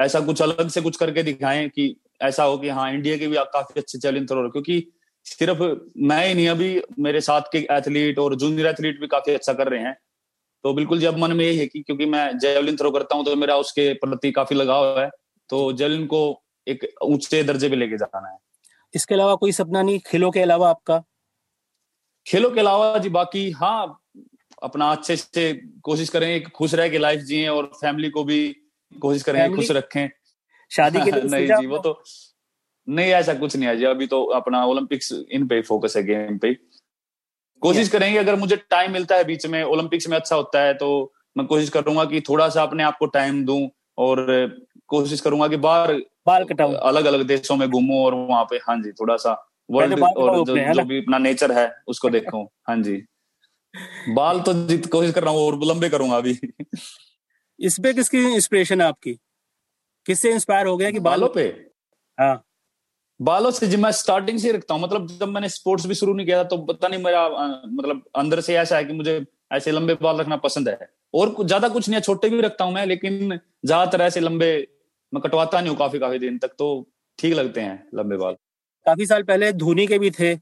ऐसा 0.00 0.20
कुछ 0.20 0.42
अलग 0.42 0.68
से 0.68 0.80
कुछ 0.80 0.96
करके 0.96 1.22
दिखाएँ 1.22 1.68
कि 1.68 1.96
ऐसा 2.22 2.44
हो 2.44 2.58
कि 2.58 2.68
हाँ 2.68 2.92
इंडिया 2.92 3.16
के 3.16 3.26
भी 3.28 3.36
काफ़ी 3.36 3.80
अच्छे 3.80 3.98
जेवलिन 3.98 4.26
थ्रोअर 4.26 4.48
क्योंकि 4.48 4.86
सिर्फ़ 5.26 5.62
मैं 5.98 6.26
ही 6.28 6.34
नहीं 6.34 6.48
अभी 6.48 6.82
मेरे 7.00 7.20
साथ 7.20 7.42
के 7.52 7.58
एथलीट 7.70 8.18
और 8.18 8.34
जूनियर 8.36 8.66
एथलीट 8.66 9.00
भी 9.00 9.06
काफ़ी 9.06 9.34
अच्छा 9.34 9.52
कर 9.52 9.68
रहे 9.68 9.80
हैं। 9.80 9.96
तो 10.64 10.74
बिल्कुल 10.74 11.00
जब 11.00 11.18
मन 11.18 11.32
में 11.32 11.44
यही 11.44 11.58
है 11.58 11.66
कि 11.66 11.82
क्योंकि 11.82 12.06
मैं 12.06 12.38
जेवलिन 12.38 12.76
थ्रो 12.76 12.90
करता 12.90 13.16
हूँ 13.16 13.24
तो 13.24 13.36
मेरा 13.36 13.56
उसके 13.56 13.92
प्रति 13.94 14.32
काफ़ी 14.32 14.56
लगाव 14.56 15.00
है। 15.00 15.10
तो 15.52 15.72
जेवलिन 15.72 16.06
को 16.06 16.42
एक 16.66 16.94
ऊँचे 17.02 17.42
दर्जे 17.42 17.68
पे 17.68 17.76
लेके 17.76 17.96
जाना 17.96 18.28
है। 18.28 18.38
इसके 18.94 19.14
अलावा 19.14 19.34
कोई 19.34 19.52
सपना 19.52 19.82
नहीं 19.82 19.98
खेलों 19.98 20.30
के 20.30 20.40
अलावा 20.40 20.70
आपका? 20.70 21.02
खेलों 22.26 22.50
के 22.50 22.60
अलावा 22.60 22.98
जी 22.98 23.08
बाकी 23.08 23.50
हाँ 23.50 24.00
अपना 24.62 24.90
अच्छे 24.92 25.16
से 25.16 25.52
कोशिश 25.82 26.08
करें 26.08 26.50
खुश 26.50 26.74
रह 26.74 26.88
के 26.88 26.98
लाइफ 26.98 27.20
जिए 27.20 27.48
और 27.48 27.70
फैमिली 27.80 28.10
को 28.10 28.24
भी 28.24 28.56
कोशिश 29.00 29.22
करें 29.22 29.54
खुश 29.54 29.70
रखें। 29.70 30.08
शादी 30.70 31.00
के 31.00 31.10
नहीं 31.28 31.46
जी 31.46 31.66
वो 31.66 31.78
तो 31.78 32.02
नहीं 32.88 33.10
ऐसा 33.10 33.34
कुछ 33.34 33.56
नहीं 33.56 33.68
है 33.68 33.76
जी। 33.76 33.84
अभी 33.84 34.06
तो 34.06 34.24
अपना 34.24 34.64
ओलंपिक्स 34.66 35.12
इन 35.32 35.46
पे 35.48 35.62
फोकस 35.62 35.96
है 35.96 36.02
गेम 36.02 36.38
पे। 36.38 36.54
कोशिश 37.62 37.88
करेंगे 37.88 38.18
अगर 38.18 38.36
मुझे 38.36 38.56
टाइम 38.56 38.92
मिलता 38.92 39.16
है 39.16 39.24
बीच 39.24 39.46
में 39.46 39.62
ओलंपिक्स 39.64 40.08
में 40.08 40.16
अच्छा 40.16 40.36
होता 40.36 40.62
है 40.62 40.74
तो 40.74 41.12
मैं 41.38 41.46
कोशिश 41.46 41.68
करूँगा 41.70 42.04
कि 42.04 42.20
थोड़ा 42.20 42.48
सा 42.48 42.62
अपने 42.62 42.82
आप 42.82 42.96
को 42.98 43.06
टाइम 43.06 43.44
दूँ 43.44 43.70
और 43.98 44.18
कोशिश 44.92 45.20
करूँगा 45.20 45.48
कि 45.48 45.56
बाहर 45.58 45.92
बाल 46.26 46.44
कटाऊं। 46.44 46.74
अलग 46.84 47.04
अलग 47.04 47.26
देशों 47.26 47.56
में 47.56 47.68
घूमू 47.70 48.04
और 48.04 48.14
वहाँ 48.16 48.44
पे 48.50 48.56
हाँ 48.66 48.76
जी 48.82 48.92
थोड़ा 48.92 49.16
सा 49.18 49.32
वर्ल्ड 49.68 49.98
और 49.98 50.36
जो, 50.36 50.56
जो 50.56 50.84
भी 50.84 50.98
अपना 50.98 51.18
नेचर 51.20 51.52
है 51.52 51.70
उसको 51.88 52.10
देखूँ 52.10 52.46
हाँ 52.68 52.76
जी। 52.78 53.02
बाल 54.10 54.40
तो 54.40 54.52
जित 54.66 54.86
कोशिश 54.92 55.12
कर 55.14 55.22
रहा 55.22 55.32
हूँ 55.34 55.40
और 55.42 55.58
लंबे 55.64 55.88
करूँगा 55.88 56.16
अभी। 56.16 56.38
इस 57.58 57.78
पे 57.82 57.92
किसकी 57.94 58.24
इंस्पिरेशन 58.26 58.80
है 58.80 58.86
आपकी? 58.86 59.12
किससे 60.06 60.32
इंस्पायर 60.32 60.66
हो 60.66 60.76
गया 60.76 60.90
कि 60.90 61.00
बालों 61.00 61.28
पे? 61.28 61.42
हाँ। 62.18 62.42
बालों 63.20 63.50
से 63.50 63.66
जी 63.66 63.76
मैं 63.76 63.90
स्टार्टिंग 63.92 64.38
से 64.38 64.52
रखता 64.52 64.74
हूँ 64.74 64.82
मतलब 64.82 65.06
जब 65.10 65.28
मैंने 65.28 65.48
स्पोर्ट्स 65.50 65.86
भी 65.86 65.94
शुरू 65.94 66.14
नहीं 66.14 66.26
किया 66.26 66.38
था 66.38 66.44
तो 66.44 66.56
पता 66.64 66.88
नहीं 66.88 67.02
मेरा 67.04 67.28
मतलब 67.66 68.02
अंदर 68.16 68.40
से 68.40 68.56
ऐसा 68.58 68.76
है 68.76 68.84
कि 68.84 68.92
मुझे 68.92 69.24
ऐसे 69.52 69.72
लंबे 69.72 69.94
बाल 70.02 70.16
रखना 70.16 70.36
पसंद 70.38 70.68
है। 70.68 70.88
और 71.14 71.34
ज़्यादा 71.42 71.68
कुछ 71.68 71.88
नहीं 71.88 72.00
छोटे 72.00 72.28
भी 72.30 72.40
रखता 72.40 72.64
हूँ 72.64 72.72
मैं 72.74 72.84
लेकिन 72.86 73.38
ज़्यादातर 73.66 74.00
ऐसे 74.02 74.20
लंबे 74.20 74.50
मैं 75.14 75.20
कटवाता 75.22 75.60
नहीं 75.60 75.70
हूँ 75.70 75.78
काफ़ी 75.78 75.98
काफ़ी 75.98 76.18
दिन 76.18 76.38
तक 76.38 76.48
तो 76.48 76.88
ठीक 77.18 77.34
लगते 77.34 77.60
हैं 77.60 77.88
लंबे 77.94 78.16
बाल। 78.16 78.34
काफ़ी 78.86 79.06
साल 79.06 79.22
पहले 79.22 79.52
धोनी 79.52 79.86
के 79.86 79.98
भी 79.98 80.10
थे 80.10 80.36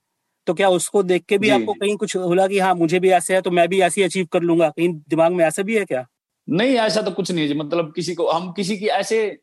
तो 0.47 0.55
क्या 0.55 0.69
उसको 0.69 1.03
देख 1.03 1.25
के 1.25 1.39
भी 1.39 1.49
आपको 1.51 1.75
कहीं 1.75 1.97
कुछ 1.97 2.17
बोला 2.17 2.47
कि 2.47 2.59
हाँ 2.59 2.75
मुझे 2.75 3.01
भी 3.01 3.11
ऐसे 3.11 3.35
है 3.35 3.43
तो 3.43 3.51
मैं 3.51 3.69
भी 3.69 3.81
ऐसे 3.81 4.03
अचीव 4.03 4.27
कर 4.27 4.41
लूँगा? 4.41 4.69
कहीं 4.69 4.89
दिमाग 5.09 5.33
में 5.33 5.45
ऐसा 5.45 5.63
भी 5.63 5.77
है 5.79 5.85
क्या? 5.85 6.07
नहीं 6.49 6.77
ऐसा 6.77 7.03
तो 7.03 7.11
कुछ 7.11 7.31
नहीं 7.31 7.49
है 7.49 7.55
मतलब 7.55 7.93
किसी 7.97 8.15
को 8.15 8.31
हम 8.31 8.53
किसी 8.53 8.77
की 8.77 8.87
ऐसे 8.87 9.39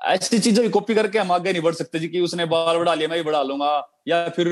ऐसी 0.00 0.38
चीज़ों 0.38 0.62
की 0.62 0.68
कॉपी 0.68 0.94
करके 0.94 1.18
हम 1.18 1.32
आगे 1.32 1.52
नहीं 1.52 1.62
बढ़ 1.62 1.74
सकते 1.74 1.98
जी 1.98 2.08
कि 2.08 2.20
उसने 2.20 2.44
बाल 2.44 2.78
बढ़ा 2.78 2.94
लिया 2.94 3.08
मैं 3.08 3.18
भी 3.18 3.24
बढ़ा 3.24 3.42
लूँगा 3.42 3.88
या 4.08 4.28
फिर 4.28 4.48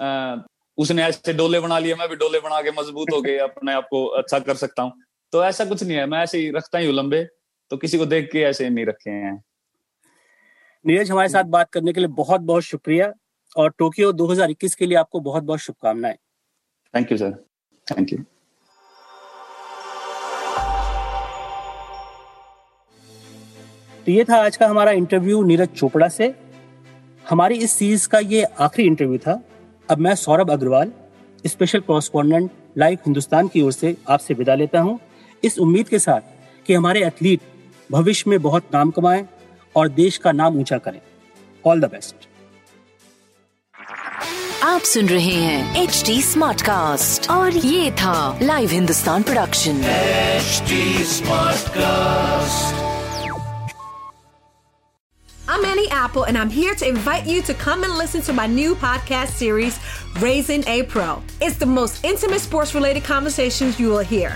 आ, 0.00 0.36
उसने 0.78 1.04
ऐसे 1.04 1.32
डोले 1.32 1.60
बना 1.60 1.78
लिए 1.78 1.94
मैं 1.94 2.08
भी 2.08 2.16
डोले 2.16 2.40
बना 2.40 2.60
के 2.62 2.70
मज़बूत 2.70 3.08
हो 3.12 3.20
गए 3.22 3.36
अपने 3.48 3.72
आप 3.72 3.86
को 3.90 4.04
अच्छा 4.06 4.38
कर 4.38 4.54
सकता 4.54 4.82
हूँ। 4.82 4.92
तो 5.32 5.44
ऐसा 5.44 5.64
कुछ 5.64 5.82
नहीं 5.82 5.96
है 5.98 6.06
मैं 6.06 6.18
ऐसे 6.18 6.38
ही 6.38 6.50
रखता 6.50 6.78
ही 6.78 6.86
हूँ 6.86 6.94
लंबे 6.94 7.24
तो 7.70 7.76
किसी 7.76 7.98
को 7.98 8.06
देख 8.06 8.28
के 8.32 8.42
ऐसे 8.42 8.68
नहीं 8.70 8.86
रखे 8.86 9.10
हैं। 9.10 9.42
नीरज 10.84 11.10
हमारे 11.10 11.28
साथ 11.28 11.44
बात 11.44 11.70
करने 11.72 11.92
के 11.92 12.00
लिए 12.00 12.08
बहुत 12.10 12.40
बहुत 12.40 12.62
शुक्रिया 12.62 13.12
और 13.56 13.70
टोक्यो 13.78 14.12
2021 14.12 14.74
के 14.74 14.86
लिए 14.86 14.96
आपको 14.98 15.20
बहुत 15.20 15.42
बहुत 15.42 15.60
शुभकामनाएँ। 15.60 16.14
Thank 16.94 17.12
you 17.12 17.18
sir 17.18 17.32
thank 17.86 18.12
you 18.12 18.18
तो 24.06 24.12
ये 24.12 24.24
था 24.24 24.36
आज 24.44 24.56
का 24.56 24.68
हमारा 24.68 24.92
इंटरव्यू 24.92 25.42
नीरज 25.42 25.68
चोपड़ा 25.68 26.08
से। 26.08 26.34
हमारी 27.24 27.54
इस 27.56 27.72
सीरीज़ 27.72 28.08
का 28.08 28.18
ये 28.18 28.42
आखिरी 28.42 28.86
इंटरव्यू 28.88 29.18
था। 29.18 29.40
अब 29.88 29.98
मैं 29.98 30.14
Saurabh 30.14 30.50
Agarwal 30.50 30.92
special 31.44 31.80
correspondent 31.80 32.50
Live 32.78 32.98
Hindustan 33.06 33.48
की 33.48 33.62
ओर 33.62 33.72
से 33.72 33.96
आपसे 34.08 34.34
विदा 34.34 34.54
लेता 34.54 34.80
हूँ। 34.80 34.98
इस 35.42 35.58
उम्मीद 35.58 35.88
के 35.88 35.98
साथ 35.98 36.20
कि 36.66 36.74
हमारे 36.74 37.04
एथलीट 37.06 37.40
भविष्य 37.90 38.30
में 38.30 38.40
बहुत 38.42 38.74
नाम 38.74 38.90
कमाएँ 38.90 39.26
और 39.75 39.89
देश 39.99 40.17
का 40.23 40.31
नाम 40.31 40.57
ऊंचा 40.59 40.77
करें 40.87 40.99
ऑल 41.65 41.81
द 41.81 41.89
बेस्ट 41.91 42.27
आप 44.63 44.81
सुन 44.91 45.07
रहे 45.09 45.33
हैं 45.33 45.83
एच 45.83 46.01
डी 46.05 46.21
स्मार्ट 46.21 46.61
कास्ट 46.61 47.29
और 47.31 47.55
ये 47.55 47.91
था 48.01 48.17
live 48.41 48.69
Hindustan 48.69 49.23
production 49.23 49.81
smart 51.13 51.69
cast 51.77 52.85
I'm 55.49 55.65
Annie 55.65 55.89
Apple, 55.89 56.23
and 56.23 56.37
I'm 56.37 56.49
here 56.49 56.73
to 56.75 56.87
invite 56.87 57.25
you 57.25 57.41
to 57.43 57.53
come 57.53 57.83
and 57.83 57.93
listen 57.97 58.21
to 58.23 58.33
my 58.33 58.47
new 58.47 58.75
podcast 58.75 59.37
series, 59.43 59.79
Raising 60.19 60.67
a 60.67 60.83
Pro. 60.83 61.07
It's 61.39 61.55
the 61.57 61.65
most 61.67 62.03
intimate 62.03 62.41
sports 62.41 62.75
related 62.75 63.05
conversations 63.05 63.79
you 63.79 63.87
will 63.89 64.07
hear. 64.09 64.35